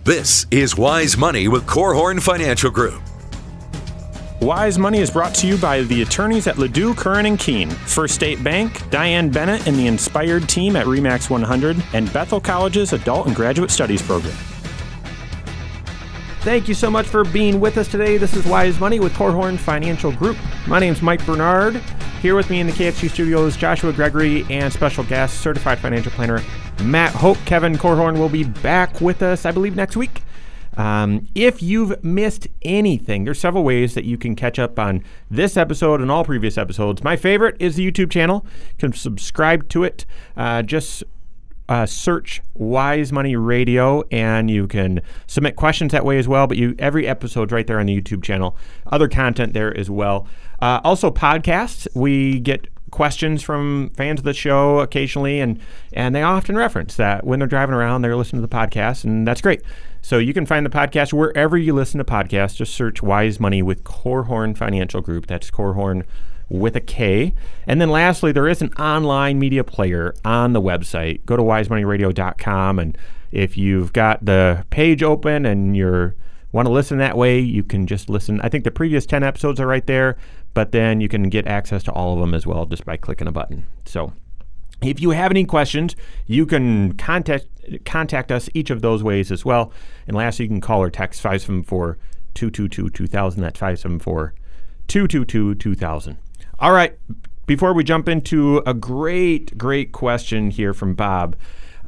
This 0.04 0.46
is 0.50 0.76
Wise 0.76 1.16
Money 1.16 1.46
with 1.46 1.64
Korhorn 1.64 2.20
Financial 2.20 2.72
Group. 2.72 3.00
Wise 4.40 4.76
Money 4.76 4.98
is 4.98 5.12
brought 5.12 5.32
to 5.36 5.46
you 5.46 5.56
by 5.56 5.82
the 5.82 6.02
attorneys 6.02 6.48
at 6.48 6.56
LaDue, 6.56 6.96
Curran 6.96 7.24
and 7.24 7.38
Kuehn, 7.38 7.70
First 7.70 8.16
State 8.16 8.42
Bank, 8.42 8.90
Diane 8.90 9.30
Bennett 9.30 9.64
and 9.68 9.76
the 9.76 9.86
Inspired 9.86 10.48
team 10.48 10.74
at 10.74 10.86
Remax 10.86 11.30
100, 11.30 11.76
and 11.92 12.12
Bethel 12.12 12.40
College's 12.40 12.92
Adult 12.92 13.28
and 13.28 13.36
Graduate 13.36 13.70
Studies 13.70 14.02
program. 14.02 14.34
Thank 16.40 16.66
you 16.66 16.74
so 16.74 16.90
much 16.90 17.06
for 17.06 17.22
being 17.22 17.60
with 17.60 17.78
us 17.78 17.86
today. 17.86 18.16
This 18.16 18.34
is 18.34 18.44
Wise 18.44 18.80
Money 18.80 18.98
with 18.98 19.12
Korhorn 19.12 19.56
Financial 19.56 20.10
Group. 20.10 20.36
My 20.66 20.80
name 20.80 20.94
is 20.94 21.00
Mike 21.00 21.24
Bernard. 21.24 21.76
Here 22.20 22.34
with 22.34 22.50
me 22.50 22.58
in 22.58 22.66
the 22.66 22.72
KFG 22.72 23.08
studios, 23.08 23.56
Joshua 23.56 23.92
Gregory 23.92 24.44
and 24.50 24.72
special 24.72 25.04
guest, 25.04 25.40
certified 25.40 25.78
financial 25.78 26.10
planner 26.10 26.42
Matt 26.82 27.14
Hoke. 27.14 27.38
Kevin 27.46 27.76
Korhorn 27.76 28.18
will 28.18 28.28
be 28.28 28.44
back 28.44 29.00
with 29.00 29.22
us, 29.22 29.46
I 29.46 29.52
believe, 29.52 29.76
next 29.76 29.96
week. 29.96 30.22
Um, 30.76 31.28
if 31.34 31.62
you've 31.62 32.02
missed 32.02 32.48
anything, 32.62 33.24
there's 33.24 33.38
several 33.38 33.62
ways 33.62 33.94
that 33.94 34.04
you 34.04 34.16
can 34.16 34.34
catch 34.34 34.58
up 34.58 34.78
on 34.78 35.04
this 35.30 35.56
episode 35.56 36.00
and 36.00 36.10
all 36.10 36.24
previous 36.24 36.56
episodes. 36.56 37.04
My 37.04 37.16
favorite 37.16 37.56
is 37.58 37.76
the 37.76 37.90
YouTube 37.90 38.10
channel. 38.10 38.46
You 38.70 38.74
can 38.78 38.92
subscribe 38.92 39.68
to 39.70 39.84
it. 39.84 40.06
Uh, 40.36 40.62
just 40.62 41.04
uh, 41.68 41.86
search 41.86 42.40
Wise 42.54 43.12
Money 43.12 43.36
Radio, 43.36 44.02
and 44.10 44.50
you 44.50 44.66
can 44.66 45.00
submit 45.26 45.56
questions 45.56 45.92
that 45.92 46.04
way 46.04 46.18
as 46.18 46.26
well. 46.26 46.46
But 46.46 46.56
you 46.56 46.74
every 46.78 47.06
episode's 47.06 47.52
right 47.52 47.66
there 47.66 47.78
on 47.78 47.86
the 47.86 48.00
YouTube 48.00 48.22
channel. 48.22 48.56
Other 48.86 49.08
content 49.08 49.52
there 49.52 49.76
as 49.76 49.90
well. 49.90 50.26
Uh, 50.60 50.80
also 50.84 51.10
podcasts. 51.10 51.86
We 51.94 52.40
get 52.40 52.66
questions 52.92 53.42
from 53.42 53.90
fans 53.96 54.20
of 54.20 54.24
the 54.24 54.32
show 54.32 54.78
occasionally, 54.78 55.40
and 55.40 55.58
and 55.92 56.14
they 56.14 56.22
often 56.22 56.56
reference 56.56 56.94
that 56.96 57.24
when 57.26 57.40
they're 57.40 57.48
driving 57.48 57.74
around, 57.74 58.02
they're 58.02 58.14
listening 58.14 58.40
to 58.40 58.46
the 58.46 58.54
podcast, 58.54 59.02
and 59.02 59.26
that's 59.26 59.40
great. 59.40 59.62
So 60.00 60.18
you 60.18 60.32
can 60.32 60.46
find 60.46 60.64
the 60.64 60.70
podcast 60.70 61.12
wherever 61.12 61.58
you 61.58 61.74
listen 61.74 61.98
to 61.98 62.04
podcasts. 62.04 62.54
Just 62.54 62.74
search 62.74 63.02
Wise 63.02 63.40
Money 63.40 63.62
with 63.62 63.82
Korhorn 63.82 64.56
Financial 64.56 65.00
Group. 65.00 65.26
That's 65.26 65.50
Korhorn 65.50 66.04
with 66.48 66.76
a 66.76 66.80
K. 66.80 67.34
And 67.66 67.80
then 67.80 67.90
lastly, 67.90 68.30
there 68.30 68.48
is 68.48 68.62
an 68.62 68.72
online 68.74 69.38
media 69.38 69.64
player 69.64 70.14
on 70.24 70.52
the 70.52 70.60
website. 70.60 71.24
Go 71.24 71.36
to 71.36 71.42
wisemoneyradio.com 71.42 72.78
and 72.78 72.98
if 73.32 73.56
you've 73.56 73.92
got 73.94 74.24
the 74.24 74.64
page 74.70 75.02
open 75.02 75.46
and 75.46 75.76
you're 75.76 76.14
want 76.52 76.66
to 76.66 76.72
listen 76.72 76.98
that 76.98 77.16
way, 77.16 77.38
you 77.40 77.64
can 77.64 77.86
just 77.86 78.10
listen. 78.10 78.40
I 78.42 78.50
think 78.50 78.64
the 78.64 78.70
previous 78.70 79.06
10 79.06 79.22
episodes 79.22 79.58
are 79.58 79.66
right 79.66 79.86
there, 79.86 80.18
but 80.54 80.72
then 80.72 81.00
you 81.00 81.08
can 81.08 81.28
get 81.28 81.46
access 81.46 81.82
to 81.84 81.92
all 81.92 82.14
of 82.14 82.20
them 82.20 82.34
as 82.34 82.46
well 82.46 82.66
just 82.66 82.84
by 82.84 82.96
clicking 82.96 83.26
a 83.26 83.32
button. 83.32 83.66
So, 83.84 84.12
if 84.82 85.00
you 85.00 85.10
have 85.10 85.30
any 85.30 85.44
questions, 85.44 85.96
you 86.26 86.46
can 86.46 86.94
contact 86.94 87.46
contact 87.84 88.32
us 88.32 88.48
each 88.54 88.70
of 88.70 88.82
those 88.82 89.02
ways 89.02 89.30
as 89.30 89.44
well. 89.44 89.72
And 90.06 90.16
lastly, 90.16 90.46
you 90.46 90.48
can 90.48 90.60
call 90.60 90.82
or 90.82 90.90
text 90.90 91.20
574 91.20 91.98
222 92.34 92.90
2000. 92.90 93.42
That's 93.42 93.58
574 93.58 94.34
222 94.88 95.54
2000. 95.54 96.18
All 96.58 96.72
right. 96.72 96.98
Before 97.46 97.72
we 97.72 97.84
jump 97.84 98.08
into 98.08 98.62
a 98.66 98.74
great, 98.74 99.58
great 99.58 99.92
question 99.92 100.50
here 100.50 100.72
from 100.72 100.94
Bob, 100.94 101.36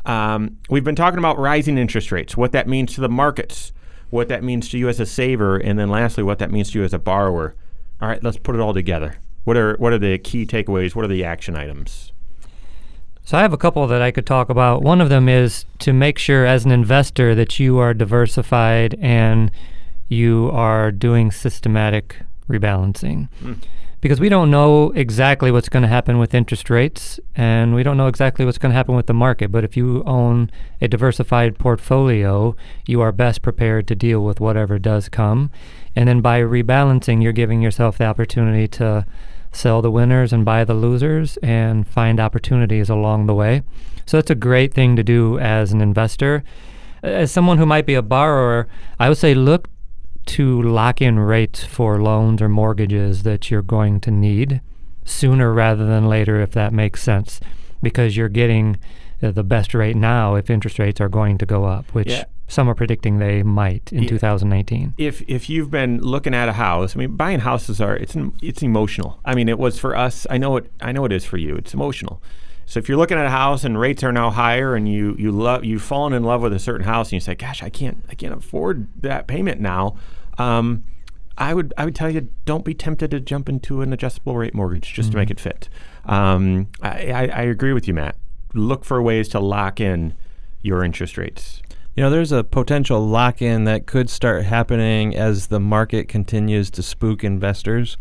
um, 0.04 0.58
we've 0.68 0.84
been 0.84 0.96
talking 0.96 1.18
about 1.18 1.38
rising 1.38 1.78
interest 1.78 2.12
rates, 2.12 2.36
what 2.36 2.52
that 2.52 2.68
means 2.68 2.94
to 2.94 3.00
the 3.00 3.08
markets, 3.08 3.72
what 4.10 4.28
that 4.28 4.42
means 4.42 4.68
to 4.70 4.78
you 4.78 4.88
as 4.88 5.00
a 5.00 5.06
saver, 5.06 5.56
and 5.56 5.78
then 5.78 5.88
lastly, 5.88 6.22
what 6.22 6.38
that 6.40 6.50
means 6.50 6.72
to 6.72 6.80
you 6.80 6.84
as 6.84 6.92
a 6.92 6.98
borrower. 6.98 7.54
All 8.04 8.10
right, 8.10 8.22
let's 8.22 8.36
put 8.36 8.54
it 8.54 8.60
all 8.60 8.74
together. 8.74 9.16
What 9.44 9.56
are 9.56 9.76
what 9.78 9.94
are 9.94 9.98
the 9.98 10.18
key 10.18 10.44
takeaways? 10.44 10.94
What 10.94 11.06
are 11.06 11.08
the 11.08 11.24
action 11.24 11.56
items? 11.56 12.12
So 13.24 13.38
I 13.38 13.40
have 13.40 13.54
a 13.54 13.56
couple 13.56 13.86
that 13.86 14.02
I 14.02 14.10
could 14.10 14.26
talk 14.26 14.50
about. 14.50 14.82
One 14.82 15.00
of 15.00 15.08
them 15.08 15.26
is 15.26 15.64
to 15.78 15.94
make 15.94 16.18
sure 16.18 16.44
as 16.44 16.66
an 16.66 16.70
investor 16.70 17.34
that 17.34 17.58
you 17.58 17.78
are 17.78 17.94
diversified 17.94 18.94
and 19.00 19.50
you 20.06 20.50
are 20.52 20.92
doing 20.92 21.30
systematic 21.30 22.18
rebalancing. 22.46 23.30
Hmm. 23.38 23.54
Because 24.04 24.20
we 24.20 24.28
don't 24.28 24.50
know 24.50 24.90
exactly 24.90 25.50
what's 25.50 25.70
going 25.70 25.82
to 25.82 25.88
happen 25.88 26.18
with 26.18 26.34
interest 26.34 26.68
rates 26.68 27.18
and 27.34 27.74
we 27.74 27.82
don't 27.82 27.96
know 27.96 28.06
exactly 28.06 28.44
what's 28.44 28.58
going 28.58 28.68
to 28.68 28.76
happen 28.76 28.94
with 28.94 29.06
the 29.06 29.14
market. 29.14 29.50
But 29.50 29.64
if 29.64 29.78
you 29.78 30.04
own 30.04 30.50
a 30.82 30.88
diversified 30.88 31.58
portfolio, 31.58 32.54
you 32.86 33.00
are 33.00 33.12
best 33.12 33.40
prepared 33.40 33.88
to 33.88 33.94
deal 33.94 34.22
with 34.22 34.40
whatever 34.40 34.78
does 34.78 35.08
come. 35.08 35.50
And 35.96 36.06
then 36.06 36.20
by 36.20 36.40
rebalancing, 36.40 37.22
you're 37.22 37.32
giving 37.32 37.62
yourself 37.62 37.96
the 37.96 38.04
opportunity 38.04 38.68
to 38.76 39.06
sell 39.52 39.80
the 39.80 39.90
winners 39.90 40.34
and 40.34 40.44
buy 40.44 40.64
the 40.64 40.74
losers 40.74 41.38
and 41.38 41.88
find 41.88 42.20
opportunities 42.20 42.90
along 42.90 43.24
the 43.24 43.34
way. 43.34 43.62
So 44.04 44.18
it's 44.18 44.30
a 44.30 44.34
great 44.34 44.74
thing 44.74 44.96
to 44.96 45.02
do 45.02 45.38
as 45.38 45.72
an 45.72 45.80
investor. 45.80 46.44
As 47.02 47.32
someone 47.32 47.56
who 47.56 47.64
might 47.64 47.86
be 47.86 47.94
a 47.94 48.02
borrower, 48.02 48.68
I 49.00 49.08
would 49.08 49.16
say 49.16 49.32
look 49.32 49.70
to 50.26 50.62
lock 50.62 51.00
in 51.02 51.18
rates 51.18 51.64
for 51.64 52.00
loans 52.00 52.40
or 52.42 52.48
mortgages 52.48 53.22
that 53.24 53.50
you're 53.50 53.62
going 53.62 54.00
to 54.00 54.10
need 54.10 54.60
sooner 55.04 55.52
rather 55.52 55.86
than 55.86 56.08
later, 56.08 56.40
if 56.40 56.52
that 56.52 56.72
makes 56.72 57.02
sense, 57.02 57.40
because 57.82 58.16
you're 58.16 58.28
getting 58.30 58.78
uh, 59.22 59.30
the 59.30 59.44
best 59.44 59.74
rate 59.74 59.96
now 59.96 60.34
if 60.34 60.48
interest 60.50 60.78
rates 60.78 61.00
are 61.00 61.08
going 61.08 61.36
to 61.38 61.46
go 61.46 61.64
up, 61.64 61.84
which 61.94 62.10
Yeah. 62.10 62.24
some 62.48 62.68
are 62.68 62.74
predicting 62.74 63.18
they 63.18 63.42
might 63.42 63.92
in 63.92 64.02
Yeah. 64.04 64.08
2019. 64.08 64.94
if 64.98 65.22
if 65.28 65.48
you've 65.50 65.70
been 65.70 66.00
looking 66.00 66.34
at 66.34 66.48
a 66.48 66.54
house, 66.54 66.96
I 66.96 66.98
mean, 67.00 67.16
buying 67.16 67.40
houses 67.40 67.80
are 67.80 67.96
it's 67.96 68.16
it's 68.42 68.62
emotional. 68.62 69.18
I 69.24 69.34
mean, 69.34 69.48
it 69.48 69.58
was 69.58 69.78
for 69.78 69.94
us. 69.96 70.26
I 70.30 70.38
know 70.38 70.56
it. 70.56 70.70
I 70.80 70.92
know 70.92 71.04
it 71.04 71.12
is 71.12 71.24
for 71.24 71.36
you. 71.36 71.54
It's 71.56 71.74
emotional. 71.74 72.22
So 72.66 72.78
if 72.78 72.88
you're 72.88 72.98
looking 72.98 73.18
at 73.18 73.26
a 73.26 73.30
house 73.30 73.64
and 73.64 73.78
rates 73.78 74.02
are 74.02 74.12
now 74.12 74.30
higher, 74.30 74.74
and 74.74 74.88
you 74.88 75.14
you 75.18 75.30
love 75.30 75.64
you've 75.64 75.82
fallen 75.82 76.12
in 76.12 76.22
love 76.22 76.42
with 76.42 76.52
a 76.52 76.58
certain 76.58 76.84
house, 76.84 77.08
and 77.08 77.14
you 77.14 77.20
say, 77.20 77.34
"Gosh, 77.34 77.62
I 77.62 77.68
can't 77.68 78.04
I 78.08 78.14
can't 78.14 78.34
afford 78.34 78.88
that 79.02 79.26
payment 79.26 79.60
now." 79.60 79.96
Um, 80.38 80.84
I 81.36 81.52
would 81.52 81.74
I 81.76 81.84
would 81.84 81.94
tell 81.94 82.10
you 82.10 82.28
don't 82.44 82.64
be 82.64 82.74
tempted 82.74 83.10
to 83.10 83.20
jump 83.20 83.48
into 83.48 83.82
an 83.82 83.92
adjustable 83.92 84.36
rate 84.36 84.54
mortgage 84.54 84.92
just 84.92 85.10
to 85.12 85.16
make 85.16 85.30
it 85.30 85.40
fit. 85.40 85.68
Um, 86.04 86.68
I, 86.80 87.10
I, 87.10 87.26
I 87.26 87.42
agree 87.42 87.72
with 87.72 87.88
you, 87.88 87.94
Matt. 87.94 88.16
Look 88.52 88.84
for 88.84 89.02
ways 89.02 89.28
to 89.30 89.40
lock 89.40 89.80
in 89.80 90.14
your 90.62 90.84
interest 90.84 91.18
rates. 91.18 91.60
You 91.96 92.02
know, 92.02 92.10
there's 92.10 92.32
a 92.32 92.42
potential 92.44 93.06
lock 93.06 93.40
in 93.42 93.64
that 93.64 93.86
could 93.86 94.10
start 94.10 94.44
happening 94.44 95.14
as 95.14 95.48
the 95.48 95.60
market 95.60 96.08
continues 96.08 96.70
to 96.72 96.82
spook 96.82 97.22
investors. 97.22 97.96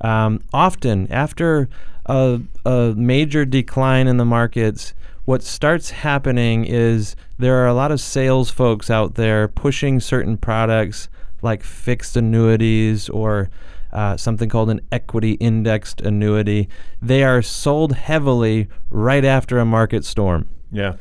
Um, 0.00 0.40
often, 0.52 1.10
after 1.10 1.68
a, 2.06 2.40
a 2.64 2.94
major 2.96 3.44
decline 3.44 4.06
in 4.06 4.16
the 4.16 4.24
markets, 4.24 4.94
what 5.24 5.42
starts 5.42 5.90
happening 5.90 6.64
is 6.64 7.14
there 7.38 7.56
are 7.62 7.66
a 7.66 7.74
lot 7.74 7.92
of 7.92 8.00
sales 8.00 8.50
folks 8.50 8.90
out 8.90 9.14
there 9.16 9.46
pushing 9.48 10.00
certain 10.00 10.36
products 10.36 11.08
like 11.42 11.62
fixed 11.62 12.16
annuities 12.16 13.08
or 13.10 13.50
uh, 13.92 14.16
something 14.16 14.48
called 14.48 14.70
an 14.70 14.80
equity 14.90 15.32
indexed 15.32 16.00
annuity. 16.00 16.68
They 17.02 17.22
are 17.24 17.42
sold 17.42 17.92
heavily 17.92 18.68
right 18.90 19.24
after 19.24 19.58
a 19.58 19.64
market 19.64 20.04
storm 20.04 20.48
Yeah. 20.72 20.94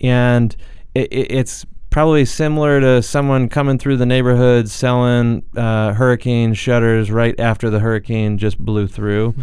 and 0.00 0.54
it, 0.94 1.12
it, 1.12 1.32
it's 1.32 1.66
probably 1.92 2.24
similar 2.24 2.80
to 2.80 3.02
someone 3.02 3.48
coming 3.48 3.78
through 3.78 3.98
the 3.98 4.06
neighborhood 4.06 4.68
selling 4.68 5.44
uh, 5.56 5.92
hurricane 5.92 6.54
shutters 6.54 7.10
right 7.12 7.38
after 7.38 7.70
the 7.70 7.78
hurricane 7.78 8.38
just 8.38 8.58
blew 8.58 8.88
through, 8.88 9.34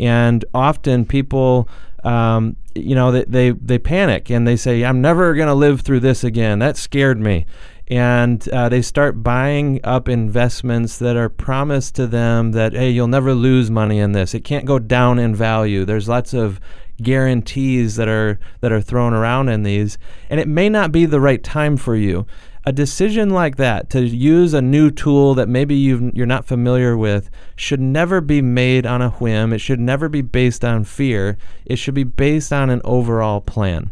and 0.00 0.44
often 0.54 1.04
people. 1.04 1.68
Um, 2.04 2.56
you 2.76 2.94
know, 2.94 3.10
they, 3.10 3.24
they, 3.24 3.50
they 3.50 3.78
panic 3.78 4.30
and 4.30 4.46
they 4.46 4.56
say, 4.56 4.84
I'm 4.84 5.00
never 5.00 5.34
going 5.34 5.48
to 5.48 5.54
live 5.54 5.80
through 5.80 6.00
this 6.00 6.22
again. 6.22 6.60
That 6.60 6.76
scared 6.76 7.18
me. 7.18 7.46
And 7.88 8.46
uh, 8.50 8.68
they 8.68 8.82
start 8.82 9.24
buying 9.24 9.80
up 9.82 10.08
investments 10.08 10.98
that 10.98 11.16
are 11.16 11.28
promised 11.28 11.96
to 11.96 12.06
them 12.06 12.52
that, 12.52 12.74
hey, 12.74 12.90
you'll 12.90 13.08
never 13.08 13.32
lose 13.32 13.70
money 13.70 13.98
in 13.98 14.12
this. 14.12 14.34
It 14.34 14.44
can't 14.44 14.66
go 14.66 14.78
down 14.78 15.18
in 15.18 15.34
value. 15.34 15.84
There's 15.84 16.08
lots 16.08 16.34
of 16.34 16.60
guarantees 17.02 17.96
that 17.96 18.08
are 18.08 18.38
that 18.60 18.72
are 18.72 18.80
thrown 18.80 19.12
around 19.12 19.48
in 19.48 19.62
these 19.62 19.98
and 20.30 20.40
it 20.40 20.48
may 20.48 20.68
not 20.68 20.92
be 20.92 21.04
the 21.04 21.20
right 21.20 21.42
time 21.42 21.76
for 21.76 21.94
you 21.94 22.26
a 22.64 22.72
decision 22.72 23.30
like 23.30 23.56
that 23.56 23.88
to 23.90 24.00
use 24.00 24.52
a 24.52 24.62
new 24.62 24.90
tool 24.90 25.34
that 25.34 25.48
maybe 25.48 25.74
you 25.74 26.10
you're 26.14 26.26
not 26.26 26.44
familiar 26.44 26.96
with 26.96 27.30
should 27.54 27.80
never 27.80 28.20
be 28.20 28.42
made 28.42 28.86
on 28.86 29.02
a 29.02 29.10
whim 29.10 29.52
it 29.52 29.58
should 29.58 29.80
never 29.80 30.08
be 30.08 30.22
based 30.22 30.64
on 30.64 30.82
fear 30.82 31.36
it 31.64 31.76
should 31.76 31.94
be 31.94 32.04
based 32.04 32.52
on 32.52 32.70
an 32.70 32.80
overall 32.84 33.40
plan 33.40 33.90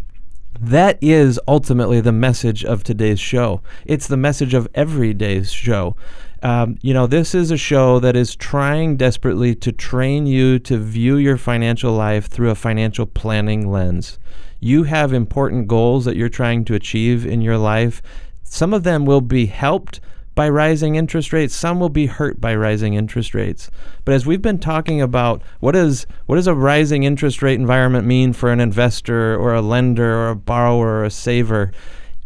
that 0.61 0.99
is 1.01 1.41
ultimately 1.49 2.01
the 2.01 2.13
message 2.13 2.65
of 2.65 2.85
today's 2.85 3.19
show. 3.19 3.61
It's 3.85 4.07
the 4.07 4.17
message 4.17 4.55
of 4.55 4.69
every 4.75 5.13
day's 5.13 5.53
show. 5.53 5.97
Um, 6.45 6.77
you 6.83 6.93
know, 6.93 7.07
this 7.07 7.35
is 7.35 7.51
a 7.51 7.57
show 7.57 7.99
that 8.01 8.15
is 8.15 8.37
trying 8.37 8.99
desperately 8.99 9.55
to 9.55 9.73
train 9.73 10.27
you 10.27 10.59
to 10.59 10.77
view 10.77 11.17
your 11.17 11.39
financial 11.39 11.95
life 11.95 12.27
through 12.27 12.51
a 12.51 12.55
financial 12.55 13.07
planning 13.07 13.73
lens. 13.73 14.19
You 14.61 14.83
have 14.83 15.15
important 15.15 15.69
goals 15.69 16.05
that 16.05 16.17
you're 16.17 16.29
trying 16.29 16.67
to 16.67 16.75
achieve 16.75 17.25
in 17.25 17.41
your 17.41 17.57
life. 17.57 18.03
Some 18.43 18.75
of 18.75 18.83
them 18.83 19.07
will 19.07 19.23
be 19.23 19.47
helped 19.47 20.03
by 20.35 20.51
rising 20.51 20.97
interest 20.97 21.33
rates. 21.33 21.57
Some 21.57 21.81
will 21.81 21.89
be 21.89 22.05
hurt 22.05 22.43
by 22.43 22.55
rising 22.55 22.93
interest 22.93 23.35
rates. 23.35 23.71
But 24.05 24.13
as 24.13 24.27
we've 24.27 24.43
been 24.43 24.59
talking 24.59 25.01
about, 25.01 25.41
what 25.61 25.75
is 25.75 26.07
what 26.27 26.37
does 26.37 26.47
a 26.47 26.55
rising 26.55 27.05
interest 27.05 27.41
rate 27.41 27.59
environment 27.59 28.07
mean 28.07 28.35
for 28.35 28.53
an 28.53 28.61
investor 28.61 29.35
or 29.35 29.55
a 29.55 29.63
lender 29.63 30.15
or 30.15 30.29
a 30.29 30.37
borrower 30.37 30.99
or 30.99 31.05
a 31.05 31.11
saver? 31.11 31.73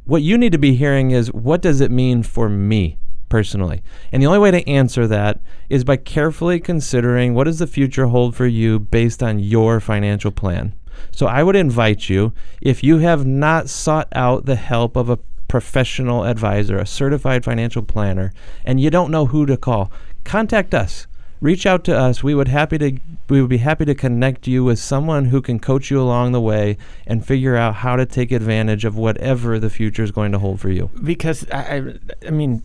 What 0.07 0.23
you 0.23 0.37
need 0.37 0.51
to 0.53 0.59
be 0.59 0.75
hearing 0.75 1.12
is 1.12 1.33
what 1.33 1.62
does 1.62 1.81
it 1.81 1.93
mean 1.93 2.25
for 2.25 2.49
me 2.49 2.99
personally? 3.29 3.83
And 4.12 4.22
the 4.22 4.26
only 4.26 4.39
way 4.39 4.51
to 4.51 4.68
answer 4.68 5.07
that 5.07 5.41
is 5.68 5.85
by 5.85 5.97
carefully 5.97 6.61
considering 6.61 7.35
what 7.35 7.45
does 7.45 7.59
the 7.59 7.66
future 7.66 8.07
hold 8.07 8.35
for 8.35 8.47
you 8.47 8.79
based 8.79 9.22
on 9.22 9.39
your 9.39 9.81
financial 9.81 10.31
plan. 10.31 10.74
So 11.11 11.26
I 11.26 11.43
would 11.43 11.57
invite 11.57 12.09
you, 12.09 12.33
if 12.61 12.83
you 12.83 12.99
have 12.99 13.26
not 13.26 13.68
sought 13.68 14.09
out 14.12 14.47
the 14.47 14.57
help 14.57 14.97
of 14.97 15.09
a 15.09 15.18
professional 15.49 16.24
advisor, 16.24 16.79
a 16.79 16.87
certified 16.87 17.45
financial 17.45 17.83
planner, 17.83 18.33
and 18.64 18.81
you 18.81 18.91
don't 18.91 19.11
know 19.11 19.26
who 19.26 19.47
to 19.47 19.57
call, 19.57 19.91
contact 20.24 20.74
us. 20.74 21.07
Reach 21.41 21.66
out 21.66 21.85
to 21.85 21.97
us. 21.97 22.22
We 22.22 22.35
would 22.35 22.49
happy 22.49 22.79
to 22.79 22.99
we 23.29 23.41
would 23.41 23.51
be 23.51 23.59
happy 23.59 23.85
to 23.85 23.95
connect 23.95 24.49
you 24.49 24.64
with 24.64 24.81
someone 24.81 25.26
who 25.26 25.41
can 25.41 25.61
coach 25.61 25.89
you 25.89 26.01
along 26.01 26.33
the 26.33 26.41
way 26.41 26.76
and 27.07 27.24
figure 27.24 27.55
out 27.55 27.76
how 27.76 27.95
to 27.95 28.05
take 28.07 28.33
advantage 28.33 28.85
of 28.85 28.97
whatever 28.97 29.61
the 29.61 29.70
future 29.70 30.03
is 30.03 30.11
going 30.11 30.33
to 30.33 30.41
hold 30.41 30.61
for 30.61 30.70
you. 30.70 30.91
because 31.05 31.49
I, 31.51 31.76
I, 31.76 31.95
I 32.26 32.31
mean, 32.31 32.64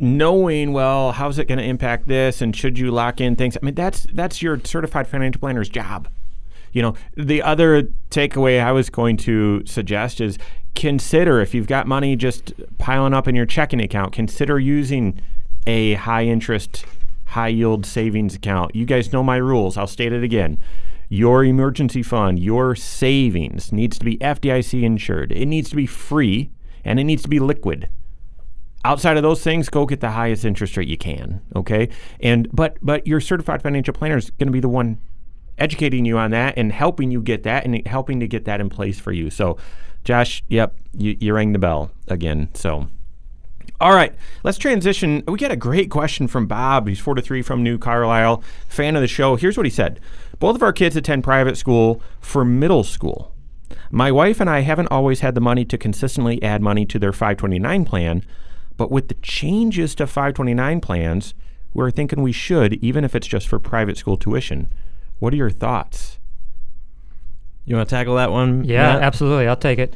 knowing 0.00 0.72
well, 0.72 1.12
how's 1.12 1.38
it 1.38 1.46
going 1.46 1.58
to 1.58 1.64
impact 1.64 2.08
this, 2.08 2.40
and 2.40 2.56
should 2.56 2.78
you 2.78 2.90
lock 2.90 3.20
in 3.20 3.36
things? 3.36 3.56
I 3.60 3.64
mean, 3.64 3.74
that's 3.74 4.06
that's 4.12 4.42
your 4.42 4.60
certified 4.64 5.06
financial 5.06 5.40
planner's 5.40 5.68
job. 5.68 6.08
You 6.72 6.82
know, 6.82 6.94
the 7.16 7.42
other 7.42 7.82
takeaway 8.10 8.62
I 8.62 8.72
was 8.72 8.90
going 8.90 9.16
to 9.18 9.64
suggest 9.66 10.20
is 10.20 10.38
consider 10.74 11.40
if 11.40 11.52
you've 11.52 11.66
got 11.66 11.86
money 11.86 12.16
just 12.16 12.52
piling 12.78 13.12
up 13.12 13.26
in 13.26 13.34
your 13.34 13.46
checking 13.46 13.80
account, 13.80 14.12
consider 14.12 14.58
using 14.58 15.20
a 15.66 15.94
high 15.94 16.24
interest, 16.24 16.84
high 17.26 17.48
yield 17.48 17.84
savings 17.84 18.34
account. 18.34 18.74
You 18.74 18.86
guys 18.86 19.12
know 19.12 19.22
my 19.22 19.36
rules. 19.36 19.76
I'll 19.76 19.88
state 19.88 20.12
it 20.12 20.22
again. 20.22 20.58
Your 21.08 21.44
emergency 21.44 22.04
fund, 22.04 22.38
your 22.38 22.76
savings 22.76 23.72
needs 23.72 23.98
to 23.98 24.04
be 24.04 24.16
FDIC 24.18 24.80
insured. 24.82 25.32
It 25.32 25.46
needs 25.46 25.68
to 25.70 25.76
be 25.76 25.86
free 25.86 26.50
and 26.84 27.00
it 27.00 27.04
needs 27.04 27.22
to 27.22 27.28
be 27.28 27.40
liquid 27.40 27.88
outside 28.84 29.16
of 29.16 29.22
those 29.22 29.42
things 29.42 29.68
go 29.68 29.84
get 29.86 30.00
the 30.00 30.10
highest 30.10 30.44
interest 30.44 30.76
rate 30.76 30.88
you 30.88 30.96
can 30.96 31.40
okay 31.54 31.88
and 32.20 32.48
but 32.52 32.76
but 32.80 33.06
your 33.06 33.20
certified 33.20 33.62
financial 33.62 33.92
planner 33.92 34.16
is 34.16 34.30
going 34.30 34.46
to 34.46 34.52
be 34.52 34.60
the 34.60 34.68
one 34.68 34.98
educating 35.58 36.04
you 36.04 36.16
on 36.16 36.30
that 36.30 36.54
and 36.56 36.72
helping 36.72 37.10
you 37.10 37.20
get 37.20 37.42
that 37.42 37.64
and 37.64 37.86
helping 37.86 38.20
to 38.20 38.26
get 38.26 38.44
that 38.46 38.60
in 38.60 38.70
place 38.70 38.98
for 38.98 39.12
you 39.12 39.28
so 39.28 39.56
josh 40.04 40.42
yep 40.48 40.74
you, 40.96 41.16
you 41.20 41.34
rang 41.34 41.52
the 41.52 41.58
bell 41.58 41.90
again 42.08 42.48
so 42.54 42.88
all 43.80 43.94
right, 43.94 44.14
let's 44.44 44.58
transition. 44.58 45.24
We 45.26 45.38
got 45.38 45.52
a 45.52 45.56
great 45.56 45.90
question 45.90 46.28
from 46.28 46.46
Bob. 46.46 46.86
He's 46.86 47.00
four 47.00 47.14
to 47.14 47.22
three 47.22 47.40
from 47.40 47.62
New 47.62 47.78
Carlisle, 47.78 48.42
fan 48.68 48.94
of 48.94 49.00
the 49.00 49.08
show. 49.08 49.36
Here's 49.36 49.56
what 49.56 49.64
he 49.64 49.70
said: 49.70 50.00
Both 50.38 50.56
of 50.56 50.62
our 50.62 50.72
kids 50.72 50.96
attend 50.96 51.24
private 51.24 51.56
school 51.56 52.02
for 52.20 52.44
middle 52.44 52.84
school. 52.84 53.32
My 53.90 54.12
wife 54.12 54.38
and 54.38 54.50
I 54.50 54.60
haven't 54.60 54.88
always 54.88 55.20
had 55.20 55.34
the 55.34 55.40
money 55.40 55.64
to 55.64 55.78
consistently 55.78 56.42
add 56.42 56.60
money 56.60 56.84
to 56.86 56.98
their 56.98 57.12
529 57.12 57.86
plan, 57.86 58.22
but 58.80 58.90
with 58.90 59.08
the 59.08 59.14
changes 59.16 59.94
to 59.94 60.06
529 60.06 60.80
plans, 60.80 61.34
we're 61.74 61.90
thinking 61.90 62.22
we 62.22 62.32
should, 62.32 62.72
even 62.82 63.04
if 63.04 63.14
it's 63.14 63.26
just 63.26 63.46
for 63.46 63.58
private 63.58 63.98
school 63.98 64.16
tuition. 64.16 64.72
What 65.18 65.34
are 65.34 65.36
your 65.36 65.50
thoughts? 65.50 66.18
You 67.66 67.76
want 67.76 67.86
to 67.86 67.94
tackle 67.94 68.16
that 68.16 68.32
one? 68.32 68.64
Yeah, 68.64 68.94
Matt? 68.94 69.02
absolutely. 69.02 69.48
I'll 69.48 69.54
take 69.54 69.78
it. 69.78 69.92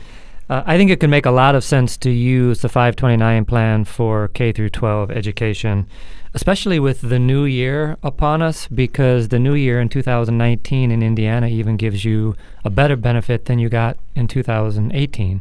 Uh, 0.51 0.65
I 0.67 0.77
think 0.77 0.91
it 0.91 1.01
can 1.01 1.09
make 1.09 1.25
a 1.25 1.31
lot 1.31 1.55
of 1.55 1.65
sense 1.65 1.97
to 1.97 2.11
use 2.11 2.61
the 2.61 2.69
529 2.69 3.47
plan 3.47 3.87
for 3.87 4.29
K 4.29 4.53
through 4.53 4.69
12 4.69 5.11
education, 5.13 5.87
especially 6.35 6.79
with 6.79 7.01
the 7.01 7.19
new 7.19 7.47
year 7.47 7.97
upon 8.03 8.43
us, 8.43 8.69
because 8.69 9.29
the 9.29 9.39
new 9.39 9.55
year 9.55 9.81
in 9.81 9.89
2019 9.89 10.91
in 10.91 11.03
Indiana 11.03 11.47
even 11.47 11.79
gives 11.79 12.05
you 12.05 12.37
a 12.67 12.69
better 12.69 12.97
benefit 12.97 13.47
than 13.47 13.59
you 13.59 13.71
got 13.71 13.97
in 14.15 14.29
2018. 14.29 15.41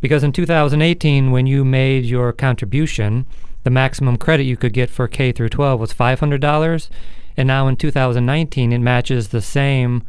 Because 0.00 0.22
in 0.22 0.32
2018, 0.32 1.30
when 1.30 1.46
you 1.46 1.64
made 1.64 2.04
your 2.04 2.32
contribution, 2.32 3.26
the 3.64 3.70
maximum 3.70 4.16
credit 4.16 4.44
you 4.44 4.56
could 4.56 4.72
get 4.72 4.90
for 4.90 5.08
K 5.08 5.32
through 5.32 5.48
12 5.48 5.80
was 5.80 5.92
$500, 5.92 6.88
and 7.36 7.46
now 7.46 7.66
in 7.66 7.76
2019 7.76 8.72
it 8.72 8.78
matches 8.78 9.28
the 9.28 9.40
same 9.42 10.02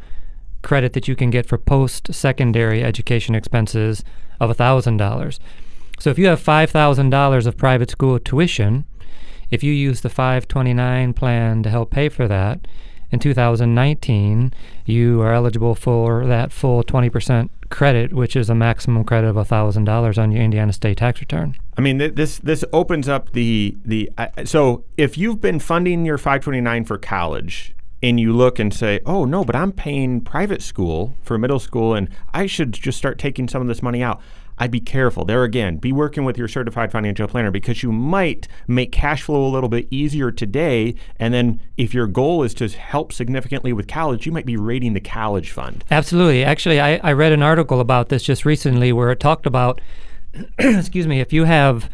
credit 0.62 0.92
that 0.92 1.08
you 1.08 1.16
can 1.16 1.30
get 1.30 1.46
for 1.46 1.58
post 1.58 2.12
secondary 2.12 2.84
education 2.84 3.34
expenses 3.34 4.04
of 4.40 4.56
$1,000. 4.56 5.38
So 5.98 6.10
if 6.10 6.18
you 6.18 6.26
have 6.26 6.42
$5,000 6.42 7.46
of 7.46 7.56
private 7.56 7.90
school 7.90 8.18
tuition, 8.18 8.84
if 9.50 9.62
you 9.62 9.72
use 9.72 10.02
the 10.02 10.10
529 10.10 11.12
plan 11.14 11.62
to 11.62 11.70
help 11.70 11.90
pay 11.90 12.08
for 12.08 12.28
that, 12.28 12.60
in 13.10 13.18
2019, 13.18 14.52
you 14.84 15.20
are 15.22 15.32
eligible 15.32 15.74
for 15.74 16.26
that 16.26 16.52
full 16.52 16.84
20% 16.84 17.48
credit, 17.70 18.12
which 18.12 18.36
is 18.36 18.50
a 18.50 18.54
maximum 18.54 19.04
credit 19.04 19.28
of 19.28 19.36
$1,000 19.36 20.18
on 20.18 20.32
your 20.32 20.42
Indiana 20.42 20.72
state 20.72 20.98
tax 20.98 21.20
return. 21.20 21.56
I 21.76 21.80
mean, 21.80 21.98
th- 21.98 22.14
this 22.14 22.38
this 22.38 22.64
opens 22.72 23.08
up 23.08 23.32
the 23.32 23.76
the. 23.84 24.10
Uh, 24.18 24.28
so 24.44 24.84
if 24.96 25.16
you've 25.16 25.40
been 25.40 25.60
funding 25.60 26.04
your 26.04 26.18
529 26.18 26.84
for 26.84 26.98
college, 26.98 27.74
and 28.02 28.20
you 28.20 28.32
look 28.32 28.58
and 28.58 28.72
say, 28.72 29.00
oh, 29.06 29.24
no, 29.24 29.44
but 29.44 29.56
I'm 29.56 29.72
paying 29.72 30.20
private 30.20 30.62
school 30.62 31.14
for 31.22 31.36
middle 31.36 31.58
school 31.58 31.94
and 31.94 32.08
I 32.32 32.46
should 32.46 32.72
just 32.72 32.96
start 32.96 33.18
taking 33.18 33.48
some 33.48 33.60
of 33.60 33.68
this 33.68 33.82
money 33.82 34.02
out. 34.02 34.20
I'd 34.58 34.70
be 34.70 34.80
careful. 34.80 35.24
There 35.24 35.44
again, 35.44 35.76
be 35.76 35.92
working 35.92 36.24
with 36.24 36.36
your 36.36 36.48
certified 36.48 36.90
financial 36.90 37.28
planner 37.28 37.50
because 37.50 37.82
you 37.82 37.92
might 37.92 38.48
make 38.66 38.92
cash 38.92 39.22
flow 39.22 39.46
a 39.46 39.48
little 39.48 39.68
bit 39.68 39.86
easier 39.90 40.30
today. 40.30 40.94
And 41.18 41.32
then 41.32 41.60
if 41.76 41.94
your 41.94 42.06
goal 42.06 42.42
is 42.42 42.54
to 42.54 42.68
help 42.68 43.12
significantly 43.12 43.72
with 43.72 43.86
college, 43.86 44.26
you 44.26 44.32
might 44.32 44.46
be 44.46 44.56
raiding 44.56 44.94
the 44.94 45.00
college 45.00 45.50
fund. 45.50 45.84
Absolutely. 45.90 46.44
Actually, 46.44 46.80
I, 46.80 46.96
I 46.96 47.12
read 47.12 47.32
an 47.32 47.42
article 47.42 47.80
about 47.80 48.08
this 48.08 48.22
just 48.22 48.44
recently 48.44 48.92
where 48.92 49.10
it 49.10 49.20
talked 49.20 49.46
about, 49.46 49.80
excuse 50.58 51.06
me, 51.06 51.20
if 51.20 51.32
you 51.32 51.44
have 51.44 51.88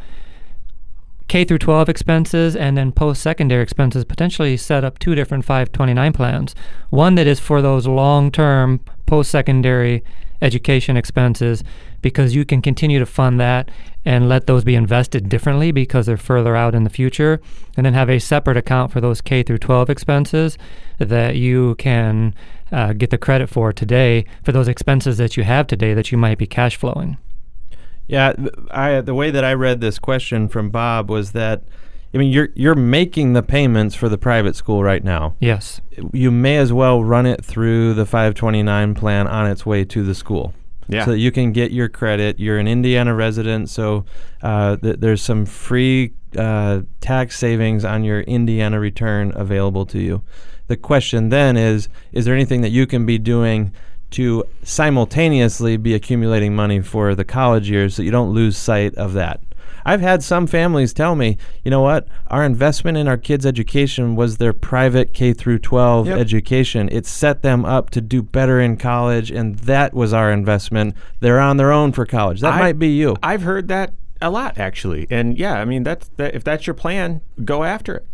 K 1.28 1.44
through 1.44 1.58
12 1.58 1.88
expenses 1.88 2.54
and 2.54 2.76
then 2.76 2.92
post 2.92 3.22
secondary 3.22 3.62
expenses, 3.62 4.04
potentially 4.04 4.56
set 4.56 4.84
up 4.84 4.98
two 4.98 5.14
different 5.14 5.44
529 5.44 6.12
plans. 6.12 6.54
One 6.90 7.14
that 7.14 7.26
is 7.26 7.40
for 7.40 7.60
those 7.60 7.86
long 7.86 8.30
term 8.30 8.80
post 9.06 9.30
secondary 9.30 10.02
education 10.42 10.96
expenses 10.96 11.64
because 12.02 12.34
you 12.34 12.44
can 12.44 12.60
continue 12.60 12.98
to 12.98 13.06
fund 13.06 13.40
that 13.40 13.70
and 14.04 14.28
let 14.28 14.46
those 14.46 14.64
be 14.64 14.74
invested 14.74 15.28
differently 15.28 15.72
because 15.72 16.06
they're 16.06 16.16
further 16.16 16.54
out 16.54 16.74
in 16.74 16.84
the 16.84 16.90
future 16.90 17.40
and 17.76 17.86
then 17.86 17.94
have 17.94 18.10
a 18.10 18.18
separate 18.18 18.56
account 18.56 18.92
for 18.92 19.00
those 19.00 19.20
K 19.20 19.42
through 19.42 19.58
12 19.58 19.88
expenses 19.88 20.58
that 20.98 21.36
you 21.36 21.74
can 21.76 22.34
uh, 22.70 22.92
get 22.92 23.10
the 23.10 23.18
credit 23.18 23.48
for 23.48 23.72
today 23.72 24.24
for 24.42 24.52
those 24.52 24.68
expenses 24.68 25.16
that 25.18 25.36
you 25.36 25.44
have 25.44 25.66
today 25.66 25.94
that 25.94 26.12
you 26.12 26.18
might 26.18 26.38
be 26.38 26.46
cash 26.46 26.76
flowing. 26.76 27.16
Yeah, 28.06 28.34
I 28.70 29.00
the 29.00 29.14
way 29.14 29.30
that 29.30 29.44
I 29.44 29.54
read 29.54 29.80
this 29.80 29.98
question 29.98 30.48
from 30.48 30.68
Bob 30.68 31.08
was 31.08 31.32
that 31.32 31.62
I 32.14 32.18
mean 32.18 32.30
you're 32.30 32.50
you're 32.54 32.76
making 32.76 33.32
the 33.32 33.42
payments 33.42 33.94
for 33.94 34.08
the 34.08 34.18
private 34.18 34.54
school 34.54 34.82
right 34.82 35.02
now. 35.02 35.34
Yes. 35.40 35.80
You 36.12 36.30
may 36.30 36.58
as 36.58 36.72
well 36.72 37.02
run 37.02 37.26
it 37.26 37.44
through 37.44 37.94
the 37.94 38.06
529 38.06 38.94
plan 38.94 39.26
on 39.26 39.50
its 39.50 39.66
way 39.66 39.84
to 39.86 40.04
the 40.04 40.14
school. 40.14 40.54
Yeah. 40.88 41.04
So 41.04 41.12
that 41.12 41.18
you 41.18 41.32
can 41.32 41.52
get 41.52 41.72
your 41.72 41.88
credit. 41.88 42.38
You're 42.38 42.58
an 42.58 42.68
Indiana 42.68 43.14
resident, 43.14 43.70
so 43.70 44.04
uh, 44.42 44.76
th- 44.76 44.96
there's 44.98 45.22
some 45.22 45.46
free 45.46 46.12
uh, 46.36 46.82
tax 47.00 47.38
savings 47.38 47.84
on 47.86 48.04
your 48.04 48.20
Indiana 48.20 48.78
return 48.78 49.32
available 49.34 49.86
to 49.86 49.98
you. 49.98 50.22
The 50.66 50.76
question 50.76 51.30
then 51.30 51.56
is: 51.56 51.88
Is 52.12 52.26
there 52.26 52.34
anything 52.34 52.60
that 52.60 52.70
you 52.70 52.86
can 52.86 53.06
be 53.06 53.16
doing 53.18 53.72
to 54.10 54.44
simultaneously 54.62 55.76
be 55.76 55.94
accumulating 55.94 56.54
money 56.54 56.80
for 56.80 57.14
the 57.14 57.24
college 57.24 57.70
years 57.70 57.94
so 57.94 58.02
you 58.02 58.10
don't 58.10 58.34
lose 58.34 58.56
sight 58.56 58.94
of 58.96 59.14
that? 59.14 59.40
I've 59.84 60.00
had 60.00 60.22
some 60.22 60.46
families 60.46 60.92
tell 60.92 61.14
me, 61.14 61.36
you 61.64 61.70
know 61.70 61.80
what, 61.82 62.08
our 62.28 62.44
investment 62.44 62.96
in 62.96 63.06
our 63.08 63.16
kids' 63.16 63.44
education 63.46 64.16
was 64.16 64.38
their 64.38 64.52
private 64.52 65.12
K 65.12 65.32
through 65.32 65.58
12 65.58 66.06
Yep. 66.08 66.18
education. 66.18 66.88
It 66.90 67.06
set 67.06 67.42
them 67.42 67.64
up 67.64 67.90
to 67.90 68.00
do 68.00 68.22
better 68.22 68.60
in 68.60 68.76
college, 68.76 69.30
and 69.30 69.56
that 69.60 69.94
was 69.94 70.12
our 70.12 70.30
investment. 70.32 70.94
They're 71.20 71.40
on 71.40 71.56
their 71.56 71.72
own 71.72 71.92
for 71.92 72.06
college. 72.06 72.40
That 72.40 72.54
I- 72.54 72.58
might 72.60 72.78
be 72.78 72.88
you. 72.88 73.16
I've 73.22 73.42
heard 73.42 73.68
that 73.68 73.92
a 74.22 74.30
lot 74.30 74.56
actually. 74.58 75.06
And 75.10 75.36
yeah, 75.38 75.54
I 75.60 75.64
mean 75.66 75.82
that's 75.82 76.08
that, 76.16 76.34
if 76.34 76.42
that's 76.44 76.66
your 76.66 76.74
plan, 76.74 77.20
go 77.44 77.62
after 77.64 77.94
it. 77.96 78.06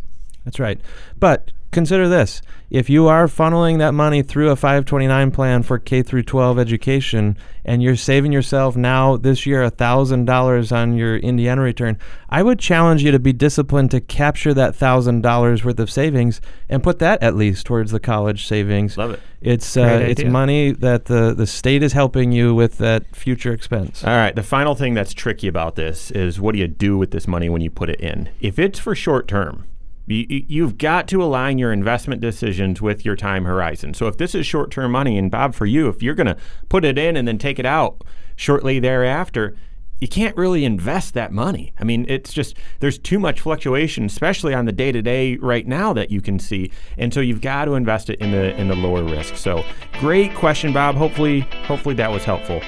That's 0.45 0.59
right. 0.59 0.81
But 1.21 1.53
consider 1.71 2.09
this: 2.09 2.43
if 2.71 2.89
you 2.89 3.09
are 3.09 3.27
funneling 3.27 3.79
that 3.79 3.93
money 3.93 4.23
through 4.23 4.51
a 4.51 4.57
529 4.57 5.31
plan 5.33 5.63
for 5.63 5.79
K 5.79 6.03
through 6.03 6.23
12 6.23 6.59
education, 6.59 7.37
and 7.65 7.83
you're 7.83 7.97
saving 7.97 8.33
yourself 8.33 8.77
now 8.77 9.17
this 9.17 9.45
year 9.47 9.69
thousand 9.71 10.25
dollars 10.25 10.73
on 10.73 10.97
your 10.97 11.17
Indiana 11.17 11.63
return, 11.63 11.99
I 12.29 12.43
would 12.43 12.59
challenge 12.59 13.03
you 13.03 13.11
to 13.11 13.19
be 13.19 13.33
disciplined 13.33 13.91
to 13.91 14.01
capture 14.01 14.55
that 14.55 14.77
thousand 14.77 15.23
dollars 15.23 15.65
worth 15.65 15.81
of 15.81 15.91
savings 15.91 16.41
and 16.69 16.83
put 16.83 16.99
that 17.01 17.23
at 17.23 17.35
least 17.35 17.67
towards 17.67 17.91
the 17.91 18.01
college 18.01 18.47
savings. 18.47 18.97
Love 18.97 19.13
it. 19.13 19.21
It's 19.41 19.77
uh, 19.77 20.05
it's 20.07 20.23
money 20.23 20.73
that 20.73 21.07
the 21.07 21.35
the 21.35 21.47
state 21.47 21.83
is 21.83 21.93
helping 21.93 22.31
you 22.31 22.55
with 22.55 22.79
that 22.79 23.17
future 23.17 23.53
expense. 23.53 24.05
All 24.05 24.11
right. 24.11 24.37
The 24.37 24.43
final 24.43 24.75
thing 24.75 24.95
that's 24.95 25.15
tricky 25.15 25.49
about 25.49 25.77
this 25.77 26.11
is 26.11 26.41
what 26.41 26.53
do 26.53 26.59
you 26.59 26.69
do 26.69 26.99
with 26.99 27.11
this 27.11 27.27
money 27.27 27.49
when 27.49 27.63
you 27.63 27.71
put 27.71 27.89
it 27.89 28.01
in? 28.01 28.29
If 28.41 28.59
it's 28.59 28.79
for 28.79 28.95
short 28.95 29.27
term, 29.29 29.65
you, 30.11 30.45
you've 30.49 30.79
got 30.79 31.09
to 31.09 31.23
align 31.23 31.59
your 31.59 31.73
investment 31.73 32.21
decisions 32.21 32.81
with 32.81 33.05
your 33.05 33.17
time 33.17 33.45
horizon. 33.45 33.95
So 33.95 34.07
if 34.07 34.17
this 34.17 34.35
is 34.35 34.47
short 34.47 34.71
term 34.71 34.93
money, 34.93 35.17
and 35.19 35.31
Bob, 35.31 35.55
for 35.55 35.67
you, 35.67 35.89
if 35.89 36.03
you're 36.03 36.15
going 36.15 36.27
to 36.27 36.37
put 36.69 36.85
it 36.85 36.99
in 36.99 37.17
and 37.17 37.27
then 37.27 37.39
take 37.39 37.59
it 37.59 37.67
out 37.67 38.03
shortly 38.37 38.79
thereafter, 38.81 39.57
you 40.01 40.09
can't 40.09 40.37
really 40.37 40.65
invest 40.65 41.15
that 41.15 41.31
money. 41.31 41.73
I 41.79 41.85
mean, 41.85 42.07
it's 42.09 42.33
just 42.33 42.57
there's 42.81 42.99
too 42.99 43.19
much 43.19 43.41
fluctuation, 43.41 44.07
especially 44.07 44.55
on 44.55 44.65
the 44.65 44.73
day 44.73 44.93
to 44.93 45.03
day 45.03 45.37
right 45.37 45.67
now 45.67 45.93
that 45.93 46.11
you 46.11 46.21
can 46.21 46.39
see, 46.39 46.73
and 46.97 47.13
so 47.13 47.21
you've 47.21 47.43
got 47.43 47.67
to 47.67 47.75
invest 47.75 48.09
it 48.09 48.19
in 48.21 48.31
the 48.31 48.59
in 48.59 48.69
the 48.69 48.77
lower 48.77 49.05
risk. 49.05 49.37
So, 49.37 49.63
great 50.01 50.35
question, 50.35 50.73
Bob. 50.73 50.95
Hopefully, 50.95 51.41
hopefully 51.65 51.95
that 51.97 52.11
was 52.11 52.25
helpful. 52.25 52.61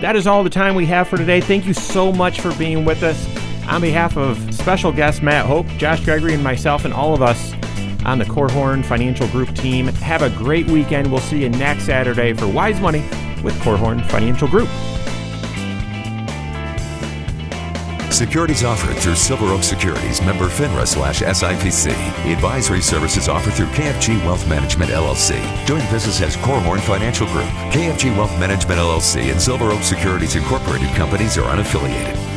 That 0.00 0.14
is 0.14 0.26
all 0.26 0.44
the 0.44 0.50
time 0.50 0.74
we 0.74 0.86
have 0.86 1.08
for 1.08 1.16
today. 1.16 1.40
Thank 1.40 1.66
you 1.66 1.74
so 1.74 2.12
much 2.12 2.40
for 2.40 2.54
being 2.54 2.84
with 2.84 3.02
us. 3.02 3.26
On 3.68 3.80
behalf 3.80 4.16
of 4.16 4.54
special 4.54 4.92
guest 4.92 5.22
Matt 5.22 5.44
Hoke, 5.46 5.66
Josh 5.76 6.04
Gregory, 6.04 6.34
and 6.34 6.42
myself, 6.42 6.84
and 6.84 6.94
all 6.94 7.14
of 7.14 7.20
us 7.20 7.52
on 8.04 8.18
the 8.18 8.24
Korhorn 8.24 8.84
Financial 8.84 9.26
Group 9.28 9.54
team, 9.54 9.86
have 9.86 10.22
a 10.22 10.30
great 10.30 10.68
weekend. 10.70 11.10
We'll 11.10 11.20
see 11.20 11.42
you 11.42 11.48
next 11.48 11.84
Saturday 11.84 12.32
for 12.32 12.46
Wise 12.46 12.80
Money 12.80 13.00
with 13.42 13.54
Korhorn 13.60 14.06
Financial 14.06 14.46
Group. 14.46 14.68
Securities 18.12 18.64
offered 18.64 18.96
through 18.96 19.16
Silver 19.16 19.46
Oak 19.46 19.62
Securities, 19.62 20.22
member 20.22 20.46
FINRA 20.46 20.86
slash 20.86 21.20
SIPC. 21.20 21.92
Advisory 22.32 22.80
services 22.80 23.28
offered 23.28 23.52
through 23.52 23.66
KFG 23.66 24.24
Wealth 24.24 24.48
Management 24.48 24.90
LLC. 24.90 25.36
Doing 25.66 25.82
business 25.90 26.22
as 26.22 26.36
Korhorn 26.38 26.80
Financial 26.80 27.26
Group. 27.26 27.44
KFG 27.74 28.16
Wealth 28.16 28.32
Management 28.40 28.80
LLC 28.80 29.30
and 29.30 29.42
Silver 29.42 29.66
Oak 29.66 29.82
Securities 29.82 30.34
Incorporated 30.34 30.88
companies 30.94 31.36
are 31.36 31.54
unaffiliated. 31.54 32.35